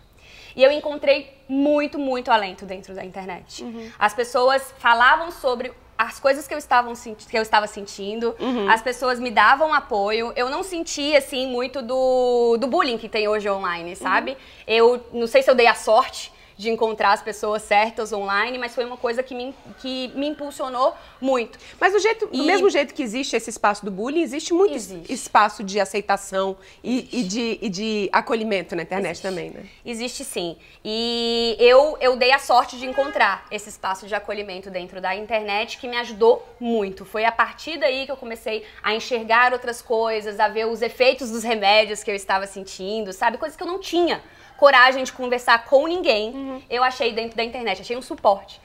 E 0.55 0.63
eu 0.63 0.71
encontrei 0.71 1.37
muito, 1.49 1.99
muito 1.99 2.31
alento 2.31 2.65
dentro 2.65 2.95
da 2.95 3.03
internet. 3.03 3.63
Uhum. 3.63 3.91
As 3.99 4.13
pessoas 4.13 4.73
falavam 4.79 5.31
sobre 5.31 5.71
as 5.97 6.19
coisas 6.19 6.47
que 6.47 6.53
eu, 6.53 6.57
estava, 6.57 6.93
que 7.29 7.37
eu 7.37 7.41
estava 7.41 7.67
sentindo, 7.67 8.35
uhum. 8.39 8.69
as 8.69 8.81
pessoas 8.81 9.19
me 9.19 9.31
davam 9.31 9.73
apoio. 9.73 10.31
Eu 10.35 10.49
não 10.49 10.63
sentia, 10.63 11.17
assim, 11.17 11.47
muito 11.47 11.81
do, 11.81 12.57
do 12.57 12.67
bullying 12.67 12.97
que 12.97 13.09
tem 13.09 13.27
hoje 13.27 13.49
online, 13.49 13.95
sabe? 13.95 14.31
Uhum. 14.31 14.37
Eu 14.67 15.05
não 15.11 15.27
sei 15.27 15.41
se 15.41 15.49
eu 15.49 15.55
dei 15.55 15.67
a 15.67 15.75
sorte 15.75 16.31
de 16.57 16.69
encontrar 16.69 17.13
as 17.13 17.21
pessoas 17.21 17.61
certas 17.61 18.11
online, 18.11 18.57
mas 18.57 18.73
foi 18.73 18.83
uma 18.83 18.97
coisa 18.97 19.21
que 19.21 19.35
me, 19.35 19.53
que 19.79 20.11
me 20.15 20.27
impulsionou 20.27 20.93
muito. 21.21 21.59
Mas 21.79 21.93
do, 21.93 21.99
jeito, 21.99 22.27
e... 22.31 22.37
do 22.37 22.43
mesmo 22.43 22.69
jeito 22.69 22.93
que 22.93 23.03
existe 23.03 23.35
esse 23.35 23.49
espaço 23.49 23.85
do 23.85 23.91
bullying, 23.91 24.21
existe 24.21 24.53
muito 24.53 24.73
existe. 24.73 25.13
espaço 25.13 25.63
de 25.63 25.79
aceitação 25.79 26.57
e, 26.83 27.07
e, 27.11 27.23
de, 27.23 27.59
e 27.61 27.69
de 27.69 28.09
acolhimento 28.11 28.75
na 28.75 28.81
internet 28.81 29.11
existe. 29.11 29.27
também, 29.27 29.51
né? 29.51 29.65
Existe 29.85 30.23
sim. 30.23 30.57
E 30.83 31.55
eu, 31.59 31.95
eu 32.01 32.15
dei 32.15 32.31
a 32.31 32.39
sorte 32.39 32.77
de 32.77 32.85
encontrar 32.85 33.45
esse 33.51 33.69
espaço 33.69 34.07
de 34.07 34.15
acolhimento 34.15 34.71
dentro 34.71 34.99
da 34.99 35.15
internet 35.15 35.77
que 35.77 35.87
me 35.87 35.97
ajudou 35.97 36.43
muito. 36.59 37.05
Foi 37.05 37.23
a 37.23 37.31
partir 37.31 37.77
daí 37.77 38.05
que 38.05 38.11
eu 38.11 38.17
comecei 38.17 38.65
a 38.81 38.95
enxergar 38.95 39.53
outras 39.53 39.81
coisas, 39.81 40.39
a 40.39 40.47
ver 40.47 40.65
os 40.65 40.81
efeitos 40.81 41.29
dos 41.29 41.43
remédios 41.43 42.03
que 42.03 42.09
eu 42.09 42.15
estava 42.15 42.47
sentindo, 42.47 43.13
sabe? 43.13 43.37
Coisas 43.37 43.55
que 43.55 43.61
eu 43.61 43.67
não 43.67 43.79
tinha 43.79 44.23
coragem 44.57 45.03
de 45.03 45.13
conversar 45.13 45.65
com 45.65 45.87
ninguém, 45.87 46.31
uhum. 46.31 46.61
eu 46.69 46.83
achei 46.83 47.13
dentro 47.13 47.37
da 47.37 47.43
internet, 47.43 47.81
achei 47.81 47.95
um 47.95 48.01
suporte. 48.01 48.59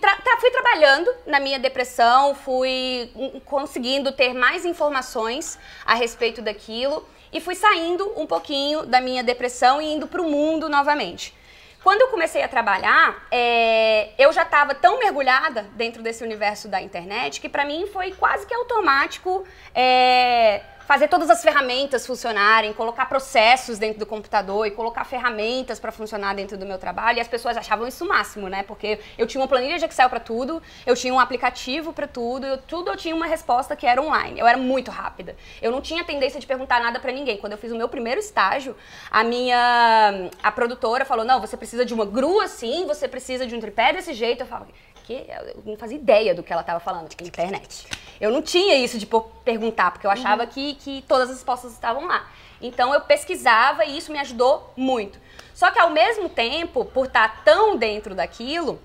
Tra 0.00 0.16
tra 0.16 0.36
fui 0.38 0.50
trabalhando 0.50 1.10
na 1.26 1.40
minha 1.40 1.58
depressão, 1.58 2.34
fui 2.34 3.10
conseguindo 3.46 4.12
ter 4.12 4.34
mais 4.34 4.66
informações 4.66 5.58
a 5.86 5.94
respeito 5.94 6.42
daquilo 6.42 7.08
e 7.32 7.40
fui 7.40 7.54
saindo 7.54 8.12
um 8.20 8.26
pouquinho 8.26 8.84
da 8.84 9.00
minha 9.00 9.22
depressão 9.22 9.80
e 9.80 9.94
indo 9.94 10.06
para 10.06 10.20
o 10.20 10.28
mundo 10.28 10.68
novamente. 10.68 11.34
Quando 11.82 12.02
eu 12.02 12.08
comecei 12.08 12.42
a 12.42 12.48
trabalhar, 12.48 13.26
é, 13.30 14.10
eu 14.18 14.30
já 14.32 14.42
estava 14.42 14.74
tão 14.74 14.98
mergulhada 14.98 15.62
dentro 15.74 16.02
desse 16.02 16.22
universo 16.22 16.68
da 16.68 16.82
internet 16.82 17.40
que 17.40 17.48
para 17.48 17.64
mim 17.64 17.86
foi 17.86 18.12
quase 18.12 18.46
que 18.46 18.52
automático. 18.52 19.46
É, 19.74 20.60
fazer 20.88 21.06
todas 21.08 21.28
as 21.28 21.42
ferramentas 21.42 22.06
funcionarem, 22.06 22.72
colocar 22.72 23.04
processos 23.04 23.78
dentro 23.78 23.98
do 23.98 24.06
computador 24.06 24.66
e 24.66 24.70
colocar 24.70 25.04
ferramentas 25.04 25.78
para 25.78 25.92
funcionar 25.92 26.34
dentro 26.34 26.56
do 26.56 26.64
meu 26.64 26.78
trabalho. 26.78 27.18
E 27.18 27.20
as 27.20 27.28
pessoas 27.28 27.58
achavam 27.58 27.86
isso 27.86 28.06
o 28.06 28.08
máximo, 28.08 28.48
né? 28.48 28.62
Porque 28.62 28.98
eu 29.18 29.26
tinha 29.26 29.38
uma 29.42 29.46
planilha 29.46 29.78
de 29.78 29.84
Excel 29.84 30.08
para 30.08 30.18
tudo, 30.18 30.62
eu 30.86 30.96
tinha 30.96 31.12
um 31.12 31.20
aplicativo 31.20 31.92
para 31.92 32.06
tudo, 32.08 32.46
eu, 32.46 32.56
tudo 32.56 32.90
eu 32.90 32.96
tinha 32.96 33.14
uma 33.14 33.26
resposta 33.26 33.76
que 33.76 33.86
era 33.86 34.00
online. 34.00 34.40
Eu 34.40 34.46
era 34.46 34.56
muito 34.56 34.90
rápida. 34.90 35.36
Eu 35.60 35.70
não 35.70 35.82
tinha 35.82 36.02
tendência 36.04 36.40
de 36.40 36.46
perguntar 36.46 36.80
nada 36.80 36.98
para 36.98 37.12
ninguém. 37.12 37.36
Quando 37.36 37.52
eu 37.52 37.58
fiz 37.58 37.70
o 37.70 37.76
meu 37.76 37.90
primeiro 37.90 38.18
estágio, 38.18 38.74
a 39.10 39.22
minha 39.22 40.30
a 40.42 40.50
produtora 40.50 41.04
falou: 41.04 41.22
"Não, 41.22 41.38
você 41.38 41.54
precisa 41.54 41.84
de 41.84 41.92
uma 41.92 42.06
grua 42.06 42.44
assim, 42.44 42.86
você 42.86 43.06
precisa 43.06 43.46
de 43.46 43.54
um 43.54 43.60
tripé 43.60 43.92
desse 43.92 44.14
jeito". 44.14 44.40
Eu 44.40 44.46
falava: 44.46 44.68
"Que? 45.08 45.26
Eu 45.26 45.62
não 45.64 45.76
fazia 45.76 45.96
ideia 45.96 46.34
do 46.34 46.42
que 46.42 46.52
ela 46.52 46.60
estava 46.60 46.78
falando, 46.78 47.08
tipo, 47.08 47.24
internet". 47.24 47.86
Eu 48.20 48.30
não 48.30 48.42
tinha 48.42 48.76
isso 48.76 48.98
de 48.98 49.08
perguntar, 49.44 49.90
porque 49.90 50.06
eu 50.06 50.10
achava 50.10 50.42
uhum. 50.42 50.48
que, 50.48 50.74
que 50.74 51.02
todas 51.08 51.30
as 51.30 51.36
respostas 51.36 51.72
estavam 51.72 52.06
lá. 52.06 52.28
Então 52.60 52.92
eu 52.92 53.00
pesquisava 53.00 53.84
e 53.84 53.96
isso 53.96 54.12
me 54.12 54.18
ajudou 54.18 54.72
muito. 54.76 55.18
Só 55.54 55.70
que 55.70 55.78
ao 55.78 55.90
mesmo 55.90 56.28
tempo, 56.28 56.84
por 56.84 57.06
estar 57.06 57.42
tão 57.44 57.76
dentro 57.76 58.14
daquilo, 58.14 58.78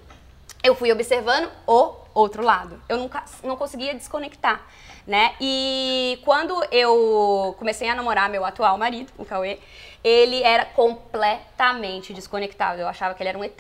eu 0.64 0.74
fui 0.74 0.92
observando 0.92 1.50
o 1.68 1.94
outro 2.14 2.42
lado. 2.42 2.82
Eu 2.88 2.98
nunca 2.98 3.24
não 3.44 3.58
conseguia 3.58 3.94
desconectar, 3.94 4.62
né? 5.06 5.36
E 5.40 6.20
quando 6.24 6.64
eu 6.72 7.56
comecei 7.58 7.90
a 7.90 7.96
namorar 7.96 8.30
meu 8.30 8.46
atual 8.46 8.78
marido, 8.78 9.12
o 9.18 9.26
Cauê, 9.26 9.60
ele 10.04 10.44
era 10.44 10.66
completamente 10.66 12.14
desconectado. 12.14 12.82
Eu 12.82 12.88
achava 12.88 13.14
que 13.14 13.24
ele 13.24 13.30
era 13.30 13.38
um 13.38 13.44
ET. 13.44 13.60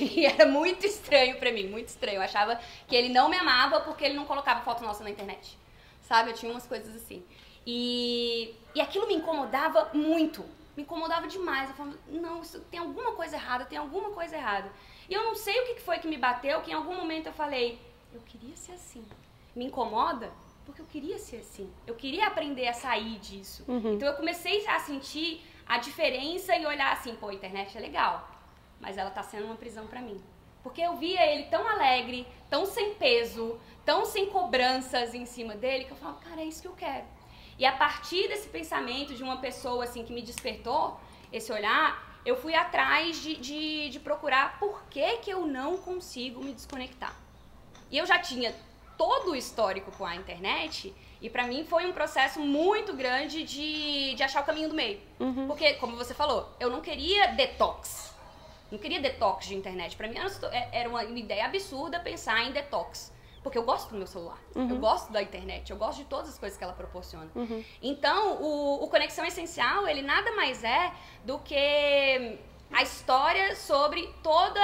e 0.00 0.26
era 0.26 0.46
muito 0.46 0.86
estranho 0.86 1.38
para 1.38 1.52
mim, 1.52 1.68
muito 1.68 1.88
estranho. 1.88 2.16
Eu 2.16 2.22
achava 2.22 2.58
que 2.86 2.96
ele 2.96 3.08
não 3.08 3.28
me 3.28 3.36
amava 3.36 3.80
porque 3.80 4.04
ele 4.04 4.14
não 4.14 4.24
colocava 4.24 4.62
foto 4.62 4.82
nossa 4.82 5.04
na 5.04 5.10
internet. 5.10 5.56
Sabe? 6.02 6.30
Eu 6.30 6.34
tinha 6.34 6.50
umas 6.50 6.66
coisas 6.66 6.94
assim. 6.96 7.24
E, 7.66 8.54
e 8.74 8.80
aquilo 8.80 9.06
me 9.06 9.14
incomodava 9.14 9.90
muito. 9.92 10.44
Me 10.76 10.82
incomodava 10.82 11.26
demais. 11.28 11.70
Eu 11.70 11.76
falava, 11.76 11.96
não, 12.08 12.42
isso, 12.42 12.60
tem 12.70 12.80
alguma 12.80 13.12
coisa 13.12 13.36
errada, 13.36 13.64
tem 13.64 13.78
alguma 13.78 14.10
coisa 14.10 14.36
errada. 14.36 14.70
E 15.08 15.14
eu 15.14 15.22
não 15.22 15.34
sei 15.34 15.58
o 15.60 15.74
que 15.74 15.80
foi 15.80 15.98
que 15.98 16.08
me 16.08 16.16
bateu, 16.16 16.60
que 16.62 16.70
em 16.70 16.74
algum 16.74 16.94
momento 16.94 17.26
eu 17.26 17.32
falei, 17.32 17.80
eu 18.12 18.20
queria 18.22 18.56
ser 18.56 18.72
assim. 18.72 19.04
Me 19.58 19.66
incomoda? 19.66 20.32
porque 20.68 20.82
eu 20.82 20.86
queria 20.86 21.18
ser 21.18 21.38
assim. 21.38 21.72
Eu 21.86 21.94
queria 21.94 22.26
aprender 22.26 22.68
a 22.68 22.74
sair 22.74 23.18
disso. 23.18 23.64
Uhum. 23.66 23.94
Então 23.94 24.06
eu 24.06 24.14
comecei 24.14 24.66
a 24.66 24.78
sentir 24.78 25.42
a 25.66 25.78
diferença 25.78 26.54
e 26.54 26.66
olhar 26.66 26.92
assim, 26.92 27.14
pô, 27.16 27.28
a 27.28 27.34
internet 27.34 27.76
é 27.76 27.80
legal, 27.80 28.28
mas 28.78 28.98
ela 28.98 29.10
tá 29.10 29.22
sendo 29.22 29.46
uma 29.46 29.54
prisão 29.54 29.86
para 29.86 30.02
mim. 30.02 30.22
Porque 30.62 30.82
eu 30.82 30.96
via 30.98 31.24
ele 31.24 31.44
tão 31.44 31.66
alegre, 31.66 32.26
tão 32.50 32.66
sem 32.66 32.94
peso, 32.96 33.58
tão 33.82 34.04
sem 34.04 34.26
cobranças 34.26 35.14
em 35.14 35.24
cima 35.24 35.54
dele, 35.54 35.86
que 35.86 35.92
eu 35.92 35.96
falava, 35.96 36.18
cara, 36.20 36.42
é 36.42 36.44
isso 36.44 36.60
que 36.60 36.68
eu 36.68 36.74
quero. 36.76 37.06
E 37.58 37.64
a 37.64 37.72
partir 37.72 38.28
desse 38.28 38.48
pensamento 38.48 39.14
de 39.14 39.22
uma 39.22 39.38
pessoa 39.38 39.84
assim 39.84 40.04
que 40.04 40.12
me 40.12 40.20
despertou 40.20 41.00
esse 41.32 41.50
olhar, 41.50 42.20
eu 42.26 42.36
fui 42.36 42.54
atrás 42.54 43.22
de, 43.22 43.36
de, 43.36 43.88
de 43.88 44.00
procurar 44.00 44.58
por 44.58 44.82
que, 44.90 45.16
que 45.18 45.30
eu 45.30 45.46
não 45.46 45.78
consigo 45.78 46.44
me 46.44 46.52
desconectar. 46.52 47.16
E 47.90 47.96
eu 47.96 48.04
já 48.04 48.18
tinha 48.18 48.54
todo 48.98 49.30
o 49.30 49.36
histórico 49.36 49.90
com 49.92 50.04
a 50.04 50.16
internet. 50.16 50.94
E 51.22 51.30
para 51.30 51.44
mim 51.44 51.64
foi 51.64 51.86
um 51.86 51.92
processo 51.92 52.40
muito 52.40 52.92
grande 52.94 53.44
de, 53.44 54.14
de 54.14 54.22
achar 54.22 54.42
o 54.42 54.46
caminho 54.46 54.68
do 54.68 54.74
meio. 54.74 55.00
Uhum. 55.18 55.46
Porque, 55.46 55.74
como 55.74 55.96
você 55.96 56.12
falou, 56.12 56.52
eu 56.60 56.68
não 56.68 56.80
queria 56.80 57.28
detox. 57.28 58.12
Não 58.70 58.78
queria 58.78 59.00
detox 59.00 59.46
de 59.46 59.54
internet. 59.54 59.96
Para 59.96 60.08
mim 60.08 60.16
era 60.18 60.30
é, 60.72 60.88
uma 60.88 61.02
ideia 61.04 61.46
absurda 61.46 61.98
pensar 62.00 62.42
em 62.44 62.52
detox. 62.52 63.12
Porque 63.42 63.56
eu 63.56 63.62
gosto 63.62 63.90
do 63.90 63.96
meu 63.96 64.06
celular. 64.06 64.38
Uhum. 64.54 64.68
Eu 64.68 64.76
gosto 64.78 65.12
da 65.12 65.22
internet. 65.22 65.70
Eu 65.70 65.76
gosto 65.76 65.98
de 65.98 66.04
todas 66.04 66.28
as 66.28 66.38
coisas 66.38 66.58
que 66.58 66.64
ela 66.64 66.72
proporciona. 66.72 67.30
Uhum. 67.34 67.64
Então, 67.80 68.42
o, 68.42 68.84
o 68.84 68.88
Conexão 68.88 69.24
Essencial, 69.24 69.88
ele 69.88 70.02
nada 70.02 70.32
mais 70.32 70.62
é 70.64 70.92
do 71.24 71.38
que 71.38 72.38
a 72.70 72.82
história 72.82 73.56
sobre 73.56 74.12
todo 74.22 74.58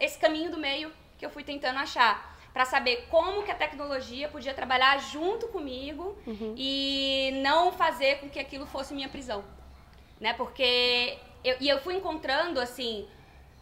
esse 0.00 0.18
caminho 0.18 0.50
do 0.50 0.58
meio 0.58 0.90
que 1.16 1.24
eu 1.24 1.30
fui 1.30 1.44
tentando 1.44 1.78
achar 1.78 2.33
para 2.54 2.64
saber 2.64 3.08
como 3.10 3.42
que 3.42 3.50
a 3.50 3.54
tecnologia 3.54 4.28
podia 4.28 4.54
trabalhar 4.54 4.96
junto 4.98 5.48
comigo 5.48 6.16
uhum. 6.24 6.54
e 6.56 7.32
não 7.42 7.72
fazer 7.72 8.20
com 8.20 8.30
que 8.30 8.38
aquilo 8.38 8.64
fosse 8.64 8.94
minha 8.94 9.08
prisão, 9.08 9.44
né? 10.20 10.32
Porque 10.34 11.18
eu, 11.42 11.56
e 11.60 11.68
eu 11.68 11.80
fui 11.80 11.96
encontrando 11.96 12.60
assim 12.60 13.08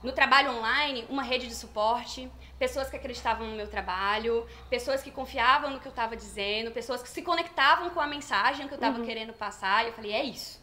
no 0.03 0.13
trabalho 0.13 0.53
online 0.53 1.07
uma 1.09 1.23
rede 1.23 1.47
de 1.47 1.55
suporte, 1.55 2.31
pessoas 2.59 2.91
que 2.91 2.97
acreditavam 2.97 3.47
no 3.49 3.57
meu 3.57 3.67
trabalho, 3.67 4.47
pessoas 4.69 5.03
que 5.03 5.11
confiavam 5.11 5.71
no 5.71 5.81
que 5.81 5.89
eu 5.89 5.91
estava 5.91 6.15
dizendo, 6.15 6.71
pessoas 6.71 7.03
que 7.03 7.09
se 7.09 7.23
conectavam 7.23 7.89
com 7.91 8.01
a 8.01 8.07
mensagem 8.07 8.69
que 8.69 8.75
eu 8.75 8.77
estava 8.77 8.99
uhum. 8.99 9.07
querendo 9.07 9.33
passar. 9.33 9.85
E 9.85 9.89
eu 9.89 9.95
falei, 9.95 10.13
é 10.13 10.23
isso. 10.23 10.62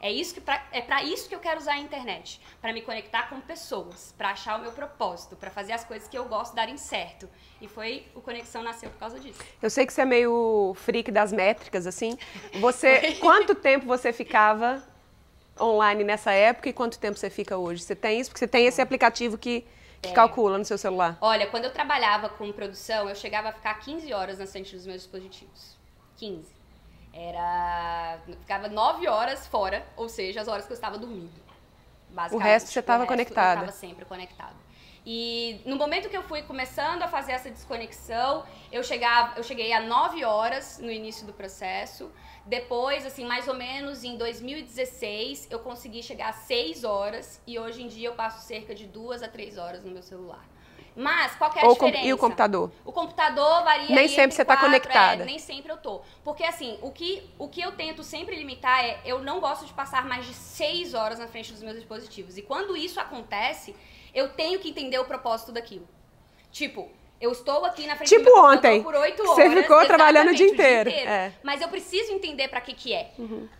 É 0.00 0.12
isso 0.12 0.34
que 0.34 0.40
pra, 0.40 0.62
é 0.72 0.80
para 0.80 1.02
isso 1.02 1.28
que 1.28 1.34
eu 1.34 1.40
quero 1.40 1.58
usar 1.58 1.72
a 1.72 1.78
internet, 1.78 2.40
para 2.60 2.72
me 2.72 2.82
conectar 2.82 3.28
com 3.28 3.40
pessoas, 3.40 4.14
para 4.16 4.30
achar 4.30 4.58
o 4.58 4.62
meu 4.62 4.72
propósito, 4.72 5.36
para 5.36 5.50
fazer 5.50 5.72
as 5.72 5.84
coisas 5.84 6.08
que 6.08 6.16
eu 6.16 6.26
gosto 6.26 6.54
darem 6.54 6.76
certo. 6.76 7.28
E 7.60 7.66
foi 7.66 8.06
o 8.14 8.20
conexão 8.20 8.62
nasceu 8.62 8.90
por 8.90 8.98
causa 8.98 9.18
disso. 9.18 9.40
Eu 9.62 9.70
sei 9.70 9.86
que 9.86 9.92
você 9.92 10.02
é 10.02 10.04
meio 10.04 10.74
freak 10.74 11.10
das 11.10 11.32
métricas 11.32 11.86
assim. 11.86 12.16
Você 12.60 13.12
quanto 13.14 13.54
tempo 13.54 13.86
você 13.86 14.12
ficava 14.12 14.82
online 15.58 16.04
nessa 16.04 16.32
época 16.32 16.68
e 16.68 16.72
quanto 16.72 16.98
tempo 16.98 17.18
você 17.18 17.30
fica 17.30 17.56
hoje? 17.56 17.82
Você 17.82 17.96
tem 17.96 18.20
isso 18.20 18.30
porque 18.30 18.40
você 18.40 18.48
tem 18.48 18.66
esse 18.66 18.80
aplicativo 18.82 19.38
que 19.38 19.66
que 20.02 20.10
é. 20.10 20.12
calcula 20.12 20.58
no 20.58 20.64
seu 20.64 20.78
celular? 20.78 21.18
Olha, 21.20 21.46
quando 21.46 21.64
eu 21.64 21.72
trabalhava 21.72 22.28
com 22.28 22.50
produção, 22.52 23.08
eu 23.08 23.14
chegava 23.14 23.48
a 23.48 23.52
ficar 23.52 23.74
15 23.74 24.12
horas 24.12 24.38
na 24.38 24.46
frente 24.46 24.74
dos 24.74 24.86
meus 24.86 25.02
dispositivos. 25.02 25.76
15. 26.16 26.55
Era. 27.18 28.18
Ficava 28.26 28.68
nove 28.68 29.08
horas 29.08 29.46
fora, 29.46 29.86
ou 29.96 30.06
seja, 30.06 30.42
as 30.42 30.48
horas 30.48 30.66
que 30.66 30.72
eu 30.72 30.74
estava 30.74 30.98
dormindo. 30.98 31.40
O 32.30 32.36
resto 32.36 32.70
você 32.70 32.80
estava 32.80 33.06
conectada. 33.06 33.62
Eu 33.62 33.64
estava 33.66 33.78
sempre 33.78 34.04
conectada. 34.04 34.54
E 35.08 35.60
no 35.64 35.76
momento 35.76 36.08
que 36.08 36.16
eu 36.16 36.22
fui 36.22 36.42
começando 36.42 37.02
a 37.02 37.08
fazer 37.08 37.32
essa 37.32 37.48
desconexão, 37.48 38.44
eu, 38.72 38.82
chegava, 38.82 39.38
eu 39.38 39.44
cheguei 39.44 39.72
a 39.72 39.80
9 39.80 40.24
horas 40.24 40.78
no 40.78 40.90
início 40.90 41.24
do 41.24 41.32
processo. 41.32 42.10
Depois, 42.44 43.06
assim, 43.06 43.24
mais 43.24 43.46
ou 43.46 43.54
menos 43.54 44.02
em 44.02 44.16
2016, 44.16 45.48
eu 45.50 45.60
consegui 45.60 46.02
chegar 46.02 46.30
a 46.30 46.32
6 46.32 46.84
horas. 46.84 47.40
E 47.46 47.58
hoje 47.58 47.82
em 47.82 47.88
dia 47.88 48.08
eu 48.08 48.14
passo 48.14 48.44
cerca 48.46 48.74
de 48.74 48.86
2 48.86 49.22
a 49.22 49.28
3 49.28 49.58
horas 49.58 49.84
no 49.84 49.92
meu 49.92 50.02
celular. 50.02 50.44
Mas 50.98 51.34
qual 51.34 51.50
que 51.50 51.58
é 51.58 51.62
a 51.62 51.66
Ou 51.66 51.76
com- 51.76 51.84
diferença? 51.86 52.08
e 52.08 52.12
o 52.14 52.18
computador? 52.18 52.70
O 52.82 52.90
computador 52.90 53.62
varia 53.64 53.94
Nem 53.94 54.08
sempre 54.08 54.34
você 54.34 54.44
tá 54.46 54.54
quatro, 54.54 54.66
conectada. 54.66 55.22
é, 55.22 55.26
nem 55.26 55.38
sempre 55.38 55.70
eu 55.70 55.76
tô. 55.76 56.00
Porque 56.24 56.42
assim, 56.42 56.78
o 56.80 56.90
que, 56.90 57.22
o 57.38 57.48
que 57.48 57.60
eu 57.60 57.72
tento 57.72 58.02
sempre 58.02 58.34
limitar 58.34 58.82
é 58.82 58.98
eu 59.04 59.18
não 59.18 59.38
gosto 59.38 59.66
de 59.66 59.74
passar 59.74 60.06
mais 60.06 60.24
de 60.26 60.32
seis 60.32 60.94
horas 60.94 61.18
na 61.18 61.26
frente 61.28 61.52
dos 61.52 61.62
meus 61.62 61.76
dispositivos. 61.76 62.38
E 62.38 62.42
quando 62.42 62.74
isso 62.74 62.98
acontece, 62.98 63.76
eu 64.14 64.30
tenho 64.30 64.58
que 64.58 64.70
entender 64.70 64.98
o 64.98 65.04
propósito 65.04 65.52
daquilo. 65.52 65.86
Tipo, 66.50 66.88
eu 67.20 67.32
estou 67.32 67.64
aqui 67.66 67.86
na 67.86 67.94
frente 67.96 68.08
Tipo 68.08 68.24
do 68.24 68.34
meu 68.34 68.44
ontem, 68.44 68.82
por 68.82 68.92
que 68.94 69.22
você 69.22 69.42
horas. 69.42 69.54
ficou 69.62 69.84
trabalhando 69.86 70.30
o 70.30 70.34
dia 70.34 70.46
exatamente, 70.46 70.80
inteiro. 70.90 71.10
É. 71.10 71.26
Uhum. 71.26 71.32
Mas 71.42 71.60
eu 71.60 71.68
preciso 71.68 72.12
entender 72.12 72.48
pra 72.48 72.60
que 72.62 72.72
que 72.74 72.94
é. 72.94 73.10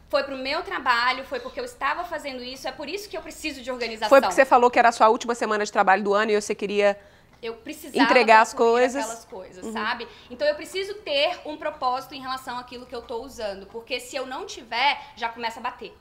Foi 0.08 0.22
pro 0.24 0.36
meu 0.36 0.62
trabalho, 0.62 1.24
foi 1.24 1.40
porque 1.40 1.58
eu 1.60 1.64
estava 1.64 2.04
fazendo 2.04 2.42
isso, 2.42 2.66
é 2.68 2.72
por 2.72 2.88
isso 2.88 3.08
que 3.10 3.16
eu 3.16 3.20
preciso 3.22 3.60
de 3.60 3.70
organização. 3.70 4.08
Foi 4.08 4.20
porque 4.20 4.34
você 4.34 4.44
falou 4.44 4.70
que 4.70 4.78
era 4.78 4.88
a 4.88 4.92
sua 4.92 5.08
última 5.10 5.34
semana 5.34 5.64
de 5.64 5.72
trabalho 5.72 6.02
do 6.02 6.14
ano 6.14 6.30
e 6.30 6.40
você 6.40 6.54
queria. 6.54 6.96
Eu 7.42 7.54
precisava 7.54 8.02
Entregar 8.02 8.40
as 8.40 8.52
coisas. 8.54 9.02
aquelas 9.04 9.24
coisas, 9.24 9.66
sabe? 9.72 10.08
Então 10.30 10.46
eu 10.48 10.54
preciso 10.54 10.94
ter 10.94 11.38
um 11.44 11.56
propósito 11.56 12.14
em 12.14 12.20
relação 12.20 12.58
àquilo 12.58 12.86
que 12.86 12.94
eu 12.94 13.02
tô 13.02 13.22
usando, 13.22 13.66
porque 13.66 14.00
se 14.00 14.16
eu 14.16 14.26
não 14.26 14.46
tiver, 14.46 15.00
já 15.16 15.28
começa 15.28 15.60
a 15.60 15.62
bater. 15.62 15.96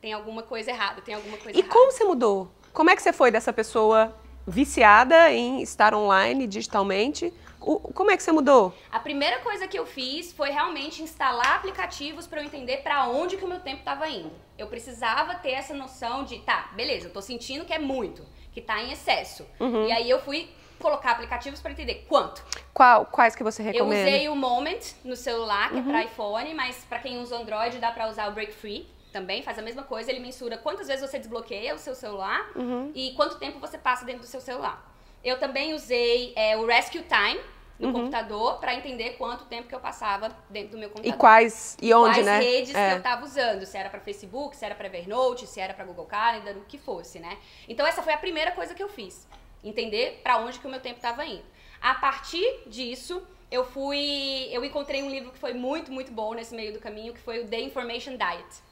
Tem 0.00 0.12
alguma 0.12 0.42
coisa 0.42 0.70
errada, 0.70 1.02
tem 1.02 1.14
alguma 1.14 1.36
coisa 1.36 1.56
E 1.58 1.60
errada. 1.60 1.72
como 1.74 1.90
você 1.92 2.04
mudou? 2.04 2.50
Como 2.72 2.88
é 2.88 2.96
que 2.96 3.02
você 3.02 3.12
foi 3.12 3.30
dessa 3.30 3.52
pessoa 3.52 4.14
viciada 4.46 5.30
em 5.32 5.60
estar 5.62 5.94
online 5.94 6.46
digitalmente? 6.46 7.32
O- 7.60 7.78
como 7.92 8.10
é 8.10 8.16
que 8.16 8.22
você 8.22 8.32
mudou? 8.32 8.74
A 8.90 8.98
primeira 8.98 9.40
coisa 9.40 9.68
que 9.68 9.78
eu 9.78 9.84
fiz 9.84 10.32
foi 10.32 10.50
realmente 10.50 11.02
instalar 11.02 11.56
aplicativos 11.56 12.26
para 12.26 12.40
eu 12.40 12.46
entender 12.46 12.78
para 12.78 13.06
onde 13.08 13.36
que 13.36 13.44
o 13.44 13.48
meu 13.48 13.60
tempo 13.60 13.80
estava 13.80 14.08
indo. 14.08 14.32
Eu 14.56 14.66
precisava 14.68 15.34
ter 15.34 15.50
essa 15.50 15.74
noção 15.74 16.24
de, 16.24 16.38
tá, 16.38 16.70
beleza, 16.74 17.08
eu 17.08 17.12
tô 17.12 17.20
sentindo 17.20 17.66
que 17.66 17.72
é 17.74 17.78
muito, 17.78 18.24
que 18.52 18.62
tá 18.62 18.80
em 18.80 18.90
excesso. 18.92 19.46
Uhum. 19.60 19.86
E 19.86 19.92
aí 19.92 20.08
eu 20.08 20.20
fui 20.22 20.48
colocar 20.80 21.12
aplicativos 21.12 21.60
para 21.60 21.70
entender 21.72 22.06
quanto. 22.08 22.42
Qual- 22.74 23.06
quais 23.06 23.36
que 23.36 23.44
você 23.44 23.62
Eu 23.62 23.66
recomenda? 23.66 24.08
usei 24.08 24.28
o 24.28 24.34
Moment 24.34 24.80
no 25.04 25.14
celular, 25.14 25.68
que 25.70 25.76
é 25.76 25.78
Uhum. 25.80 25.88
para 25.88 26.04
iPhone, 26.04 26.54
mas 26.54 26.84
para 26.88 26.98
quem 26.98 27.18
usa 27.20 27.36
Android 27.36 27.78
dá 27.78 27.92
para 27.92 28.08
usar 28.08 28.28
o 28.28 28.32
Break 28.32 28.52
Free 28.52 28.88
também, 29.12 29.42
faz 29.42 29.58
a 29.58 29.62
mesma 29.62 29.82
coisa, 29.82 30.10
ele 30.10 30.20
mensura 30.20 30.56
quantas 30.56 30.86
vezes 30.88 31.08
você 31.08 31.18
desbloqueia 31.18 31.74
o 31.74 31.78
seu 31.78 31.94
celular 31.94 32.50
Uhum. 32.56 32.90
e 32.94 33.12
quanto 33.14 33.36
tempo 33.38 33.58
você 33.58 33.76
passa 33.78 34.04
dentro 34.04 34.22
do 34.22 34.26
seu 34.26 34.40
celular. 34.40 34.88
Eu 35.22 35.38
também 35.38 35.74
usei 35.74 36.32
é, 36.34 36.56
o 36.56 36.66
Rescue 36.66 37.02
Time 37.02 37.40
no 37.78 37.88
Uhum. 37.88 37.92
computador 37.94 38.58
para 38.58 38.74
entender 38.74 39.16
quanto 39.16 39.44
tempo 39.46 39.66
que 39.68 39.74
eu 39.74 39.80
passava 39.80 40.28
dentro 40.50 40.72
do 40.72 40.78
meu 40.78 40.88
E 40.88 40.92
computador. 40.92 41.18
quais 41.18 41.76
e 41.80 41.92
onde, 41.92 42.14
Quais 42.16 42.26
né? 42.26 42.38
redes 42.38 42.74
É. 42.74 42.90
que 42.90 42.96
eu 42.98 43.02
tava 43.02 43.24
usando, 43.24 43.64
se 43.66 43.76
era 43.76 43.88
para 43.90 44.00
Facebook, 44.00 44.54
se 44.56 44.64
era 44.64 44.74
para 44.74 44.86
Evernote, 44.86 45.46
se 45.46 45.60
era 45.60 45.72
para 45.74 45.84
Google 45.84 46.04
Calendar, 46.06 46.56
o 46.56 46.64
que 46.66 46.78
fosse, 46.78 47.18
né? 47.18 47.36
Então 47.68 47.86
essa 47.86 48.02
foi 48.02 48.12
a 48.12 48.18
primeira 48.18 48.52
coisa 48.52 48.74
que 48.74 48.82
eu 48.82 48.88
fiz, 48.88 49.26
entender 49.62 50.20
para 50.22 50.38
onde 50.38 50.58
que 50.58 50.66
o 50.66 50.70
meu 50.70 50.80
tempo 50.80 50.96
estava 50.96 51.24
indo. 51.24 51.44
A 51.80 51.94
partir 51.94 52.62
disso, 52.66 53.22
eu 53.50 53.64
fui, 53.64 54.48
eu 54.50 54.64
encontrei 54.64 55.02
um 55.02 55.10
livro 55.10 55.32
que 55.32 55.38
foi 55.38 55.52
muito, 55.52 55.90
muito 55.90 56.12
bom 56.12 56.34
nesse 56.34 56.54
meio 56.54 56.72
do 56.72 56.78
caminho, 56.78 57.12
que 57.12 57.20
foi 57.20 57.40
o 57.40 57.48
The 57.48 57.60
Information 57.60 58.16
Diet. 58.16 58.62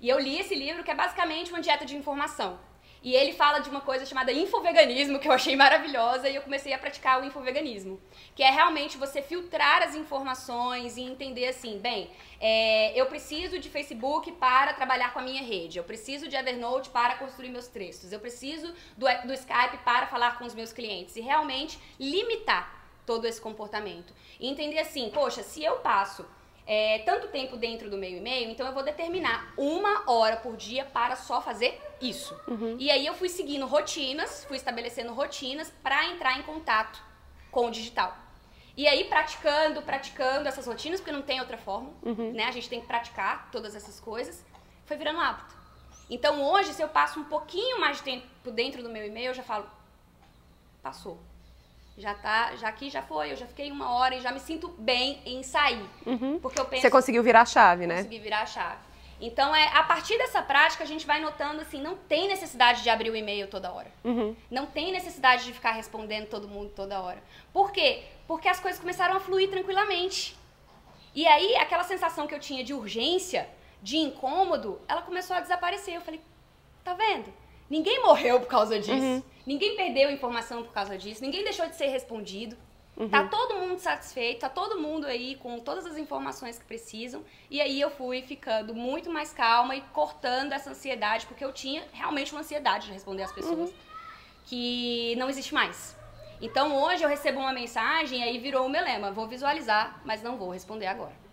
E 0.00 0.08
eu 0.08 0.18
li 0.18 0.38
esse 0.38 0.54
livro 0.54 0.82
que 0.82 0.90
é 0.90 0.94
basicamente 0.94 1.50
uma 1.50 1.60
dieta 1.60 1.84
de 1.84 1.96
informação. 1.96 2.58
E 3.06 3.14
ele 3.14 3.32
fala 3.32 3.60
de 3.60 3.70
uma 3.70 3.80
coisa 3.80 4.04
chamada 4.04 4.32
infoveganismo, 4.32 5.20
que 5.20 5.28
eu 5.28 5.32
achei 5.32 5.54
maravilhosa, 5.54 6.28
e 6.28 6.34
eu 6.34 6.42
comecei 6.42 6.72
a 6.72 6.78
praticar 6.78 7.22
o 7.22 7.24
infoveganismo. 7.24 8.00
Que 8.34 8.42
é 8.42 8.50
realmente 8.50 8.98
você 8.98 9.22
filtrar 9.22 9.80
as 9.84 9.94
informações 9.94 10.96
e 10.96 11.02
entender 11.02 11.46
assim, 11.46 11.78
bem, 11.78 12.10
é, 12.40 13.00
eu 13.00 13.06
preciso 13.06 13.60
de 13.60 13.70
Facebook 13.70 14.32
para 14.32 14.72
trabalhar 14.72 15.12
com 15.12 15.20
a 15.20 15.22
minha 15.22 15.40
rede, 15.40 15.78
eu 15.78 15.84
preciso 15.84 16.26
de 16.26 16.34
Evernote 16.34 16.90
para 16.90 17.14
construir 17.14 17.50
meus 17.50 17.68
textos, 17.68 18.10
eu 18.10 18.18
preciso 18.18 18.74
do, 18.96 19.06
do 19.24 19.32
Skype 19.34 19.78
para 19.84 20.08
falar 20.08 20.36
com 20.36 20.44
os 20.44 20.52
meus 20.52 20.72
clientes. 20.72 21.14
E 21.14 21.20
realmente 21.20 21.78
limitar 22.00 22.90
todo 23.06 23.24
esse 23.24 23.40
comportamento. 23.40 24.12
E 24.40 24.48
entender 24.48 24.80
assim, 24.80 25.10
poxa, 25.10 25.44
se 25.44 25.62
eu 25.62 25.76
passo 25.76 26.26
é, 26.66 26.98
tanto 27.00 27.28
tempo 27.28 27.56
dentro 27.56 27.88
do 27.88 27.96
meu 27.96 28.10
e-mail, 28.10 28.50
então 28.50 28.66
eu 28.66 28.72
vou 28.74 28.82
determinar 28.82 29.52
uma 29.56 30.10
hora 30.10 30.36
por 30.38 30.56
dia 30.56 30.84
para 30.84 31.14
só 31.14 31.40
fazer 31.40 31.80
isso. 32.00 32.34
E 32.78 32.90
aí 32.90 33.06
eu 33.06 33.14
fui 33.14 33.28
seguindo 33.28 33.66
rotinas, 33.66 34.44
fui 34.44 34.56
estabelecendo 34.56 35.12
rotinas 35.14 35.72
para 35.82 36.06
entrar 36.06 36.38
em 36.38 36.42
contato 36.42 37.00
com 37.50 37.66
o 37.66 37.70
digital. 37.70 38.16
E 38.76 38.86
aí 38.86 39.04
praticando, 39.04 39.80
praticando 39.80 40.48
essas 40.48 40.66
rotinas, 40.66 41.00
porque 41.00 41.12
não 41.12 41.22
tem 41.22 41.40
outra 41.40 41.56
forma, 41.56 41.92
né? 42.34 42.44
A 42.44 42.50
gente 42.50 42.68
tem 42.68 42.80
que 42.80 42.86
praticar 42.86 43.48
todas 43.50 43.74
essas 43.74 43.98
coisas. 44.00 44.44
Foi 44.84 44.96
virando 44.96 45.20
hábito. 45.20 45.56
Então 46.10 46.42
hoje, 46.42 46.74
se 46.74 46.82
eu 46.82 46.88
passo 46.88 47.18
um 47.18 47.24
pouquinho 47.24 47.80
mais 47.80 47.98
de 47.98 48.02
tempo 48.02 48.50
dentro 48.50 48.82
do 48.82 48.90
meu 48.90 49.06
e-mail, 49.06 49.28
eu 49.28 49.34
já 49.34 49.42
falo, 49.42 49.68
passou. 50.82 51.18
Já 51.98 52.12
tá, 52.12 52.54
já 52.56 52.68
aqui 52.68 52.90
já 52.90 53.02
foi, 53.02 53.32
eu 53.32 53.36
já 53.36 53.46
fiquei 53.46 53.70
uma 53.72 53.94
hora 53.94 54.14
e 54.14 54.20
já 54.20 54.30
me 54.30 54.40
sinto 54.40 54.68
bem 54.68 55.20
em 55.24 55.42
sair. 55.42 55.84
Porque 56.42 56.60
eu 56.60 56.66
penso 56.66 56.82
Você 56.82 56.90
conseguiu 56.90 57.22
virar 57.22 57.42
a 57.42 57.46
chave, 57.46 57.86
né? 57.86 57.96
conseguir 57.96 58.18
virar 58.18 58.42
a 58.42 58.46
chave. 58.46 58.86
Então, 59.18 59.54
é, 59.56 59.68
a 59.68 59.82
partir 59.82 60.18
dessa 60.18 60.42
prática, 60.42 60.84
a 60.84 60.86
gente 60.86 61.06
vai 61.06 61.20
notando 61.20 61.62
assim, 61.62 61.80
não 61.80 61.96
tem 61.96 62.28
necessidade 62.28 62.82
de 62.82 62.90
abrir 62.90 63.10
o 63.10 63.16
e-mail 63.16 63.48
toda 63.48 63.72
hora. 63.72 63.90
Uhum. 64.04 64.36
Não 64.50 64.66
tem 64.66 64.92
necessidade 64.92 65.44
de 65.44 65.54
ficar 65.54 65.72
respondendo 65.72 66.26
todo 66.26 66.46
mundo 66.46 66.70
toda 66.76 67.00
hora. 67.00 67.22
Por 67.50 67.72
quê? 67.72 68.02
Porque 68.28 68.46
as 68.46 68.60
coisas 68.60 68.78
começaram 68.78 69.16
a 69.16 69.20
fluir 69.20 69.48
tranquilamente. 69.48 70.36
E 71.14 71.26
aí, 71.26 71.56
aquela 71.56 71.82
sensação 71.82 72.26
que 72.26 72.34
eu 72.34 72.38
tinha 72.38 72.62
de 72.62 72.74
urgência, 72.74 73.48
de 73.82 73.96
incômodo, 73.96 74.78
ela 74.86 75.00
começou 75.00 75.34
a 75.34 75.40
desaparecer. 75.40 75.94
Eu 75.94 76.02
falei, 76.02 76.20
tá 76.84 76.92
vendo? 76.92 77.32
Ninguém 77.70 78.02
morreu 78.02 78.38
por 78.38 78.48
causa 78.48 78.78
disso. 78.78 79.24
Ninguém 79.46 79.76
perdeu 79.76 80.10
informação 80.10 80.62
por 80.64 80.72
causa 80.72 80.98
disso. 80.98 81.22
Ninguém 81.22 81.44
deixou 81.44 81.66
de 81.68 81.76
ser 81.76 81.86
respondido. 81.86 82.56
Tá 83.10 83.24
todo 83.28 83.56
mundo 83.56 83.78
satisfeito, 83.78 84.40
tá 84.40 84.48
todo 84.48 84.80
mundo 84.80 85.06
aí 85.06 85.36
com 85.36 85.60
todas 85.60 85.84
as 85.84 85.98
informações 85.98 86.58
que 86.58 86.64
precisam. 86.64 87.22
E 87.50 87.60
aí 87.60 87.78
eu 87.78 87.90
fui 87.90 88.22
ficando 88.22 88.74
muito 88.74 89.10
mais 89.10 89.34
calma 89.34 89.76
e 89.76 89.82
cortando 89.92 90.52
essa 90.54 90.70
ansiedade, 90.70 91.26
porque 91.26 91.44
eu 91.44 91.52
tinha 91.52 91.84
realmente 91.92 92.32
uma 92.32 92.40
ansiedade 92.40 92.86
de 92.86 92.92
responder 92.92 93.24
às 93.24 93.32
pessoas 93.32 93.70
que 94.46 95.14
não 95.16 95.28
existe 95.28 95.52
mais. 95.52 95.94
Então 96.40 96.74
hoje 96.82 97.02
eu 97.02 97.08
recebo 97.08 97.38
uma 97.38 97.52
mensagem 97.52 98.20
e 98.20 98.22
aí 98.22 98.38
virou 98.38 98.64
o 98.64 98.68
meu 98.70 98.82
lema: 98.82 99.12
vou 99.12 99.26
visualizar, 99.26 100.00
mas 100.02 100.22
não 100.22 100.38
vou 100.38 100.50
responder 100.50 100.86
agora. 100.86 101.25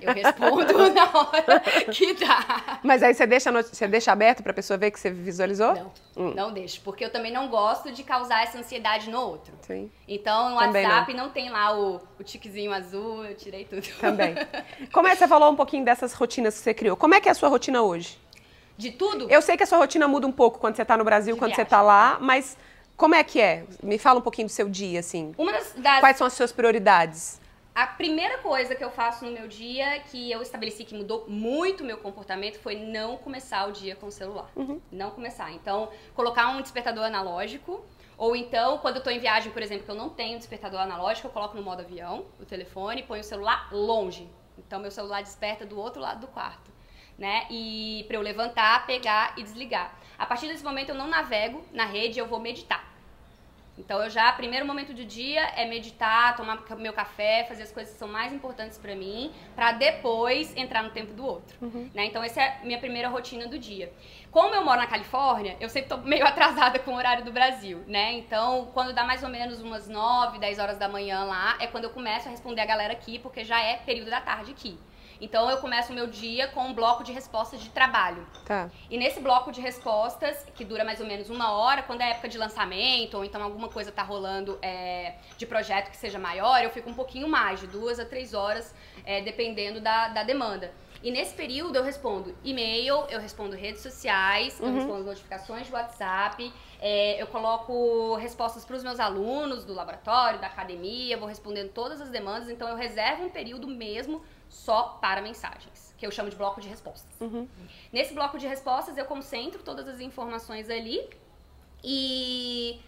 Eu 0.00 0.12
respondo 0.12 0.90
na 0.92 1.04
hora 1.04 1.60
que 1.92 2.14
dá. 2.14 2.78
Mas 2.82 3.02
aí 3.02 3.14
você 3.14 3.26
deixa, 3.26 3.50
você 3.50 3.88
deixa 3.88 4.12
aberto 4.12 4.42
pra 4.42 4.52
pessoa 4.52 4.76
ver 4.76 4.90
que 4.90 5.00
você 5.00 5.10
visualizou? 5.10 5.74
Não, 6.16 6.34
não 6.34 6.52
deixo, 6.52 6.80
porque 6.82 7.04
eu 7.04 7.10
também 7.10 7.32
não 7.32 7.48
gosto 7.48 7.90
de 7.90 8.02
causar 8.02 8.42
essa 8.42 8.58
ansiedade 8.58 9.10
no 9.10 9.20
outro. 9.20 9.52
Sim, 9.62 9.90
Então 10.06 10.50
no 10.50 10.58
Também 10.58 10.84
WhatsApp 10.86 11.14
não. 11.14 11.30
tem 11.30 11.48
lá 11.50 11.76
o, 11.78 12.00
o 12.18 12.22
tiquezinho 12.24 12.72
azul, 12.72 13.24
eu 13.24 13.34
tirei 13.34 13.64
tudo. 13.64 13.86
também. 14.00 14.34
Como 14.92 15.08
é 15.08 15.12
que 15.12 15.16
você 15.18 15.26
falou 15.28 15.50
um 15.50 15.56
pouquinho 15.56 15.84
dessas 15.84 16.12
rotinas 16.12 16.54
que 16.56 16.60
você 16.60 16.74
criou? 16.74 16.96
Como 16.96 17.14
é 17.14 17.20
que 17.20 17.28
é 17.28 17.32
a 17.32 17.34
sua 17.34 17.48
rotina 17.48 17.80
hoje? 17.82 18.18
De 18.76 18.90
tudo? 18.92 19.28
Eu 19.30 19.40
sei 19.42 19.56
que 19.56 19.62
a 19.62 19.66
sua 19.66 19.78
rotina 19.78 20.06
muda 20.06 20.26
um 20.26 20.32
pouco 20.32 20.58
quando 20.58 20.76
você 20.76 20.84
tá 20.84 20.96
no 20.96 21.04
Brasil, 21.04 21.34
De 21.34 21.38
quando 21.40 21.50
você 21.52 21.56
viagem. 21.64 21.70
tá 21.70 21.80
lá, 21.82 22.18
mas 22.20 22.56
como 22.96 23.14
é 23.14 23.24
que 23.24 23.40
é? 23.40 23.64
Me 23.82 23.98
fala 23.98 24.18
um 24.18 24.22
pouquinho 24.22 24.46
do 24.46 24.52
seu 24.52 24.68
dia, 24.68 25.00
assim. 25.00 25.34
Uma 25.38 25.52
das, 25.52 25.72
das- 25.76 26.00
Quais 26.00 26.16
são 26.16 26.26
as 26.26 26.32
suas 26.34 26.52
prioridades? 26.52 27.40
A 27.78 27.86
primeira 27.86 28.38
coisa 28.38 28.74
que 28.74 28.82
eu 28.82 28.90
faço 28.90 29.24
no 29.24 29.30
meu 29.30 29.46
dia, 29.46 30.00
que 30.00 30.32
eu 30.32 30.42
estabeleci 30.42 30.84
que 30.84 30.96
mudou 30.96 31.26
muito 31.28 31.84
o 31.84 31.86
meu 31.86 31.96
comportamento, 31.98 32.58
foi 32.58 32.74
não 32.74 33.16
começar 33.16 33.68
o 33.68 33.70
dia 33.70 33.94
com 33.94 34.08
o 34.08 34.10
celular. 34.10 34.50
Não 34.90 35.12
começar. 35.12 35.52
Então, 35.52 35.88
colocar 36.12 36.48
um 36.48 36.60
despertador 36.60 37.04
analógico. 37.04 37.86
Ou 38.16 38.34
então, 38.34 38.78
quando 38.78 38.96
eu 38.96 39.02
tô 39.04 39.10
em 39.10 39.20
viagem, 39.20 39.52
por 39.52 39.62
exemplo, 39.62 39.84
que 39.84 39.90
eu 39.92 39.94
não 39.94 40.08
tenho 40.08 40.36
despertador 40.36 40.80
analógico, 40.80 41.28
eu 41.28 41.30
coloco 41.30 41.56
no 41.56 41.62
modo 41.62 41.82
avião 41.82 42.26
o 42.40 42.44
telefone 42.44 43.02
e 43.02 43.04
ponho 43.04 43.20
o 43.20 43.24
celular 43.24 43.68
longe. 43.70 44.28
Então, 44.58 44.80
meu 44.80 44.90
celular 44.90 45.22
desperta 45.22 45.64
do 45.64 45.78
outro 45.78 46.02
lado 46.02 46.22
do 46.22 46.26
quarto. 46.26 46.72
Né? 47.16 47.46
E 47.48 48.04
para 48.08 48.16
eu 48.16 48.22
levantar, 48.22 48.88
pegar 48.88 49.34
e 49.36 49.44
desligar. 49.44 49.96
A 50.18 50.26
partir 50.26 50.48
desse 50.48 50.64
momento, 50.64 50.88
eu 50.88 50.96
não 50.96 51.06
navego 51.06 51.64
na 51.72 51.84
rede, 51.84 52.18
eu 52.18 52.26
vou 52.26 52.40
meditar. 52.40 52.97
Então 53.78 54.02
eu 54.02 54.10
já, 54.10 54.30
primeiro 54.32 54.66
momento 54.66 54.92
do 54.92 55.04
dia 55.04 55.42
é 55.56 55.64
meditar, 55.66 56.36
tomar 56.36 56.62
meu 56.76 56.92
café, 56.92 57.44
fazer 57.48 57.62
as 57.62 57.72
coisas 57.72 57.92
que 57.92 57.98
são 57.98 58.08
mais 58.08 58.32
importantes 58.32 58.76
pra 58.76 58.94
mim, 58.94 59.32
pra 59.54 59.72
depois 59.72 60.54
entrar 60.56 60.82
no 60.82 60.90
tempo 60.90 61.12
do 61.12 61.24
outro. 61.24 61.56
Né? 61.94 62.06
Então 62.06 62.22
essa 62.22 62.42
é 62.42 62.58
a 62.60 62.64
minha 62.64 62.78
primeira 62.78 63.08
rotina 63.08 63.46
do 63.46 63.58
dia. 63.58 63.92
Como 64.30 64.54
eu 64.54 64.64
moro 64.64 64.78
na 64.78 64.86
Califórnia, 64.86 65.56
eu 65.60 65.68
sempre 65.68 65.88
tô 65.88 65.96
meio 66.06 66.26
atrasada 66.26 66.78
com 66.78 66.92
o 66.92 66.96
horário 66.96 67.24
do 67.24 67.32
Brasil, 67.32 67.82
né? 67.86 68.12
Então, 68.12 68.70
quando 68.74 68.92
dá 68.92 69.04
mais 69.04 69.22
ou 69.22 69.28
menos 69.28 69.60
umas 69.62 69.88
9, 69.88 70.38
10 70.38 70.58
horas 70.58 70.78
da 70.78 70.88
manhã 70.88 71.24
lá, 71.24 71.56
é 71.60 71.66
quando 71.66 71.84
eu 71.84 71.90
começo 71.90 72.28
a 72.28 72.30
responder 72.30 72.60
a 72.60 72.66
galera 72.66 72.92
aqui, 72.92 73.18
porque 73.18 73.44
já 73.44 73.60
é 73.62 73.76
período 73.76 74.10
da 74.10 74.20
tarde 74.20 74.50
aqui. 74.50 74.78
Então 75.20 75.50
eu 75.50 75.58
começo 75.58 75.92
o 75.92 75.94
meu 75.94 76.06
dia 76.06 76.48
com 76.48 76.60
um 76.62 76.74
bloco 76.74 77.02
de 77.02 77.12
respostas 77.12 77.60
de 77.60 77.70
trabalho. 77.70 78.26
Tá. 78.44 78.70
E 78.88 78.96
nesse 78.96 79.20
bloco 79.20 79.50
de 79.50 79.60
respostas, 79.60 80.46
que 80.54 80.64
dura 80.64 80.84
mais 80.84 81.00
ou 81.00 81.06
menos 81.06 81.28
uma 81.30 81.52
hora, 81.52 81.82
quando 81.82 82.00
é 82.00 82.10
época 82.10 82.28
de 82.28 82.38
lançamento, 82.38 83.16
ou 83.16 83.24
então 83.24 83.42
alguma 83.42 83.68
coisa 83.68 83.90
tá 83.90 84.02
rolando 84.02 84.58
é, 84.62 85.14
de 85.36 85.46
projeto 85.46 85.90
que 85.90 85.96
seja 85.96 86.18
maior, 86.18 86.62
eu 86.62 86.70
fico 86.70 86.88
um 86.88 86.94
pouquinho 86.94 87.28
mais, 87.28 87.60
de 87.60 87.66
duas 87.66 87.98
a 87.98 88.04
três 88.04 88.34
horas, 88.34 88.74
é, 89.04 89.20
dependendo 89.20 89.80
da, 89.80 90.08
da 90.08 90.22
demanda. 90.22 90.72
E 91.02 91.12
nesse 91.12 91.34
período 91.34 91.76
eu 91.76 91.84
respondo 91.84 92.34
e-mail, 92.42 93.04
eu 93.08 93.20
respondo 93.20 93.54
redes 93.54 93.82
sociais, 93.82 94.58
eu 94.60 94.72
respondo 94.72 95.04
notificações 95.04 95.66
de 95.66 95.72
WhatsApp, 95.72 96.52
é, 96.80 97.22
eu 97.22 97.26
coloco 97.28 98.16
respostas 98.16 98.64
para 98.64 98.76
os 98.76 98.82
meus 98.82 98.98
alunos 98.98 99.64
do 99.64 99.72
laboratório, 99.72 100.40
da 100.40 100.48
academia, 100.48 101.16
vou 101.16 101.28
respondendo 101.28 101.70
todas 101.70 102.00
as 102.00 102.10
demandas. 102.10 102.48
Então 102.48 102.68
eu 102.68 102.74
reservo 102.74 103.24
um 103.24 103.30
período 103.30 103.68
mesmo 103.68 104.22
só 104.48 104.98
para 105.00 105.20
mensagens, 105.20 105.94
que 105.98 106.06
eu 106.06 106.10
chamo 106.10 106.30
de 106.30 106.36
bloco 106.36 106.60
de 106.60 106.68
respostas. 106.68 107.10
Nesse 107.92 108.14
bloco 108.14 108.38
de 108.38 108.46
respostas 108.46 108.96
eu 108.96 109.04
concentro 109.04 109.62
todas 109.62 109.88
as 109.88 110.00
informações 110.00 110.68
ali 110.70 111.08
e 111.82 112.80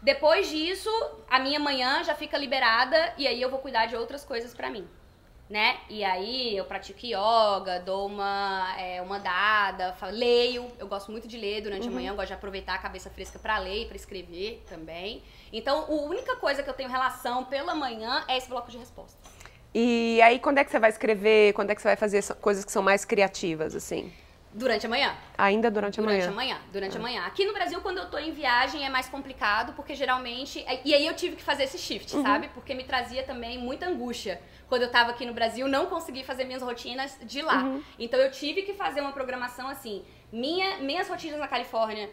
depois 0.00 0.48
disso, 0.48 0.90
a 1.30 1.38
minha 1.38 1.60
manhã 1.60 2.02
já 2.02 2.14
fica 2.14 2.36
liberada 2.38 3.14
e 3.18 3.26
aí 3.26 3.40
eu 3.40 3.50
vou 3.50 3.58
cuidar 3.60 3.86
de 3.86 3.96
outras 3.96 4.24
coisas 4.24 4.52
pra 4.54 4.70
mim. 4.70 4.88
Né? 5.50 5.80
E 5.90 6.02
aí 6.02 6.56
eu 6.56 6.64
pratico 6.64 7.00
yoga, 7.04 7.78
dou 7.84 8.06
uma, 8.06 8.74
é, 8.78 9.02
uma 9.02 9.18
dada, 9.18 9.92
falo- 9.92 10.12
leio. 10.16 10.72
Eu 10.78 10.88
gosto 10.88 11.12
muito 11.12 11.28
de 11.28 11.36
ler 11.36 11.60
durante 11.60 11.86
a 11.86 11.90
manhã, 11.94 12.10
eu 12.12 12.14
gosto 12.16 12.28
de 12.28 12.32
aproveitar 12.34 12.74
a 12.74 12.78
cabeça 12.78 13.10
fresca 13.10 13.38
pra 13.38 13.58
ler 13.58 13.82
e 13.82 13.86
pra 13.86 13.94
escrever 13.96 14.64
também. 14.66 15.22
Então, 15.52 15.80
a 15.80 15.90
única 15.90 16.36
coisa 16.36 16.62
que 16.62 16.70
eu 16.70 16.74
tenho 16.74 16.88
relação 16.88 17.44
pela 17.44 17.74
manhã 17.74 18.24
é 18.28 18.38
esse 18.38 18.48
bloco 18.48 18.70
de 18.70 18.78
respostas. 18.78 19.30
E 19.74 20.20
aí, 20.22 20.38
quando 20.38 20.58
é 20.58 20.64
que 20.64 20.70
você 20.70 20.78
vai 20.78 20.90
escrever? 20.90 21.52
Quando 21.54 21.70
é 21.70 21.74
que 21.74 21.80
você 21.80 21.88
vai 21.88 21.96
fazer 21.96 22.22
coisas 22.40 22.64
que 22.64 22.72
são 22.72 22.82
mais 22.82 23.04
criativas, 23.04 23.74
assim? 23.74 24.12
Durante 24.54 24.84
a 24.84 24.88
manhã. 24.88 25.14
Ainda 25.38 25.70
durante 25.70 25.98
a 25.98 26.02
Durante 26.02 26.20
manhã? 26.20 26.30
a 26.30 26.34
manhã, 26.34 26.58
durante 26.70 26.96
a 26.98 27.00
manhã. 27.00 27.22
Aqui 27.24 27.46
no 27.46 27.54
Brasil, 27.54 27.80
quando 27.80 27.96
eu 27.98 28.10
tô 28.10 28.18
em 28.18 28.32
viagem, 28.32 28.84
é 28.84 28.90
mais 28.90 29.08
complicado, 29.08 29.72
porque 29.72 29.94
geralmente. 29.94 30.62
E 30.84 30.92
aí 30.92 31.06
eu 31.06 31.14
tive 31.14 31.36
que 31.36 31.42
fazer 31.42 31.62
esse 31.62 31.78
shift, 31.78 32.10
sabe? 32.20 32.48
Porque 32.52 32.74
me 32.74 32.84
trazia 32.84 33.22
também 33.22 33.56
muita 33.56 33.86
angústia. 33.86 34.42
Quando 34.68 34.82
eu 34.82 34.90
tava 34.90 35.12
aqui 35.12 35.24
no 35.24 35.32
Brasil, 35.32 35.66
não 35.66 35.86
consegui 35.86 36.22
fazer 36.22 36.44
minhas 36.44 36.60
rotinas 36.62 37.18
de 37.24 37.40
lá. 37.40 37.64
Então 37.98 38.20
eu 38.20 38.30
tive 38.30 38.60
que 38.60 38.74
fazer 38.74 39.00
uma 39.00 39.12
programação 39.12 39.68
assim. 39.68 40.04
Minha, 40.30 40.78
minhas 40.78 41.08
rotinas 41.08 41.38
na 41.40 41.48
Califórnia 41.48 42.10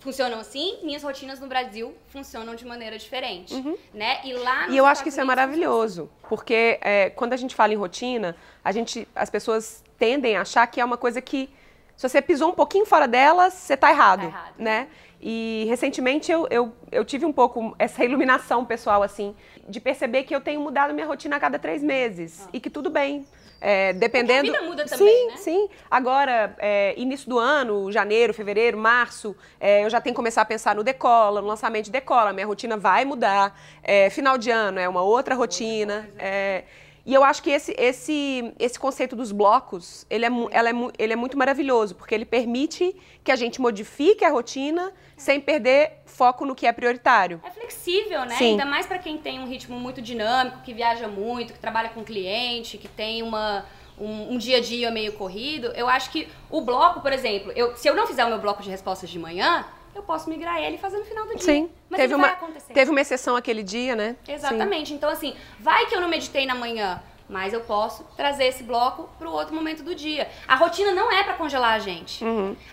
funcionam 0.00 0.38
assim, 0.38 0.78
minhas 0.82 1.02
rotinas 1.02 1.40
no 1.40 1.46
Brasil 1.48 1.94
funcionam 2.10 2.54
de 2.54 2.64
maneira 2.64 2.96
diferente. 2.98 3.54
Né? 3.92 4.20
E 4.24 4.32
lá 4.34 4.68
E 4.68 4.76
eu 4.76 4.86
acho 4.86 5.02
que 5.02 5.08
isso 5.08 5.20
é 5.20 5.24
maravilhoso, 5.24 6.08
porque 6.28 6.78
é, 6.80 7.10
quando 7.10 7.32
a 7.32 7.36
gente 7.36 7.54
fala 7.54 7.72
em 7.72 7.76
rotina, 7.76 8.36
a 8.64 8.70
gente, 8.72 9.06
as 9.14 9.28
pessoas 9.30 9.82
tendem 9.98 10.36
a 10.36 10.42
achar 10.42 10.66
que 10.66 10.80
é 10.80 10.84
uma 10.84 10.96
coisa 10.96 11.20
que, 11.20 11.50
se 11.96 12.08
você 12.08 12.22
pisou 12.22 12.50
um 12.50 12.54
pouquinho 12.54 12.86
fora 12.86 13.08
dela, 13.08 13.50
você 13.50 13.76
tá 13.76 13.90
errado, 13.90 14.20
Tá 14.20 14.26
errado. 14.26 14.54
né? 14.58 14.88
E 15.20 15.66
recentemente 15.68 16.30
eu, 16.30 16.46
eu, 16.48 16.72
eu 16.92 17.04
tive 17.04 17.26
um 17.26 17.32
pouco 17.32 17.74
essa 17.76 18.04
iluminação 18.04 18.64
pessoal, 18.64 19.02
assim, 19.02 19.34
de 19.68 19.80
perceber 19.80 20.22
que 20.22 20.32
eu 20.34 20.40
tenho 20.40 20.60
mudado 20.60 20.94
minha 20.94 21.06
rotina 21.06 21.34
a 21.36 21.40
cada 21.40 21.58
três 21.58 21.82
meses 21.82 22.48
e 22.52 22.60
que 22.60 22.70
tudo 22.70 22.88
bem. 22.88 23.26
É, 23.60 23.92
dependendo. 23.92 24.52
vida 24.52 24.62
muda 24.62 24.84
também, 24.84 25.08
sim, 25.08 25.26
né? 25.26 25.36
Sim, 25.36 25.68
agora, 25.90 26.54
é, 26.58 26.94
início 26.96 27.28
do 27.28 27.38
ano, 27.38 27.90
janeiro, 27.90 28.32
fevereiro, 28.32 28.78
março, 28.78 29.36
é, 29.58 29.84
eu 29.84 29.90
já 29.90 30.00
tenho 30.00 30.14
que 30.14 30.16
começar 30.16 30.42
a 30.42 30.44
pensar 30.44 30.76
no 30.76 30.84
Decola, 30.84 31.40
no 31.40 31.48
lançamento 31.48 31.86
de 31.86 31.90
Decola. 31.90 32.32
Minha 32.32 32.46
rotina 32.46 32.76
vai 32.76 33.04
mudar. 33.04 33.58
É, 33.82 34.10
final 34.10 34.38
de 34.38 34.50
ano 34.50 34.78
é 34.78 34.88
uma 34.88 35.02
outra 35.02 35.34
rotina. 35.34 36.08
é, 36.18 36.64
e 37.08 37.14
eu 37.14 37.24
acho 37.24 37.42
que 37.42 37.48
esse, 37.48 37.74
esse, 37.78 38.52
esse 38.58 38.78
conceito 38.78 39.16
dos 39.16 39.32
blocos, 39.32 40.04
ele 40.10 40.26
é, 40.26 40.28
ela 40.50 40.68
é, 40.68 40.72
ele 40.98 41.14
é 41.14 41.16
muito 41.16 41.38
maravilhoso, 41.38 41.94
porque 41.94 42.14
ele 42.14 42.26
permite 42.26 42.94
que 43.24 43.32
a 43.32 43.36
gente 43.36 43.62
modifique 43.62 44.22
a 44.26 44.28
rotina 44.28 44.92
sem 45.18 45.40
perder 45.40 45.98
foco 46.06 46.46
no 46.46 46.54
que 46.54 46.66
é 46.66 46.72
prioritário. 46.72 47.40
É 47.44 47.50
flexível, 47.50 48.24
né? 48.24 48.36
Sim. 48.36 48.52
Ainda 48.52 48.64
mais 48.64 48.86
pra 48.86 48.98
quem 48.98 49.18
tem 49.18 49.38
um 49.40 49.46
ritmo 49.46 49.78
muito 49.78 50.00
dinâmico, 50.00 50.58
que 50.62 50.72
viaja 50.72 51.06
muito, 51.08 51.52
que 51.52 51.58
trabalha 51.58 51.90
com 51.90 52.02
cliente, 52.02 52.78
que 52.78 52.88
tem 52.88 53.22
uma, 53.22 53.66
um, 53.98 54.34
um 54.34 54.38
dia 54.38 54.58
a 54.58 54.60
dia 54.60 54.90
meio 54.90 55.12
corrido. 55.12 55.72
Eu 55.74 55.88
acho 55.88 56.10
que 56.10 56.28
o 56.48 56.60
bloco, 56.60 57.00
por 57.00 57.12
exemplo, 57.12 57.52
eu, 57.54 57.76
se 57.76 57.88
eu 57.88 57.94
não 57.94 58.06
fizer 58.06 58.24
o 58.24 58.28
meu 58.28 58.38
bloco 58.38 58.62
de 58.62 58.70
respostas 58.70 59.10
de 59.10 59.18
manhã, 59.18 59.66
eu 59.94 60.02
posso 60.02 60.30
migrar 60.30 60.58
ele 60.62 60.76
e 60.76 60.78
fazer 60.78 60.98
no 60.98 61.04
final 61.04 61.26
do 61.26 61.34
dia. 61.34 61.40
Sim, 61.42 61.70
Mas 61.90 62.00
teve 62.00 62.14
uma, 62.14 62.28
vai 62.28 62.36
acontecer. 62.36 62.72
teve 62.72 62.90
uma 62.90 63.00
exceção 63.00 63.34
aquele 63.36 63.62
dia, 63.62 63.96
né? 63.96 64.16
Sim. 64.24 64.32
Exatamente. 64.32 64.94
Então, 64.94 65.10
assim, 65.10 65.34
vai 65.58 65.86
que 65.86 65.94
eu 65.94 66.00
não 66.00 66.08
meditei 66.08 66.46
na 66.46 66.54
manhã, 66.54 67.02
mas 67.28 67.52
eu 67.52 67.60
posso 67.60 68.04
trazer 68.16 68.44
esse 68.46 68.62
bloco 68.62 69.08
pro 69.18 69.30
outro 69.30 69.54
momento 69.54 69.82
do 69.82 69.94
dia. 69.94 70.28
A 70.46 70.54
rotina 70.54 70.92
não 70.92 71.12
é 71.12 71.22
pra 71.22 71.34
congelar 71.34 71.74
a 71.74 71.78
gente. 71.78 72.24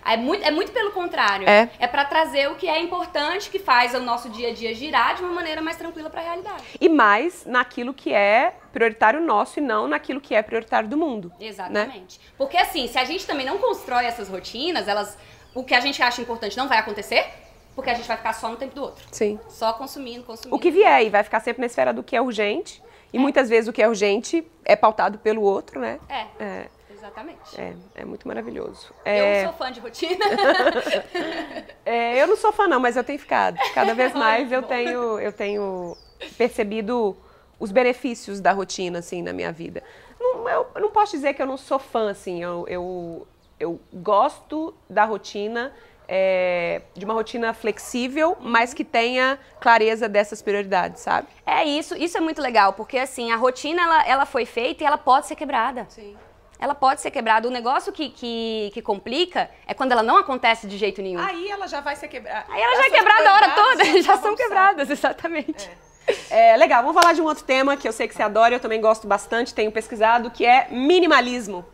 É, 0.04 0.16
muito, 0.16 0.44
é 0.44 0.50
muito 0.50 0.72
pelo 0.72 0.92
contrário. 0.92 1.48
É. 1.48 1.68
É 1.78 1.86
pra 1.86 2.04
trazer 2.04 2.50
o 2.50 2.54
que 2.54 2.66
é 2.68 2.80
importante, 2.80 3.50
que 3.50 3.58
faz 3.58 3.94
o 3.94 4.00
nosso 4.00 4.30
dia 4.30 4.48
a 4.48 4.54
dia 4.54 4.74
girar 4.74 5.14
de 5.14 5.22
uma 5.22 5.32
maneira 5.32 5.60
mais 5.60 5.76
tranquila 5.76 6.08
pra 6.08 6.22
realidade. 6.22 6.64
E 6.80 6.88
mais 6.88 7.44
naquilo 7.44 7.92
que 7.92 8.12
é 8.12 8.54
prioritário 8.72 9.20
nosso 9.20 9.58
e 9.58 9.62
não 9.62 9.86
naquilo 9.86 10.20
que 10.20 10.34
é 10.34 10.42
prioritário 10.42 10.88
do 10.88 10.96
mundo. 10.96 11.30
né? 11.38 11.46
Exatamente. 11.46 12.20
Porque 12.38 12.56
assim, 12.56 12.88
se 12.88 12.98
a 12.98 13.04
gente 13.04 13.26
também 13.26 13.44
não 13.44 13.58
constrói 13.58 14.06
essas 14.06 14.28
rotinas, 14.28 14.88
elas 14.88 15.16
o 15.54 15.64
que 15.64 15.74
a 15.74 15.80
gente 15.80 16.02
acha 16.02 16.20
importante 16.20 16.56
não 16.56 16.68
vai 16.68 16.78
acontecer, 16.78 17.26
porque 17.74 17.88
a 17.90 17.94
gente 17.94 18.06
vai 18.06 18.16
ficar 18.16 18.34
só 18.34 18.48
no 18.48 18.56
tempo 18.56 18.74
do 18.74 18.82
outro. 18.82 19.06
Sim. 19.10 19.38
Só 19.48 19.72
consumindo, 19.72 20.22
consumindo. 20.24 20.54
O 20.54 20.58
que 20.58 20.70
vier 20.70 21.04
e 21.04 21.10
vai 21.10 21.22
ficar 21.22 21.40
sempre 21.40 21.60
na 21.60 21.66
esfera 21.66 21.92
do 21.92 22.02
que 22.02 22.14
é 22.14 22.20
urgente. 22.20 22.82
E 23.12 23.18
muitas 23.18 23.48
vezes 23.48 23.68
o 23.68 23.72
que 23.72 23.82
é 23.82 23.88
urgente 23.88 24.46
é 24.64 24.74
pautado 24.76 25.18
pelo 25.18 25.42
outro, 25.42 25.80
né? 25.80 25.98
É, 26.08 26.26
É, 26.38 26.66
exatamente. 26.92 27.58
é, 27.58 27.74
é 27.94 28.04
muito 28.04 28.26
maravilhoso. 28.28 28.92
Eu 29.04 29.10
É, 29.12 29.44
não 29.44 29.50
sou 29.50 29.58
fã 29.58 29.72
de 29.72 29.80
rotina. 29.80 30.24
é, 31.84 32.22
eu 32.22 32.26
não 32.26 32.36
sou 32.36 32.52
fã 32.52 32.66
não, 32.68 32.80
mas 32.80 32.96
eu 32.96 33.04
tenho 33.04 33.18
ficado. 33.18 33.58
Cada 33.74 33.94
vez 33.94 34.12
mais 34.14 34.50
eu 34.50 34.62
tenho, 34.62 35.18
eu 35.18 35.32
tenho 35.32 35.96
percebido 36.36 37.16
os 37.58 37.72
benefícios 37.72 38.40
da 38.40 38.52
rotina, 38.52 38.98
assim, 38.98 39.22
na 39.22 39.32
minha 39.32 39.52
vida. 39.52 39.82
Não, 40.20 40.48
eu, 40.48 40.66
eu 40.74 40.80
não 40.80 40.90
posso 40.90 41.12
dizer 41.12 41.34
que 41.34 41.40
eu 41.42 41.46
não 41.46 41.56
sou 41.56 41.78
fã, 41.78 42.10
assim. 42.10 42.42
Eu, 42.42 42.66
eu, 42.68 43.26
eu 43.58 43.80
gosto 43.94 44.74
da 44.90 45.04
rotina, 45.04 45.72
é, 46.08 46.82
de 46.94 47.04
uma 47.04 47.14
rotina 47.14 47.52
flexível, 47.52 48.36
mas 48.40 48.72
que 48.72 48.84
tenha 48.84 49.38
clareza 49.60 50.08
dessas 50.08 50.40
prioridades, 50.40 51.02
sabe? 51.02 51.28
É 51.44 51.64
isso, 51.64 51.96
isso 51.96 52.16
é 52.16 52.20
muito 52.20 52.40
legal, 52.40 52.72
porque 52.72 52.98
assim, 52.98 53.32
a 53.32 53.36
rotina 53.36 53.82
ela, 53.82 54.06
ela 54.06 54.26
foi 54.26 54.44
feita 54.44 54.84
e 54.84 54.86
ela 54.86 54.98
pode 54.98 55.26
ser 55.26 55.36
quebrada. 55.36 55.86
Sim. 55.88 56.16
Ela 56.58 56.74
pode 56.74 57.02
ser 57.02 57.10
quebrada. 57.10 57.46
O 57.46 57.50
negócio 57.50 57.92
que, 57.92 58.08
que, 58.08 58.70
que 58.72 58.80
complica 58.80 59.50
é 59.66 59.74
quando 59.74 59.92
ela 59.92 60.02
não 60.02 60.16
acontece 60.16 60.66
de 60.66 60.78
jeito 60.78 61.02
nenhum. 61.02 61.20
Aí 61.20 61.50
ela 61.50 61.68
já 61.68 61.80
vai 61.80 61.94
ser 61.96 62.08
quebrada. 62.08 62.46
Aí 62.48 62.62
ela 62.62 62.76
já 62.76 62.86
é 62.86 62.90
quebrada 62.90 63.30
a 63.30 63.34
hora 63.34 63.50
toda, 63.50 64.02
já 64.02 64.16
são 64.18 64.34
quebradas, 64.34 64.88
exatamente. 64.88 65.70
É, 66.30 66.56
legal, 66.56 66.82
vamos 66.82 67.00
falar 67.00 67.12
de 67.12 67.20
um 67.20 67.24
outro 67.24 67.44
tema 67.44 67.76
que 67.76 67.86
eu 67.86 67.92
sei 67.92 68.08
que 68.08 68.14
você 68.14 68.22
adora, 68.22 68.54
eu 68.54 68.60
também 68.60 68.80
gosto 68.80 69.06
bastante, 69.06 69.52
tenho 69.52 69.72
pesquisado, 69.72 70.30
que 70.30 70.46
é 70.46 70.68
minimalismo. 70.70 71.64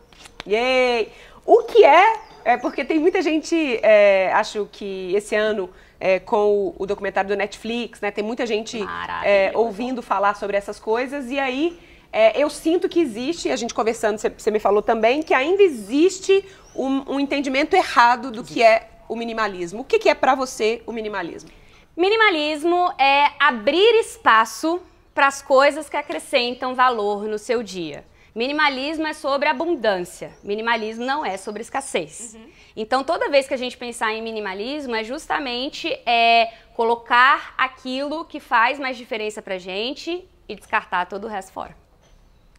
Yay! 0.45 1.13
O 1.45 1.63
que 1.63 1.85
é? 1.85 2.19
É 2.45 2.57
porque 2.57 2.83
tem 2.83 2.99
muita 2.99 3.21
gente, 3.21 3.79
é, 3.81 4.31
acho 4.33 4.67
que 4.71 5.13
esse 5.15 5.35
ano, 5.35 5.69
é, 5.99 6.19
com 6.19 6.35
o, 6.37 6.75
o 6.79 6.85
documentário 6.85 7.29
do 7.29 7.35
Netflix, 7.35 8.01
né, 8.01 8.11
tem 8.11 8.23
muita 8.23 8.45
gente 8.45 8.79
é, 9.23 9.51
ouvindo 9.55 10.01
falar 10.01 10.35
sobre 10.35 10.57
essas 10.57 10.79
coisas, 10.79 11.31
e 11.31 11.39
aí 11.39 11.79
é, 12.11 12.39
eu 12.39 12.49
sinto 12.49 12.87
que 12.87 12.99
existe, 12.99 13.49
a 13.49 13.55
gente 13.55 13.73
conversando, 13.73 14.19
você, 14.19 14.51
me 14.51 14.59
falou 14.59 14.83
também, 14.83 15.23
que 15.23 15.33
ainda 15.33 15.63
existe 15.63 16.45
um, 16.75 17.13
um 17.15 17.19
entendimento 17.19 17.75
errado 17.75 18.29
do 18.29 18.43
que 18.43 18.61
é 18.61 18.89
o 19.09 19.15
minimalismo. 19.15 19.81
O 19.81 19.83
que, 19.83 19.97
que 19.97 20.09
é 20.09 20.13
pra 20.13 20.35
você 20.35 20.83
o 20.85 20.91
minimalismo? 20.91 21.49
Minimalismo 21.97 22.93
é 22.99 23.31
abrir 23.39 23.99
espaço 23.99 24.79
para 25.13 25.27
as 25.27 25.41
coisas 25.41 25.89
que 25.89 25.97
acrescentam 25.97 26.75
valor 26.75 27.23
no 27.23 27.39
seu 27.39 27.63
dia. 27.63 28.05
Minimalismo 28.35 29.05
é 29.05 29.13
sobre 29.13 29.47
abundância. 29.47 30.31
Minimalismo 30.43 31.05
não 31.05 31.23
é 31.23 31.37
sobre 31.37 31.61
escassez. 31.61 32.35
Então, 32.75 33.03
toda 33.03 33.29
vez 33.29 33.47
que 33.47 33.53
a 33.53 33.57
gente 33.57 33.77
pensar 33.77 34.11
em 34.11 34.23
minimalismo, 34.23 34.95
é 34.95 35.03
justamente 35.03 35.87
é, 36.03 36.51
colocar 36.73 37.53
aquilo 37.55 38.25
que 38.25 38.39
faz 38.39 38.79
mais 38.79 38.97
diferença 38.97 39.39
pra 39.39 39.59
gente 39.59 40.27
e 40.49 40.55
descartar 40.55 41.05
todo 41.05 41.25
o 41.25 41.27
resto 41.27 41.53
fora. 41.53 41.77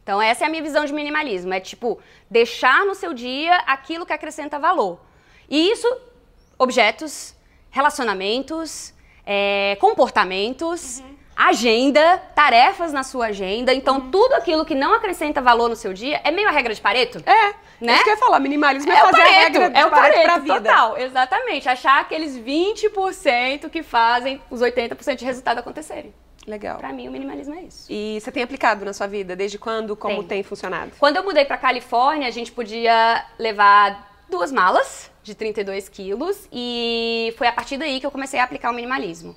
Então, 0.04 0.22
essa 0.22 0.44
é 0.44 0.46
a 0.46 0.50
minha 0.50 0.62
visão 0.62 0.84
de 0.84 0.92
minimalismo. 0.92 1.52
É 1.52 1.58
tipo, 1.58 1.98
deixar 2.30 2.84
no 2.86 2.94
seu 2.94 3.12
dia 3.12 3.56
aquilo 3.66 4.06
que 4.06 4.12
acrescenta 4.12 4.58
valor. 4.60 5.00
E 5.50 5.70
isso, 5.72 5.88
objetos, 6.56 7.34
relacionamentos, 7.70 8.94
é, 9.26 9.76
comportamentos, 9.80 11.02
agenda, 11.36 12.18
tarefas 12.34 12.92
na 12.92 13.02
sua 13.02 13.26
agenda. 13.26 13.72
Então, 13.74 14.00
tudo 14.10 14.34
aquilo 14.34 14.64
que 14.64 14.74
não 14.74 14.94
acrescenta 14.94 15.40
valor 15.40 15.68
no 15.68 15.76
seu 15.76 15.92
dia 15.92 16.20
é 16.24 16.30
meio 16.30 16.48
a 16.48 16.50
regra 16.50 16.74
de 16.74 16.80
Pareto. 16.80 17.18
É, 17.26 17.54
Né? 17.80 17.94
isso 17.94 18.04
que 18.04 18.10
eu 18.10 18.14
ia 18.14 18.20
falar, 18.20 18.38
minimalismo 18.40 18.90
é, 18.92 18.96
É 18.96 19.02
o 19.02 19.06
fazer 19.10 19.20
a 19.20 19.24
Pareto, 19.24 19.40
regra 19.42 19.70
de 19.70 19.76
é 19.78 19.86
o 19.86 19.90
Pareto 19.90 20.14
Pareto, 20.14 20.24
pra 20.32 20.38
vida. 20.38 20.70
total, 20.70 20.98
exatamente. 20.98 21.68
Achar 21.68 22.00
aqueles 22.00 22.36
20% 22.36 23.68
que 23.68 23.82
fazem 23.82 24.40
os 24.50 24.60
80% 24.60 25.16
de 25.16 25.24
resultado 25.24 25.58
acontecerem. 25.58 26.14
Legal. 26.46 26.76
Pra 26.78 26.92
mim, 26.92 27.08
o 27.08 27.10
minimalismo 27.10 27.54
é 27.54 27.62
isso. 27.62 27.86
E 27.90 28.18
você 28.20 28.30
tem 28.30 28.42
aplicado 28.42 28.84
na 28.84 28.92
sua 28.92 29.06
vida? 29.06 29.34
Desde 29.34 29.58
quando? 29.58 29.96
Como 29.96 30.16
Tenho. 30.16 30.28
tem 30.28 30.42
funcionado? 30.42 30.92
Quando 30.98 31.16
eu 31.16 31.24
mudei 31.24 31.44
pra 31.46 31.56
Califórnia, 31.56 32.28
a 32.28 32.30
gente 32.30 32.52
podia 32.52 33.24
levar 33.38 34.12
duas 34.28 34.52
malas 34.52 35.10
de 35.22 35.34
32 35.34 35.88
quilos 35.88 36.46
e 36.52 37.34
foi 37.38 37.46
a 37.46 37.52
partir 37.52 37.78
daí 37.78 37.98
que 37.98 38.04
eu 38.04 38.10
comecei 38.10 38.38
a 38.38 38.44
aplicar 38.44 38.70
o 38.70 38.74
minimalismo. 38.74 39.34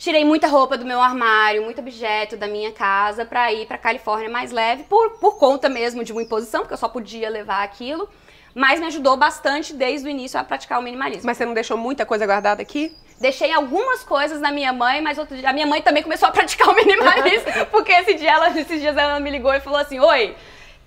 Tirei 0.00 0.24
muita 0.24 0.46
roupa 0.46 0.78
do 0.78 0.86
meu 0.86 0.98
armário, 0.98 1.62
muito 1.62 1.82
objeto 1.82 2.34
da 2.34 2.48
minha 2.48 2.72
casa 2.72 3.26
para 3.26 3.52
ir 3.52 3.66
para 3.66 3.76
Califórnia 3.76 4.30
mais 4.30 4.50
leve, 4.50 4.84
por, 4.84 5.18
por 5.18 5.36
conta 5.36 5.68
mesmo 5.68 6.02
de 6.02 6.10
uma 6.10 6.22
imposição, 6.22 6.62
porque 6.62 6.72
eu 6.72 6.78
só 6.78 6.88
podia 6.88 7.28
levar 7.28 7.62
aquilo. 7.62 8.08
Mas 8.54 8.80
me 8.80 8.86
ajudou 8.86 9.14
bastante 9.18 9.74
desde 9.74 10.08
o 10.08 10.10
início 10.10 10.40
a 10.40 10.42
praticar 10.42 10.80
o 10.80 10.82
minimalismo. 10.82 11.26
Mas 11.26 11.36
você 11.36 11.44
não 11.44 11.52
deixou 11.52 11.76
muita 11.76 12.06
coisa 12.06 12.24
guardada 12.24 12.62
aqui? 12.62 12.96
Deixei 13.20 13.52
algumas 13.52 14.02
coisas 14.02 14.40
na 14.40 14.50
minha 14.50 14.72
mãe, 14.72 15.02
mas 15.02 15.18
outro 15.18 15.36
dia, 15.36 15.50
a 15.50 15.52
minha 15.52 15.66
mãe 15.66 15.82
também 15.82 16.02
começou 16.02 16.30
a 16.30 16.32
praticar 16.32 16.70
o 16.70 16.74
minimalismo, 16.74 17.66
porque 17.70 17.92
esse 17.92 18.14
dia 18.14 18.30
ela, 18.30 18.58
esses 18.58 18.80
dias 18.80 18.96
ela 18.96 19.20
me 19.20 19.28
ligou 19.28 19.52
e 19.52 19.60
falou 19.60 19.78
assim: 19.78 20.00
Oi, 20.00 20.34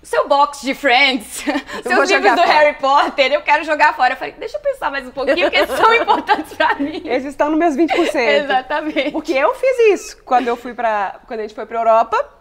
seu 0.04 0.28
box 0.28 0.60
de 0.60 0.74
Friends, 0.74 1.42
seus 1.82 2.10
livros 2.10 2.32
do 2.32 2.42
fora. 2.42 2.52
Harry 2.52 2.76
Potter, 2.76 3.32
eu 3.32 3.40
quero 3.40 3.64
jogar 3.64 3.96
fora. 3.96 4.12
Eu 4.12 4.16
falei, 4.18 4.34
deixa 4.38 4.56
eu 4.58 4.60
pensar 4.60 4.90
mais 4.90 5.06
um 5.06 5.10
pouquinho, 5.10 5.50
porque 5.50 5.56
eles 5.56 5.70
são 5.70 5.94
importantes 5.96 6.52
pra 6.54 6.74
mim. 6.76 7.02
Eles 7.04 7.24
estão 7.24 7.50
nos 7.50 7.58
meus 7.58 7.74
20%. 7.74 8.14
Exatamente. 8.14 9.10
Porque 9.10 9.32
eu 9.32 9.54
fiz 9.54 9.78
isso 9.94 10.22
quando 10.24 10.46
eu 10.46 10.56
fui 10.56 10.74
pra. 10.74 11.20
Quando 11.26 11.40
a 11.40 11.42
gente 11.42 11.54
foi 11.54 11.66
pra 11.66 11.78
Europa. 11.78 12.32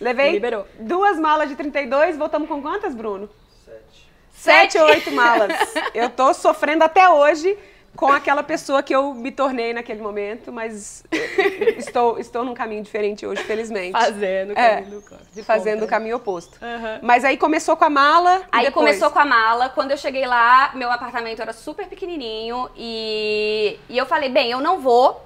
Levei 0.00 0.32
Liberou. 0.32 0.66
duas 0.80 1.18
malas 1.18 1.48
de 1.48 1.54
32, 1.54 2.16
voltamos 2.16 2.48
com 2.48 2.60
quantas, 2.60 2.94
Bruno? 2.94 3.30
Sete. 3.64 4.10
Sete 4.32 4.78
ou 4.78 4.86
oito 4.88 5.12
malas. 5.12 5.52
eu 5.94 6.10
tô 6.10 6.34
sofrendo 6.34 6.82
até 6.82 7.08
hoje 7.08 7.56
com 7.96 8.06
aquela 8.06 8.42
pessoa 8.42 8.82
que 8.82 8.94
eu 8.94 9.14
me 9.14 9.30
tornei 9.30 9.72
naquele 9.72 10.02
momento, 10.02 10.52
mas 10.52 11.04
estou, 11.78 12.18
estou 12.18 12.44
num 12.44 12.54
caminho 12.54 12.82
diferente 12.82 13.26
hoje, 13.26 13.42
felizmente. 13.44 13.92
Fazendo 13.92 14.52
o 14.52 14.54
caminho 14.54 14.98
é, 14.98 15.36
do 15.36 15.44
Fazendo 15.44 15.84
o 15.84 15.88
caminho 15.88 16.16
oposto. 16.16 16.58
Uhum. 16.60 16.98
Mas 17.02 17.24
aí 17.24 17.36
começou 17.36 17.76
com 17.76 17.84
a 17.84 17.90
mala. 17.90 18.42
Aí 18.50 18.66
depois... 18.66 18.86
começou 18.86 19.10
com 19.10 19.18
a 19.18 19.24
mala. 19.24 19.68
Quando 19.68 19.92
eu 19.92 19.96
cheguei 19.96 20.26
lá, 20.26 20.72
meu 20.74 20.90
apartamento 20.90 21.40
era 21.40 21.52
super 21.52 21.86
pequenininho 21.86 22.68
e, 22.76 23.78
e 23.88 23.96
eu 23.96 24.06
falei, 24.06 24.28
bem, 24.28 24.50
eu 24.50 24.60
não 24.60 24.80
vou 24.80 25.22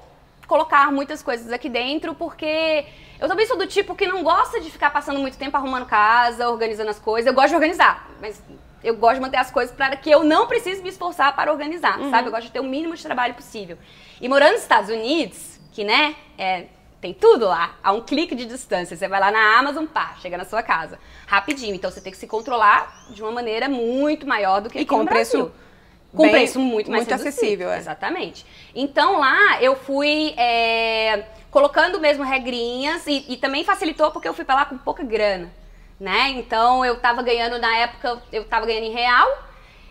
colocar 0.47 0.91
muitas 0.93 1.23
coisas 1.23 1.53
aqui 1.53 1.69
dentro 1.69 2.15
porque 2.15 2.87
eu 3.21 3.29
também 3.29 3.47
sou 3.47 3.57
do 3.57 3.67
tipo 3.67 3.95
que 3.95 4.07
não 4.07 4.23
gosta 4.23 4.61
de 4.61 4.71
ficar 4.71 4.91
passando 4.91 5.19
muito 5.19 5.37
tempo 5.37 5.57
arrumando 5.57 5.87
casa, 5.87 6.49
organizando 6.49 6.91
as 6.91 6.99
coisas. 6.99 7.27
Eu 7.27 7.35
gosto 7.35 7.49
de 7.49 7.55
organizar, 7.55 8.09
mas 8.21 8.43
eu 8.83 8.97
gosto 8.97 9.17
de 9.17 9.21
manter 9.21 9.39
as 9.39 9.51
coisas 9.51 9.75
para 9.75 9.97
que 9.97 10.11
eu 10.11 10.23
não 10.25 10.47
precise 10.47 10.83
me 10.83 10.89
esforçar 10.89 11.35
para 11.35 11.53
organizar, 11.53 11.99
uhum. 11.99 12.11
sabe? 12.11 12.29
Eu 12.29 12.33
gosto 12.33 12.45
de 12.45 12.53
ter 12.53 12.61
o 12.61 12.65
mínimo 12.65 12.95
de 12.95 13.03
trabalho 13.03 13.35
possível. 13.35 13.77
E 14.21 14.29
morando 14.29 14.53
nos 14.53 14.63
Estados 14.63 14.91
Unidos, 14.91 15.59
que, 15.73 15.85
né, 15.85 16.15
é, 16.37 16.67
tem 17.01 17.13
tudo 17.13 17.47
lá, 17.47 17.77
a 17.83 17.93
um 17.93 18.01
clique 18.01 18.35
de 18.35 18.45
distância. 18.45 18.97
Você 18.97 19.09
vai 19.09 19.21
lá 19.21 19.31
na 19.31 19.59
Amazon, 19.59 19.87
pá, 19.87 20.17
chega 20.21 20.37
na 20.37 20.45
sua 20.45 20.63
casa. 20.63 20.99
Rapidinho. 21.27 21.75
Então 21.75 21.91
você 21.91 22.01
tem 22.01 22.13
que 22.13 22.19
se 22.19 22.27
controlar 22.27 23.07
de 23.11 23.23
uma 23.23 23.31
maneira 23.31 23.69
muito 23.69 24.27
maior 24.27 24.61
do 24.61 24.69
que 24.69 24.79
e 24.79 24.83
aqui 24.83 24.89
com 24.89 24.99
no 24.99 25.05
Brasil. 25.05 25.47
preço 25.47 25.69
com 26.15 26.23
bem, 26.23 26.33
preço 26.33 26.59
muito 26.59 26.91
mais 26.91 27.07
muito 27.07 27.15
acessível. 27.15 27.71
É. 27.71 27.79
Exatamente. 27.79 28.45
Então 28.75 29.19
lá 29.19 29.63
eu 29.63 29.77
fui 29.77 30.35
é, 30.37 31.27
colocando 31.51 32.01
mesmo 32.01 32.25
regrinhas 32.25 33.07
e, 33.07 33.25
e 33.29 33.37
também 33.37 33.65
facilitou 33.65 34.11
porque 34.11 34.27
eu 34.27 34.35
fui 34.35 34.45
para 34.45 34.57
lá 34.57 34.65
com 34.65 34.79
pouca 34.79 35.05
grana 35.05 35.51
né? 35.99 36.31
Então 36.31 36.85
eu 36.85 36.99
tava 36.99 37.23
ganhando 37.23 37.59
na 37.59 37.77
época, 37.77 38.23
eu 38.33 38.45
tava 38.45 38.67
ganhando 38.67 38.85
em 38.85 38.93
real. 38.93 39.47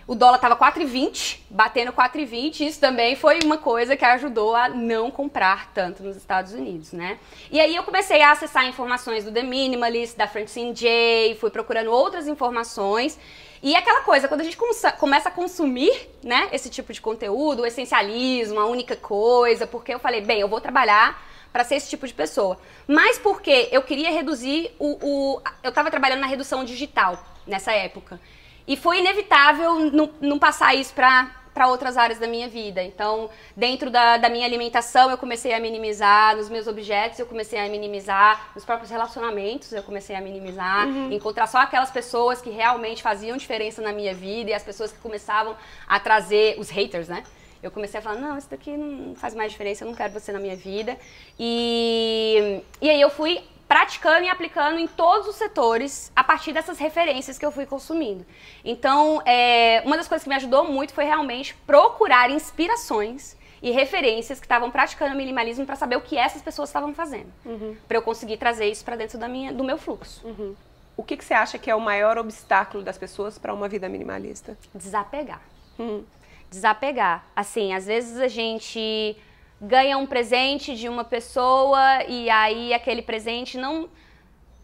O 0.07 0.15
dólar 0.15 0.37
tava 0.37 0.55
4,20, 0.55 1.39
batendo 1.49 1.91
4,20. 1.91 2.61
Isso 2.61 2.79
também 2.79 3.17
foi 3.17 3.39
uma 3.43 3.57
coisa 3.57 3.97
que 3.97 4.05
ajudou 4.05 4.55
a 4.55 4.69
não 4.69 5.11
comprar 5.11 5.73
tanto 5.73 6.01
nos 6.01 6.15
Estados 6.15 6.53
Unidos, 6.53 6.93
né? 6.93 7.19
E 7.51 7.59
aí 7.59 7.75
eu 7.75 7.83
comecei 7.83 8.21
a 8.21 8.31
acessar 8.31 8.65
informações 8.65 9.25
do 9.25 9.33
The 9.33 9.43
Minimalist, 9.43 10.15
da 10.15 10.25
Francine 10.25 10.73
J, 10.73 11.35
fui 11.35 11.49
procurando 11.49 11.91
outras 11.91 12.25
informações. 12.25 13.19
E 13.61 13.75
aquela 13.75 14.01
coisa, 14.01 14.29
quando 14.29 14.41
a 14.41 14.43
gente 14.45 14.57
começa 14.97 15.27
a 15.27 15.31
consumir, 15.31 15.91
né, 16.23 16.47
esse 16.53 16.69
tipo 16.69 16.93
de 16.93 17.01
conteúdo, 17.01 17.63
o 17.63 17.65
essencialismo, 17.65 18.59
a 18.59 18.65
única 18.65 18.95
coisa, 18.95 19.67
porque 19.67 19.93
eu 19.93 19.99
falei, 19.99 20.21
bem, 20.21 20.39
eu 20.39 20.47
vou 20.47 20.61
trabalhar 20.61 21.21
para 21.51 21.63
ser 21.63 21.75
esse 21.75 21.89
tipo 21.89 22.07
de 22.07 22.13
pessoa. 22.13 22.57
Mas 22.87 23.17
porque 23.17 23.69
eu 23.71 23.81
queria 23.81 24.11
reduzir 24.11 24.71
o. 24.79 24.97
o 25.01 25.41
eu 25.63 25.69
estava 25.69 25.89
trabalhando 25.89 26.21
na 26.21 26.27
redução 26.27 26.63
digital 26.63 27.23
nessa 27.45 27.71
época. 27.71 28.19
E 28.67 28.75
foi 28.75 28.99
inevitável 28.99 29.91
não, 29.91 30.09
não 30.19 30.37
passar 30.39 30.75
isso 30.75 30.93
para 30.93 31.31
para 31.57 31.69
outras 31.69 31.97
áreas 31.97 32.19
da 32.19 32.27
minha 32.27 32.47
vida. 32.47 32.83
Então, 32.83 33.31
dentro 33.55 33.89
da, 33.89 34.17
da, 34.17 34.29
minha 34.29 34.45
alimentação, 34.45 35.09
eu 35.09 35.17
comecei 35.17 35.55
a 35.55 35.59
minimizar, 35.59 36.37
nos 36.37 36.49
meus 36.49 36.67
objetos, 36.67 37.17
eu 37.17 37.25
comecei 37.25 37.57
a 37.57 37.67
minimizar, 37.67 38.51
nos 38.53 38.63
próprios 38.63 38.91
relacionamentos, 38.91 39.73
eu 39.73 39.81
comecei 39.81 40.15
a 40.15 40.21
minimizar, 40.21 40.87
uhum. 40.87 41.11
encontrar 41.11 41.47
só 41.47 41.57
aquelas 41.57 41.89
pessoas 41.89 42.43
que 42.43 42.51
realmente 42.51 43.01
faziam 43.01 43.35
diferença 43.35 43.81
na 43.81 43.91
minha 43.91 44.13
vida 44.13 44.51
e 44.51 44.53
as 44.53 44.61
pessoas 44.61 44.91
que 44.91 44.99
começavam 44.99 45.55
a 45.87 45.99
trazer 45.99 46.59
os 46.59 46.69
haters, 46.69 47.07
né? 47.07 47.23
Eu 47.61 47.71
comecei 47.71 47.99
a 47.99 48.03
falar, 48.03 48.19
não, 48.19 48.37
isso 48.37 48.49
daqui 48.49 48.75
não 48.75 49.15
faz 49.15 49.33
mais 49.33 49.51
diferença, 49.51 49.83
eu 49.83 49.87
não 49.87 49.95
quero 49.95 50.13
você 50.13 50.31
na 50.31 50.39
minha 50.39 50.55
vida. 50.55 50.97
E, 51.39 52.61
e 52.81 52.89
aí 52.89 53.01
eu 53.01 53.09
fui 53.09 53.41
praticando 53.67 54.25
e 54.25 54.29
aplicando 54.29 54.79
em 54.79 54.87
todos 54.87 55.27
os 55.27 55.35
setores 55.35 56.11
a 56.15 56.23
partir 56.23 56.53
dessas 56.53 56.77
referências 56.77 57.37
que 57.37 57.45
eu 57.45 57.51
fui 57.51 57.65
consumindo. 57.65 58.25
Então, 58.63 59.21
é, 59.25 59.81
uma 59.85 59.97
das 59.97 60.07
coisas 60.07 60.23
que 60.23 60.29
me 60.29 60.35
ajudou 60.35 60.63
muito 60.63 60.93
foi 60.93 61.03
realmente 61.03 61.53
procurar 61.65 62.29
inspirações 62.31 63.35
e 63.61 63.71
referências 63.71 64.39
que 64.39 64.45
estavam 64.45 64.71
praticando 64.71 65.15
minimalismo 65.15 65.65
para 65.65 65.75
saber 65.75 65.97
o 65.97 66.01
que 66.01 66.17
essas 66.17 66.41
pessoas 66.41 66.69
estavam 66.69 66.93
fazendo, 66.93 67.31
uhum. 67.43 67.75
para 67.87 67.97
eu 67.97 68.01
conseguir 68.01 68.37
trazer 68.37 68.67
isso 68.67 68.85
para 68.85 68.95
dentro 68.95 69.17
da 69.17 69.27
minha, 69.27 69.51
do 69.51 69.63
meu 69.63 69.77
fluxo. 69.77 70.25
Uhum. 70.25 70.55
O 70.95 71.03
que, 71.03 71.17
que, 71.17 71.25
você 71.25 71.33
acha 71.33 71.57
que 71.59 71.69
é 71.69 71.75
o 71.75 71.81
maior 71.81 72.17
obstáculo 72.17 72.83
das 72.83 72.97
pessoas 72.97 73.37
para 73.37 73.53
uma 73.53 73.67
vida 73.67 73.89
minimalista? 73.89 74.57
Desapegar. 74.73 75.41
Uhum 75.77 76.03
desapegar. 76.49 77.25
Assim, 77.35 77.73
às 77.73 77.85
vezes 77.85 78.19
a 78.19 78.27
gente 78.27 79.17
ganha 79.61 79.97
um 79.97 80.05
presente 80.05 80.75
de 80.75 80.87
uma 80.87 81.03
pessoa 81.03 82.03
e 82.07 82.29
aí 82.29 82.73
aquele 82.73 83.01
presente 83.01 83.57
não 83.57 83.89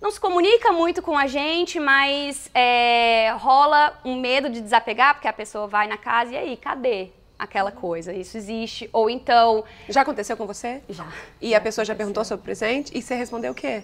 não 0.04 0.12
se 0.12 0.20
comunica 0.20 0.70
muito 0.74 1.02
com 1.02 1.18
a 1.18 1.28
gente, 1.28 1.80
mas 1.80 2.52
é, 2.54 3.32
rola 3.38 3.98
um 4.04 4.20
medo 4.20 4.50
de 4.50 4.60
desapegar, 4.60 5.14
porque 5.14 5.30
a 5.30 5.34
pessoa 5.34 5.66
vai 5.66 5.88
na 5.88 5.98
casa 5.98 6.34
e 6.34 6.38
aí, 6.38 6.58
cadê 6.58 7.10
aquela 7.40 7.72
coisa? 7.72 8.14
Isso 8.14 8.38
existe. 8.38 8.90
Ou 8.92 9.10
então. 9.10 9.64
Já 9.88 10.02
aconteceu 10.02 10.36
com 10.36 10.46
você? 10.46 10.82
Já. 10.90 11.08
E 11.42 11.52
já 11.52 11.58
a 11.58 11.62
pessoa 11.62 11.86
já 11.86 11.96
perguntou 11.96 12.26
sobre 12.26 12.42
o 12.42 12.44
presente 12.44 12.92
e 12.94 13.02
você 13.02 13.16
respondeu 13.16 13.54
o 13.54 13.56
quê? 13.56 13.84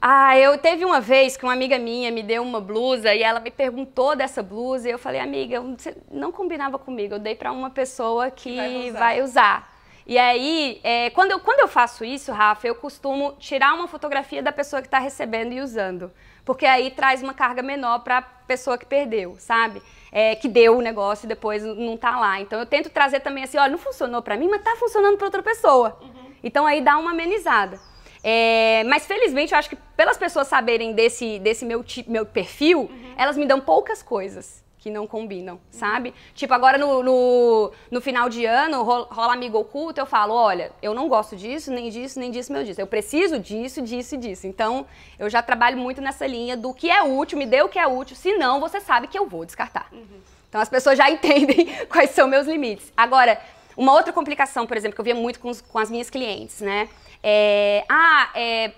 Ah, 0.00 0.38
eu 0.38 0.56
teve 0.58 0.84
uma 0.84 1.00
vez 1.00 1.36
que 1.36 1.44
uma 1.44 1.52
amiga 1.52 1.76
minha 1.78 2.10
me 2.10 2.22
deu 2.22 2.42
uma 2.42 2.60
blusa 2.60 3.12
e 3.14 3.22
ela 3.22 3.40
me 3.40 3.50
perguntou 3.50 4.14
dessa 4.14 4.42
blusa 4.42 4.88
e 4.88 4.92
eu 4.92 4.98
falei, 4.98 5.20
amiga, 5.20 5.60
você 5.60 5.96
não 6.10 6.30
combinava 6.30 6.78
comigo, 6.78 7.14
eu 7.14 7.18
dei 7.18 7.34
para 7.34 7.50
uma 7.50 7.70
pessoa 7.70 8.30
que 8.30 8.56
vai 8.56 8.88
usar. 8.88 8.98
Vai 8.98 9.22
usar. 9.22 9.78
E 10.06 10.16
aí, 10.16 10.80
é, 10.82 11.10
quando, 11.10 11.32
eu, 11.32 11.40
quando 11.40 11.60
eu 11.60 11.68
faço 11.68 12.02
isso, 12.02 12.32
Rafa, 12.32 12.66
eu 12.66 12.74
costumo 12.74 13.32
tirar 13.38 13.74
uma 13.74 13.86
fotografia 13.86 14.42
da 14.42 14.50
pessoa 14.50 14.80
que 14.80 14.88
está 14.88 14.98
recebendo 14.98 15.52
e 15.52 15.60
usando. 15.60 16.10
Porque 16.46 16.64
aí 16.64 16.90
traz 16.90 17.22
uma 17.22 17.34
carga 17.34 17.62
menor 17.62 17.98
para 17.98 18.18
a 18.18 18.22
pessoa 18.22 18.78
que 18.78 18.86
perdeu, 18.86 19.36
sabe? 19.38 19.82
É, 20.10 20.34
que 20.34 20.48
deu 20.48 20.78
o 20.78 20.80
negócio 20.80 21.26
e 21.26 21.28
depois 21.28 21.62
não 21.62 21.94
está 21.94 22.18
lá. 22.18 22.40
Então 22.40 22.58
eu 22.58 22.64
tento 22.64 22.88
trazer 22.88 23.20
também 23.20 23.44
assim, 23.44 23.58
olha, 23.58 23.70
não 23.70 23.78
funcionou 23.78 24.22
para 24.22 24.34
mim, 24.36 24.48
mas 24.48 24.60
está 24.60 24.74
funcionando 24.76 25.18
para 25.18 25.26
outra 25.26 25.42
pessoa. 25.42 25.98
Uhum. 26.00 26.32
Então 26.42 26.64
aí 26.66 26.80
dá 26.80 26.96
uma 26.96 27.10
amenizada. 27.10 27.78
É, 28.22 28.84
mas 28.84 29.06
felizmente 29.06 29.52
eu 29.52 29.58
acho 29.58 29.68
que 29.68 29.76
pelas 29.96 30.16
pessoas 30.16 30.48
saberem 30.48 30.92
desse, 30.92 31.38
desse 31.38 31.64
meu, 31.64 31.84
meu 32.06 32.26
perfil, 32.26 32.80
uhum. 32.80 33.14
elas 33.16 33.36
me 33.36 33.46
dão 33.46 33.60
poucas 33.60 34.02
coisas 34.02 34.62
que 34.78 34.90
não 34.90 35.06
combinam, 35.06 35.54
uhum. 35.54 35.60
sabe? 35.70 36.14
Tipo, 36.34 36.54
agora 36.54 36.78
no, 36.78 37.02
no, 37.02 37.72
no, 37.90 38.00
final 38.00 38.28
de 38.28 38.44
ano, 38.44 38.82
rola 38.82 39.32
amigo 39.32 39.58
oculto, 39.58 40.00
eu 40.00 40.06
falo, 40.06 40.34
olha, 40.34 40.70
eu 40.80 40.94
não 40.94 41.08
gosto 41.08 41.36
disso, 41.36 41.72
nem 41.72 41.90
disso, 41.90 42.18
nem 42.18 42.30
disso, 42.30 42.52
meu 42.52 42.64
disso. 42.64 42.80
Eu 42.80 42.86
preciso 42.86 43.38
disso, 43.38 43.82
disso 43.82 44.14
e 44.14 44.18
disso. 44.18 44.46
Então, 44.46 44.86
eu 45.18 45.28
já 45.28 45.42
trabalho 45.42 45.76
muito 45.76 46.00
nessa 46.00 46.26
linha 46.26 46.56
do 46.56 46.72
que 46.72 46.90
é 46.90 47.02
útil, 47.02 47.38
me 47.38 47.46
dê 47.46 47.60
o 47.60 47.68
que 47.68 47.78
é 47.78 47.86
útil, 47.86 48.16
senão 48.16 48.60
você 48.60 48.80
sabe 48.80 49.08
que 49.08 49.18
eu 49.18 49.26
vou 49.26 49.44
descartar. 49.44 49.88
Uhum. 49.92 50.20
Então, 50.48 50.60
as 50.60 50.68
pessoas 50.68 50.96
já 50.96 51.10
entendem 51.10 51.68
quais 51.86 52.10
são 52.10 52.28
meus 52.28 52.46
limites. 52.46 52.92
Agora, 52.96 53.40
uma 53.76 53.92
outra 53.92 54.12
complicação, 54.12 54.66
por 54.66 54.76
exemplo, 54.76 54.94
que 54.94 55.00
eu 55.00 55.04
via 55.04 55.14
muito 55.14 55.40
com, 55.40 55.48
os, 55.48 55.60
com 55.60 55.78
as 55.78 55.90
minhas 55.90 56.08
clientes, 56.08 56.60
né? 56.60 56.88
É, 57.22 57.84
ah, 57.88 58.30
é, 58.34 58.72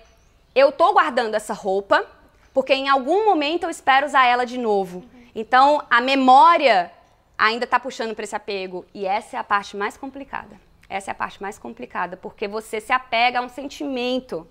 eu 0.55 0.71
tô 0.71 0.93
guardando 0.93 1.35
essa 1.35 1.53
roupa 1.53 2.05
porque 2.53 2.73
em 2.73 2.89
algum 2.89 3.25
momento 3.25 3.63
eu 3.63 3.69
espero 3.69 4.05
usar 4.05 4.25
ela 4.25 4.45
de 4.45 4.57
novo. 4.57 4.99
Uhum. 4.99 5.27
Então, 5.33 5.83
a 5.89 6.01
memória 6.01 6.91
ainda 7.37 7.65
está 7.65 7.79
puxando 7.79 8.13
para 8.13 8.23
esse 8.23 8.35
apego. 8.35 8.85
E 8.93 9.05
essa 9.05 9.37
é 9.37 9.39
a 9.39 9.43
parte 9.43 9.75
mais 9.75 9.97
complicada. 9.97 10.59
Essa 10.89 11.11
é 11.11 11.13
a 11.13 11.15
parte 11.15 11.41
mais 11.41 11.57
complicada, 11.57 12.17
porque 12.17 12.47
você 12.47 12.81
se 12.81 12.91
apega 12.91 13.39
a 13.39 13.41
um 13.41 13.47
sentimento 13.49 14.45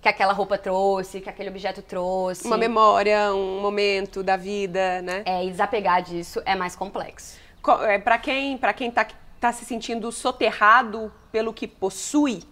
que 0.00 0.08
aquela 0.08 0.32
roupa 0.32 0.58
trouxe, 0.58 1.20
que 1.20 1.28
aquele 1.28 1.48
objeto 1.48 1.82
trouxe. 1.82 2.46
Uma 2.46 2.58
memória, 2.58 3.32
um 3.32 3.60
momento 3.60 4.22
da 4.22 4.36
vida, 4.36 5.02
né? 5.02 5.22
É, 5.24 5.44
e 5.44 5.50
desapegar 5.50 6.02
disso 6.02 6.40
é 6.44 6.54
mais 6.54 6.76
complexo. 6.76 7.38
É, 7.86 7.98
para 7.98 8.18
quem 8.18 8.56
para 8.56 8.72
quem 8.72 8.90
tá, 8.90 9.06
tá 9.40 9.52
se 9.52 9.64
sentindo 9.64 10.12
soterrado 10.12 11.12
pelo 11.32 11.52
que 11.52 11.66
possui, 11.66 12.42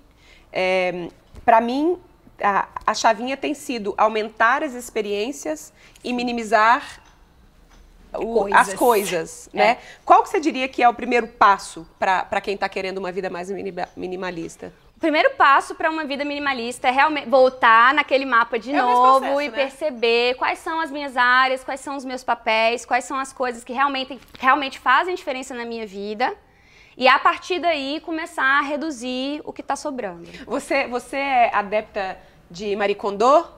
é, 0.57 1.09
Para 1.45 1.61
mim, 1.61 1.99
a, 2.43 2.67
a 2.87 2.95
chavinha 2.95 3.37
tem 3.37 3.53
sido 3.53 3.95
aumentar 3.99 4.63
as 4.63 4.73
experiências 4.73 5.73
e 6.03 6.13
minimizar 6.13 7.03
o, 8.15 8.41
coisas. 8.41 8.61
as 8.61 8.75
coisas, 8.75 9.51
é. 9.53 9.59
né? 9.59 9.79
Qual 10.05 10.23
que 10.23 10.31
você 10.31 10.41
diria 10.41 10.67
que 10.67 10.83
é 10.83 10.89
o 10.89 10.95
primeiro 10.95 11.29
passo 11.29 11.87
para 11.99 12.41
quem 12.41 12.55
está 12.55 12.69
querendo 12.69 12.99
uma 12.99 13.13
vida 13.13 13.29
mais 13.29 13.51
minimalista? 13.95 14.73
O 14.97 14.99
primeiro 14.99 15.33
passo 15.33 15.75
para 15.75 15.91
uma 15.91 16.07
vida 16.07 16.25
minimalista 16.25 16.89
é 16.89 16.91
realmente 16.91 17.29
voltar 17.29 17.93
naquele 17.93 18.25
mapa 18.25 18.59
de 18.59 18.73
É 18.73 18.81
novo 18.81 19.21
processo, 19.21 19.41
e 19.43 19.49
né? 19.51 19.55
perceber 19.55 20.35
quais 20.37 20.59
são 20.59 20.81
as 20.81 20.91
minhas 20.91 21.19
áreas, 21.19 21.63
quais 21.63 21.81
são 21.81 21.97
os 21.97 22.05
meus 22.05 22.25
papéis, 22.25 22.87
quais 22.87 23.05
são 23.05 23.19
as 23.19 23.31
coisas 23.31 23.63
que 23.63 23.75
realmente, 23.75 24.19
realmente 24.39 24.79
fazem 24.79 25.15
diferença 25.15 25.55
na 25.55 25.67
minha 25.67 25.87
vida. 25.87 26.35
E 26.97 27.07
a 27.07 27.19
partir 27.19 27.59
daí 27.59 28.01
começar 28.01 28.59
a 28.59 28.63
reduzir 28.63 29.43
o 29.45 29.53
que 29.53 29.61
está 29.61 29.77
sobrando. 29.77 30.27
Você, 30.47 30.87
você 30.87 31.17
é 31.17 31.55
adepta 31.55 32.19
de 32.51 32.75
Marie 32.75 32.95
Kondo? 32.95 33.56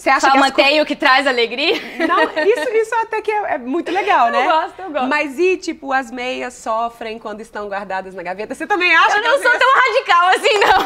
Você 0.00 0.08
acha 0.08 0.20
Só 0.20 0.32
que 0.32 0.38
as 0.38 0.80
o 0.82 0.86
que 0.86 0.96
traz 0.96 1.26
alegria? 1.26 1.74
Não, 2.08 2.22
isso, 2.22 2.70
isso 2.70 2.94
até 3.02 3.20
que 3.20 3.30
é, 3.30 3.54
é 3.54 3.58
muito 3.58 3.92
legal, 3.92 4.30
né? 4.30 4.44
gosto, 4.44 4.80
eu 4.80 4.90
gosto. 4.90 5.06
Mas 5.06 5.38
e, 5.38 5.58
tipo, 5.58 5.92
as 5.92 6.10
meias 6.10 6.54
sofrem 6.54 7.18
quando 7.18 7.42
estão 7.42 7.68
guardadas 7.68 8.14
na 8.14 8.22
gaveta? 8.22 8.54
Você 8.54 8.66
também 8.66 8.96
acha 8.96 9.18
Eu 9.18 9.22
que 9.22 9.28
não 9.28 9.34
as 9.36 9.42
sou 9.42 9.50
meias... 9.50 9.62
tão 9.62 9.74
radical 9.74 10.28
assim, 10.28 10.58
não. 10.58 10.80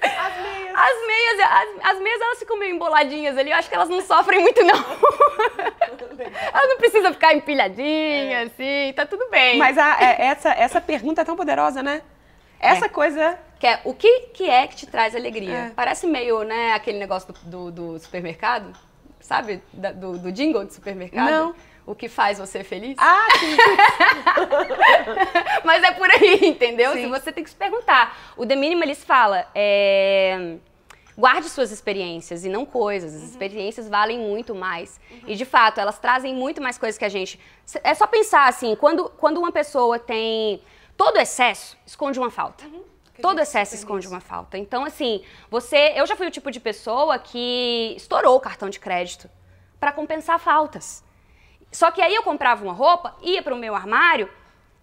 As 0.00 0.42
meias... 0.42 0.68
As 0.78 1.06
meias, 1.06 1.40
as, 1.40 1.90
as 1.94 2.00
meias 2.00 2.20
elas 2.22 2.38
ficam 2.38 2.56
meio 2.56 2.74
emboladinhas 2.74 3.36
ali, 3.36 3.50
eu 3.50 3.56
acho 3.56 3.68
que 3.68 3.74
elas 3.74 3.90
não 3.90 4.00
sofrem 4.00 4.40
muito, 4.40 4.62
não. 4.64 4.76
Elas 6.52 6.68
não 6.68 6.76
precisam 6.78 7.12
ficar 7.12 7.34
empilhadinhas, 7.34 8.50
assim, 8.52 8.92
tá 8.94 9.04
tudo 9.06 9.28
bem. 9.30 9.56
Mas 9.58 9.76
a- 9.78 9.96
é- 10.00 10.26
essa, 10.26 10.50
essa 10.50 10.80
pergunta 10.80 11.20
é 11.22 11.24
tão 11.24 11.36
poderosa, 11.36 11.82
né? 11.82 12.02
Essa 12.60 12.86
É. 12.86 12.88
coisa... 12.88 13.38
Que 13.58 13.66
é, 13.66 13.80
o 13.84 13.92
que, 13.92 14.20
que 14.34 14.48
é 14.48 14.68
que 14.68 14.76
te 14.76 14.86
traz 14.86 15.16
alegria? 15.16 15.52
É. 15.52 15.70
Parece 15.70 16.06
meio, 16.06 16.44
né, 16.44 16.74
aquele 16.74 16.98
negócio 16.98 17.32
do, 17.42 17.70
do, 17.70 17.92
do 17.94 17.98
supermercado, 17.98 18.72
sabe? 19.20 19.60
Da- 19.72 19.90
do, 19.90 20.16
do 20.16 20.30
jingle 20.30 20.64
do 20.64 20.72
supermercado. 20.72 21.28
Não. 21.28 21.54
O 21.84 21.92
que 21.94 22.08
faz 22.08 22.38
você 22.38 22.62
feliz? 22.62 22.94
Ah, 22.98 23.26
sim. 23.40 23.56
Mas 25.64 25.82
é 25.82 25.92
por 25.92 26.10
aí, 26.10 26.40
entendeu? 26.48 26.92
Sim. 26.92 27.02
Se 27.02 27.06
você 27.08 27.32
tem 27.32 27.44
que 27.44 27.50
se 27.50 27.56
perguntar. 27.56 28.16
O 28.36 28.46
The 28.46 28.56
Minimalist 28.56 29.04
fala, 29.04 29.46
é, 29.54 30.56
guarde 31.16 31.48
suas 31.48 31.70
experiências 31.70 32.44
e 32.44 32.48
não 32.48 32.64
coisas. 32.64 33.12
Uhum. 33.12 33.18
As 33.18 33.30
experiências 33.30 33.88
valem 33.88 34.18
muito 34.18 34.54
mais. 34.54 35.00
E 35.26 35.34
de 35.34 35.44
fato, 35.44 35.80
elas 35.80 35.98
trazem 35.98 36.34
muito 36.34 36.60
mais 36.62 36.78
coisas 36.78 36.98
que 36.98 37.04
a 37.04 37.08
gente. 37.08 37.40
É 37.82 37.94
só 37.94 38.06
pensar 38.06 38.48
assim, 38.48 38.74
quando, 38.76 39.08
quando 39.10 39.38
uma 39.38 39.52
pessoa 39.52 39.98
tem. 39.98 40.62
Todo 40.98 41.16
excesso 41.18 41.78
esconde 41.86 42.18
uma 42.18 42.30
falta. 42.30 42.64
Uhum. 42.66 42.82
Todo 43.22 43.40
excesso 43.40 43.74
esconde 43.74 44.06
uma 44.06 44.20
falta. 44.20 44.58
Então, 44.58 44.84
assim, 44.84 45.24
você. 45.50 45.92
Eu 45.96 46.06
já 46.06 46.14
fui 46.14 46.26
o 46.26 46.30
tipo 46.30 46.50
de 46.50 46.60
pessoa 46.60 47.18
que 47.18 47.94
estourou 47.96 48.36
o 48.36 48.40
cartão 48.40 48.68
de 48.68 48.78
crédito 48.78 49.30
para 49.80 49.92
compensar 49.92 50.38
faltas. 50.38 51.02
Só 51.72 51.90
que 51.90 52.02
aí 52.02 52.14
eu 52.14 52.22
comprava 52.22 52.62
uma 52.64 52.72
roupa, 52.72 53.16
ia 53.22 53.42
para 53.42 53.54
o 53.54 53.58
meu 53.58 53.74
armário, 53.74 54.28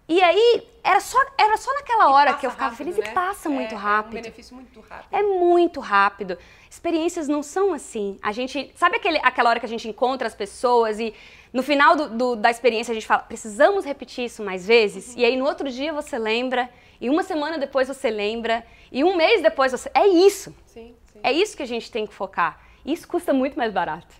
e 0.08 0.22
aí 0.22 0.66
era 0.84 1.00
só, 1.00 1.18
era 1.36 1.56
só 1.56 1.74
naquela 1.74 2.10
hora 2.10 2.34
que 2.34 2.46
eu 2.46 2.50
ficava 2.50 2.70
Rápido, 2.70 2.78
feliz 2.92 2.96
né? 2.96 3.10
e 3.10 3.14
passa 3.14 3.48
muito 3.48 3.72
É, 3.72 3.74
É 3.74 3.78
um 3.78 3.80
rápido. 3.80 4.12
benefício 4.12 4.54
muito 4.54 4.80
rápido. 4.80 5.08
É 5.12 5.22
muito 5.22 5.80
rápido. 5.80 6.38
Experiências 6.70 7.26
não 7.28 7.42
são 7.42 7.72
assim. 7.74 8.18
A 8.22 8.32
gente. 8.32 8.72
Sabe 8.76 8.96
aquele, 8.96 9.18
aquela 9.22 9.50
hora 9.50 9.60
que 9.60 9.66
a 9.66 9.68
gente 9.68 9.88
encontra 9.88 10.26
as 10.28 10.34
pessoas 10.34 11.00
e 11.00 11.12
no 11.52 11.62
final 11.62 11.96
do- 11.96 12.08
do- 12.10 12.36
da 12.36 12.50
experiência 12.50 12.92
a 12.92 12.94
gente 12.94 13.06
fala, 13.06 13.22
precisamos 13.22 13.84
repetir 13.84 14.24
isso 14.26 14.42
mais 14.42 14.66
vezes? 14.66 15.08
Uhum. 15.14 15.20
E 15.20 15.24
aí 15.24 15.36
no 15.36 15.44
outro 15.44 15.70
dia 15.70 15.92
você 15.92 16.18
lembra, 16.18 16.68
e 17.00 17.08
uma 17.10 17.22
semana 17.22 17.58
depois 17.58 17.88
você 17.88 18.10
lembra, 18.10 18.64
e 18.92 19.02
um 19.04 19.16
mês 19.16 19.42
depois 19.42 19.72
você. 19.72 19.90
É 19.94 20.06
isso. 20.06 20.54
Sim, 20.66 20.94
sim. 21.12 21.20
É 21.22 21.32
isso 21.32 21.56
que 21.56 21.62
a 21.62 21.66
gente 21.66 21.90
tem 21.90 22.06
que 22.06 22.14
focar. 22.14 22.60
Isso 22.84 23.06
custa 23.08 23.32
muito 23.32 23.56
mais 23.56 23.72
barato. 23.72 24.14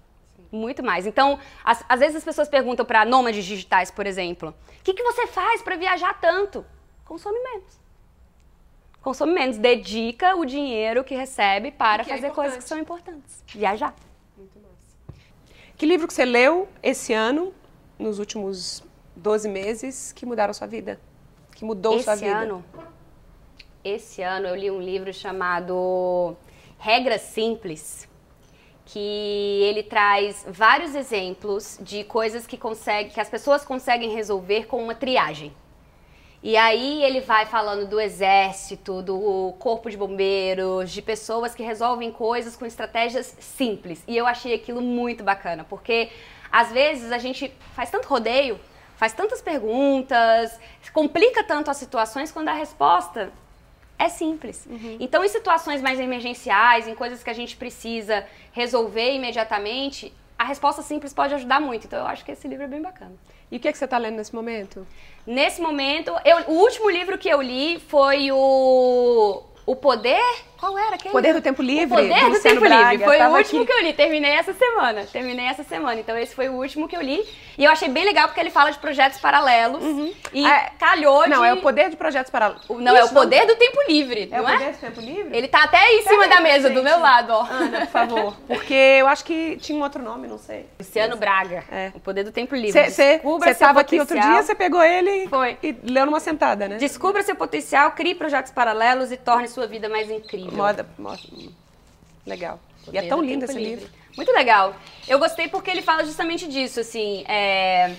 Muito 0.51 0.83
mais. 0.83 1.07
Então, 1.07 1.39
às, 1.65 1.85
às 1.89 2.01
vezes 2.01 2.17
as 2.17 2.25
pessoas 2.25 2.49
perguntam 2.49 2.85
para 2.87 3.05
nômades 3.05 3.45
digitais, 3.45 3.91
por 3.91 4.07
exemplo, 4.07 4.55
o 4.81 4.83
que, 4.85 4.95
que 4.95 5.03
você 5.03 5.27
faz 5.27 5.61
para 5.63 5.77
viajar 5.77 6.19
tanto? 6.21 6.65
Consome 7.05 7.39
menos. 7.41 7.79
Consome 9.03 9.33
menos. 9.35 9.57
Dedica 9.59 10.35
o 10.37 10.45
dinheiro 10.45 11.05
que 11.05 11.15
recebe 11.15 11.71
para 11.71 12.05
Que 12.05 12.11
é 12.11 12.15
fazer 12.17 12.31
coisas 12.31 12.57
importante. 12.57 12.63
que 12.63 12.69
são 12.69 12.79
importantes. 12.79 13.45
Viajar. 13.47 13.95
Muito 14.37 14.59
massa. 14.59 14.66
Que 15.77 15.85
livro 15.85 16.07
que 16.07 16.15
você 16.15 16.25
leu 16.25 16.67
esse 16.83 17.13
ano, 17.13 17.53
nos 17.99 18.19
últimos 18.19 18.83
12 19.15 19.47
meses, 19.47 20.11
que 20.11 20.25
mudaram 20.25 20.55
sua 20.55 20.67
vida? 20.67 20.99
Que 21.55 21.67
mudou 21.67 22.01
sua 22.01 22.15
esse 22.15 22.25
vida? 22.25 22.39
ano, 22.39 22.65
esse 23.85 24.23
ano 24.23 24.47
eu 24.47 24.57
li 24.57 24.71
um 24.71 24.81
livro 24.81 25.13
chamado 25.13 26.35
Regras 26.79 27.21
Simples, 27.21 28.09
que 28.87 29.61
ele 29.65 29.83
traz 29.83 30.47
vários 30.49 30.95
exemplos 30.95 31.79
de 31.83 32.05
coisas 32.05 32.47
que 32.47 32.57
consegue, 32.57 33.11
que 33.11 33.21
as 33.21 33.29
pessoas 33.29 33.63
conseguem 33.63 34.15
resolver 34.15 34.67
com 34.67 34.83
uma 34.83 34.95
triagem. 34.95 35.55
E 36.47 36.57
aí 36.57 37.03
ele 37.03 37.21
vai 37.21 37.45
falando 37.45 37.89
do 37.89 38.01
exército, 38.01 39.03
do 39.03 39.53
corpo 39.59 39.91
de 39.91 39.97
bombeiros, 39.97 40.93
de 40.93 41.03
pessoas 41.03 41.57
que 41.57 41.63
resolvem 41.65 42.13
coisas 42.13 42.55
com 42.55 42.65
estratégias 42.65 43.35
simples. 43.41 44.01
E 44.07 44.17
eu 44.17 44.29
achei 44.29 44.55
aquilo 44.55 44.81
muito 44.81 45.25
bacana, 45.25 45.65
porque 45.65 46.09
às 46.53 46.71
vezes 46.71 47.11
a 47.11 47.19
gente 47.19 47.53
faz 47.75 47.91
tanto 47.91 48.07
rodeio, 48.07 48.61
faz 48.95 49.13
tantas 49.13 49.43
perguntas, 49.43 50.57
complica 50.93 51.43
tanto 51.43 51.69
as 51.69 51.79
situações 51.79 52.31
quando 52.31 52.49
a 52.49 52.53
resposta 52.53 53.33
é 53.99 54.09
simples. 54.09 54.69
Então, 55.01 55.25
em 55.25 55.29
situações 55.29 55.83
mais 55.83 55.99
emergenciais, 55.99 56.87
em 56.87 56.95
coisas 56.95 57.25
que 57.25 57.31
a 57.31 57.35
gente 57.35 57.57
precisa 57.57 58.25
resolver 58.53 59.17
imediatamente, 59.17 60.15
a 60.39 60.45
resposta 60.45 60.81
simples 60.81 61.13
pode 61.13 61.35
ajudar 61.35 61.61
muito. 61.61 61.89
Então, 61.89 61.99
eu 61.99 62.07
acho 62.07 62.25
que 62.25 62.31
esse 62.31 62.47
livro 62.47 62.63
é 62.63 62.69
bem 62.69 62.81
bacana. 62.81 63.17
E 63.51 63.57
o 63.57 63.61
que, 63.61 63.69
é 63.69 63.73
que 63.73 63.79
você 63.79 63.85
está 63.85 63.99
lendo 63.99 64.17
nesse 64.17 64.35
momento? 64.35 64.87
Nesse 65.27 65.61
momento, 65.61 66.13
eu- 66.25 66.39
o 66.49 66.59
último 66.61 66.91
livro 66.91 67.17
que 67.19 67.29
eu 67.29 67.41
li 67.41 67.79
foi 67.89 68.31
o 68.33 69.43
O 69.65 69.75
Poder. 69.77 70.23
Qual 70.59 70.79
era? 70.79 70.95
Aquele? 70.97 71.13
Poder 71.13 71.33
do 71.35 71.41
Tempo 71.41 71.63
Livre, 71.63 71.85
O 71.95 72.03
Poder 72.09 72.25
do 72.25 72.31
do 72.33 72.41
Tempo 72.43 72.61
Braga, 72.61 72.91
Livre. 72.93 73.05
Foi 73.07 73.21
o 73.21 73.29
último 73.37 73.63
aqui. 73.63 73.73
que 73.73 73.79
eu 73.79 73.83
li. 73.85 73.93
Terminei 73.93 74.33
essa 74.33 74.53
semana. 74.53 75.05
Terminei 75.13 75.47
essa 75.47 75.63
semana. 75.65 76.01
Então, 76.01 76.17
esse 76.17 76.35
foi 76.35 76.49
o 76.49 76.55
último 76.55 76.89
que 76.89 76.97
eu 76.97 77.03
li. 77.03 77.23
E 77.59 77.65
eu 77.65 77.71
achei 77.71 77.89
bem 77.89 78.05
legal 78.05 78.29
porque 78.29 78.41
ele 78.41 78.51
fala 78.51 78.71
de 78.71 78.79
projetos 78.79 79.19
paralelos. 79.21 79.83
E 80.33 80.45
Ah, 80.47 80.57
é- 80.57 80.71
calhou 80.79 81.25
de. 81.25 81.31
Não, 81.31 81.45
é 81.45 81.53
o 81.53 81.59
Poder 81.59 81.91
de 81.91 81.97
Projetos 81.97 82.31
para... 82.31 82.55
Não, 82.69 82.97
é 82.97 83.05
o 83.05 83.09
Poder 83.11 83.47
do 83.47 83.57
Tempo 83.57 83.79
Livre. 83.89 84.29
É 84.33 84.41
o 84.41 84.45
não 84.45 84.51
é? 84.51 84.53
Poder 84.59 84.73
do 84.73 84.79
Tempo 84.79 85.01
Livre? 85.01 85.37
Ele 85.37 85.49
tá 85.49 85.65
até 85.65 85.79
aí 85.79 85.99
em 85.99 86.03
cima 86.03 86.23
Pega 86.23 86.29
da 86.29 86.37
aí, 86.37 86.43
mesa, 86.43 86.69
do 86.71 86.75
gente. 86.77 86.85
meu 86.85 86.99
lado, 87.01 87.31
ó. 87.33 87.43
Ana, 87.51 87.81
por 87.81 87.89
favor. 87.89 88.37
Porque 88.47 88.75
eu 88.75 89.07
acho 89.09 89.25
que 89.25 89.57
tinha 89.57 89.79
um 89.79 89.83
outro 89.83 90.03
nome, 90.03 90.27
não 90.29 90.39
sei. 90.39 90.67
Luciano 90.79 91.17
Braga. 91.17 91.65
É. 91.71 91.91
O 91.95 92.01
Poder 92.01 92.25
do 92.25 92.33
Tempo 92.33 92.55
Livre. 92.55 92.91
Você 92.91 93.21
estava 93.51 93.81
aqui 93.81 93.99
outro 94.01 94.19
dia, 94.19 94.43
você 94.43 94.55
pegou 94.55 94.83
ele 94.83 95.29
Foi. 95.29 95.57
e 95.63 95.75
leu 95.85 96.07
numa 96.07 96.21
sentada, 96.21 96.69
né? 96.69 96.77
Descubra 96.77 97.23
seu 97.23 97.37
potencial, 97.37 97.91
crie 97.93 98.15
projetos 98.15 98.53
paralelos 98.53 99.11
e 99.13 99.17
torne 99.17 99.49
sua 99.49 99.67
vida 99.67 99.89
mais 99.89 100.11
incrível. 100.11 100.46
Moda, 100.53 100.87
moda. 100.99 101.21
Legal. 102.27 102.59
E 102.93 102.99
é 102.99 103.03
tão 103.09 103.19
do 103.19 103.25
lindo 103.25 103.45
esse 103.45 103.55
Livre. 103.59 103.85
livro. 103.85 103.91
Muito 104.17 104.33
legal. 104.33 104.75
Eu 105.07 105.19
gostei 105.19 105.49
porque 105.49 105.71
ele 105.71 105.83
fala 105.83 106.05
justamente 106.05 106.49
disso, 106.49 106.81
assim, 106.81 107.25
é, 107.29 107.95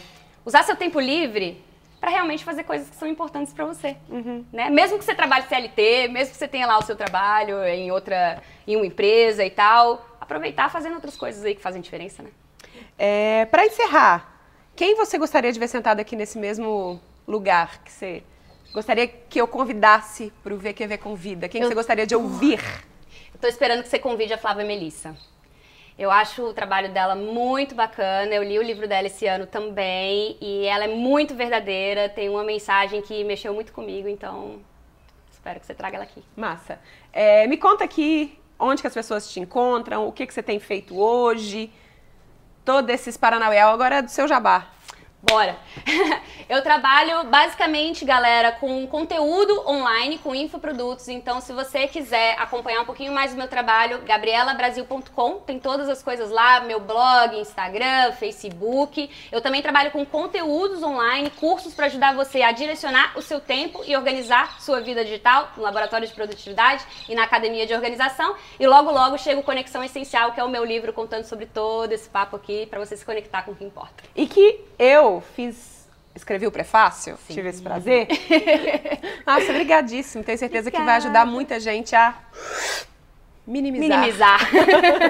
usar 0.45 0.64
seu 0.64 0.76
tempo 0.76 1.00
livre 1.00 1.62
para 2.00 2.12
realmente 2.12 2.43
fazer 2.43 2.64
coisas 2.64 2.89
que 2.89 2.95
são 2.95 3.08
importantes 3.08 3.54
para 3.54 3.66
você, 3.66 3.98
Uhum. 4.10 4.45
né? 4.54 4.70
Mesmo 4.70 4.98
que 5.00 5.04
você 5.06 5.16
trabalhe 5.16 5.45
CLT, 5.48 6.08
mesmo 6.10 6.32
que 6.32 6.38
você 6.38 6.48
tenha 6.48 6.68
lá 6.68 6.78
o 6.78 6.84
seu 6.84 6.95
trabalho 6.95 7.64
em 7.64 7.91
outra, 7.91 8.41
em 8.68 8.76
uma 8.76 8.86
empresa 8.86 9.43
e 9.43 9.50
tal, 9.50 10.06
aproveitar 10.22 10.70
fazendo 10.70 10.93
outras 10.95 11.16
coisas 11.18 11.43
aí 11.43 11.56
que 11.56 11.62
fazem 11.62 11.82
diferença, 11.82 12.22
né? 12.22 12.30
É, 13.00 13.45
para 13.45 13.66
encerrar, 13.66 14.39
quem 14.76 14.95
você 14.95 15.18
gostaria 15.18 15.52
de 15.52 15.60
ver 15.60 15.68
sentado 15.68 16.00
aqui 16.00 16.16
nesse 16.16 16.38
mesmo 16.38 17.02
lugar 17.28 17.82
que 17.84 17.91
você 17.91 18.24
gostaria 18.74 19.07
que 19.07 19.39
eu 19.39 19.47
convidasse 19.47 20.32
para 20.43 20.53
o 20.53 20.57
VQV 20.57 20.97
Convida? 20.97 21.47
Quem 21.49 21.61
que 21.61 21.65
Eu- 21.65 21.70
você 21.70 21.76
gostaria 21.76 22.05
de 22.05 22.15
ouvir? 22.15 22.59
Tô 23.39 23.47
esperando 23.47 23.84
que 23.84 23.89
você 23.89 23.99
convide 23.99 24.34
a 24.34 24.38
Flávia 24.38 24.65
Melissa. 24.65 25.15
Eu 25.97 26.11
acho 26.11 26.43
o 26.43 26.53
trabalho 26.53 26.91
dela 26.91 27.15
muito 27.15 27.74
bacana. 27.74 28.34
Eu 28.34 28.43
li 28.43 28.57
o 28.57 28.61
livro 28.61 28.88
dela 28.88 29.07
esse 29.07 29.26
ano 29.28 29.47
também 29.47 30.38
e 30.39 30.65
ela 30.65 30.84
é 30.86 30.88
muito 30.88 31.34
verdadeira. 31.36 32.07
Tem 32.09 32.30
uma 32.30 32.43
mensagem 32.43 33.01
que 33.01 33.24
mexeu 33.24 33.53
muito 33.53 33.72
comigo, 33.72 34.07
então 34.07 34.59
espero 35.32 35.59
que 35.59 35.65
você 35.65 35.74
traga 35.74 35.95
ela 35.97 36.03
aqui. 36.03 36.24
Massa. 36.36 36.80
É, 37.11 37.47
me 37.47 37.57
conta 37.57 37.84
aqui 37.84 38.38
onde 38.59 38.82
que 38.82 38.88
as 38.88 38.93
pessoas 38.93 39.32
te 39.32 39.39
encontram, 39.39 40.07
o 40.07 40.11
que, 40.11 40.26
que 40.26 40.34
você 40.34 40.41
tem 40.43 40.59
feito 40.59 40.99
hoje, 40.99 41.72
todo 42.65 42.89
esses 42.89 43.15
Paranauel, 43.18 43.70
agora 43.70 43.97
é 43.97 44.01
do 44.01 44.09
seu 44.09 44.28
jabá. 44.28 44.68
Bora! 45.22 45.57
Eu 46.47 46.61
trabalho 46.61 47.26
basicamente, 47.26 48.05
galera, 48.05 48.51
com 48.53 48.86
conteúdo 48.88 49.68
online, 49.68 50.20
com 50.20 50.34
infoprodutos. 50.34 51.09
Então, 51.09 51.41
se 51.41 51.51
você 51.51 51.88
quiser 51.88 52.39
acompanhar 52.39 52.82
um 52.82 52.86
pouquinho 52.86 53.11
mais 53.11 53.32
do 53.32 53.38
meu 53.38 53.47
trabalho, 53.47 54.03
gabrielabrasil.com, 54.03 55.39
tem 55.39 55.59
todas 55.59 55.89
as 55.89 56.03
coisas 56.03 56.30
lá, 56.30 56.61
meu 56.61 56.80
blog, 56.80 57.36
Instagram, 57.36 58.13
Facebook. 58.13 59.09
Eu 59.32 59.41
também 59.41 59.61
trabalho 59.61 59.91
com 59.91 60.05
conteúdos 60.05 60.84
online, 60.84 61.32
cursos 61.32 61.74
para 61.74 61.88
ajudar 61.88 62.15
você 62.15 62.43
a 62.43 62.51
direcionar 62.51 63.18
o 63.18 63.22
seu 63.22 63.41
tempo 63.41 63.82
e 63.86 63.97
organizar 63.97 64.61
sua 64.61 64.80
vida 64.80 65.03
digital 65.03 65.51
no 65.57 65.63
laboratório 65.63 66.07
de 66.07 66.13
produtividade 66.13 66.86
e 67.09 67.15
na 67.15 67.24
academia 67.24 67.65
de 67.65 67.74
organização. 67.74 68.36
E 68.59 68.68
logo, 68.68 68.91
logo 68.91 69.18
chega 69.18 69.39
o 69.39 69.43
Conexão 69.43 69.84
Essencial, 69.84 70.32
que 70.32 70.39
é 70.39 70.43
o 70.43 70.49
meu 70.49 70.63
livro 70.63 70.93
contando 70.93 71.26
sobre 71.26 71.47
todo 71.47 71.91
esse 71.91 72.07
papo 72.07 72.36
aqui, 72.36 72.68
para 72.68 72.80
você 72.80 72.95
se 72.95 73.03
conectar 73.03 73.41
com 73.41 73.51
o 73.51 73.55
que 73.55 73.65
importa. 73.65 74.03
E 74.15 74.28
que 74.28 74.63
eu 74.78 75.07
fiz, 75.36 75.88
escrevi 76.16 76.47
o 76.47 76.51
prefácio, 76.51 77.18
tive 77.28 77.49
esse 77.49 77.62
prazer. 77.62 78.08
Nossa, 79.26 79.51
obrigadíssimo. 79.51 80.24
Tenho 80.24 80.38
certeza 80.38 80.72
que 80.72 80.82
vai 80.82 80.95
ajudar 80.97 81.26
muita 81.26 81.60
gente 81.60 81.95
a 81.95 82.16
minimizar. 83.45 83.99
Minimizar. 83.99 84.39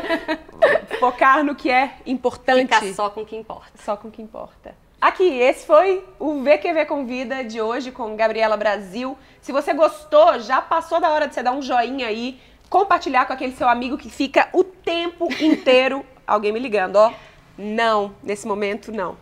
Focar 0.99 1.43
no 1.43 1.55
que 1.55 1.69
é 1.69 1.95
importante. 2.05 2.73
Ficar 2.73 2.93
só 2.93 3.09
com 3.09 3.21
o 3.21 3.25
que 3.25 3.35
importa. 3.35 3.71
Só 3.83 3.95
com 3.97 4.07
o 4.07 4.11
que 4.11 4.21
importa. 4.21 4.75
Aqui, 4.99 5.23
esse 5.23 5.65
foi 5.65 6.03
o 6.19 6.41
VQV 6.41 6.85
Convida 6.85 7.43
de 7.43 7.61
hoje 7.61 7.91
com 7.91 8.15
Gabriela 8.15 8.57
Brasil. 8.57 9.15
Se 9.41 9.51
você 9.51 9.71
gostou, 9.73 10.39
já 10.39 10.59
passou 10.59 10.99
da 10.99 11.11
hora 11.11 11.27
de 11.27 11.35
você 11.35 11.43
dar 11.43 11.51
um 11.51 11.61
joinha 11.61 12.07
aí, 12.07 12.39
compartilhar 12.67 13.25
com 13.25 13.33
aquele 13.33 13.55
seu 13.55 13.69
amigo 13.69 13.97
que 13.97 14.09
fica 14.09 14.49
o 14.51 14.63
tempo 14.63 15.27
inteiro. 15.39 16.03
Alguém 16.25 16.51
me 16.51 16.59
ligando, 16.59 16.95
ó. 16.95 17.13
Não, 17.55 18.15
nesse 18.23 18.47
momento 18.47 18.91
não. 18.91 19.17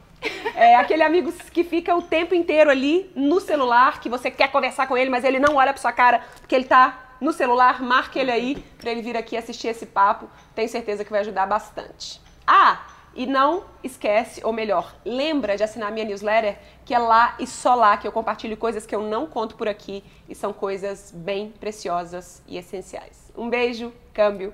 É 0.55 0.75
aquele 0.75 1.03
amigo 1.03 1.31
que 1.51 1.63
fica 1.63 1.95
o 1.95 2.01
tempo 2.01 2.33
inteiro 2.33 2.69
ali 2.69 3.11
no 3.15 3.39
celular, 3.39 3.99
que 3.99 4.09
você 4.09 4.31
quer 4.31 4.51
conversar 4.51 4.87
com 4.87 4.97
ele, 4.97 5.09
mas 5.09 5.23
ele 5.23 5.39
não 5.39 5.55
olha 5.55 5.73
pra 5.73 5.81
sua 5.81 5.91
cara 5.91 6.23
porque 6.39 6.55
ele 6.55 6.65
tá 6.65 7.05
no 7.19 7.31
celular, 7.31 7.81
marque 7.81 8.19
ele 8.19 8.31
aí 8.31 8.55
para 8.77 8.91
ele 8.91 9.01
vir 9.01 9.17
aqui 9.17 9.37
assistir 9.37 9.67
esse 9.67 9.85
papo. 9.85 10.29
Tenho 10.53 10.69
certeza 10.69 11.03
que 11.03 11.11
vai 11.11 11.21
ajudar 11.21 11.45
bastante. 11.45 12.21
Ah, 12.45 12.81
e 13.15 13.25
não 13.25 13.63
esquece, 13.81 14.41
ou 14.43 14.51
melhor, 14.51 14.93
lembra 15.05 15.55
de 15.55 15.63
assinar 15.63 15.91
minha 15.91 16.05
newsletter, 16.05 16.57
que 16.83 16.93
é 16.93 16.99
lá 16.99 17.35
e 17.39 17.47
só 17.47 17.73
lá 17.73 17.95
que 17.95 18.05
eu 18.05 18.11
compartilho 18.11 18.57
coisas 18.57 18.85
que 18.85 18.93
eu 18.93 19.01
não 19.01 19.25
conto 19.25 19.55
por 19.55 19.69
aqui 19.69 20.03
e 20.27 20.35
são 20.35 20.51
coisas 20.51 21.11
bem 21.15 21.51
preciosas 21.51 22.43
e 22.45 22.57
essenciais. 22.57 23.31
Um 23.35 23.49
beijo, 23.49 23.93
câmbio, 24.13 24.53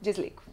desligo. 0.00 0.47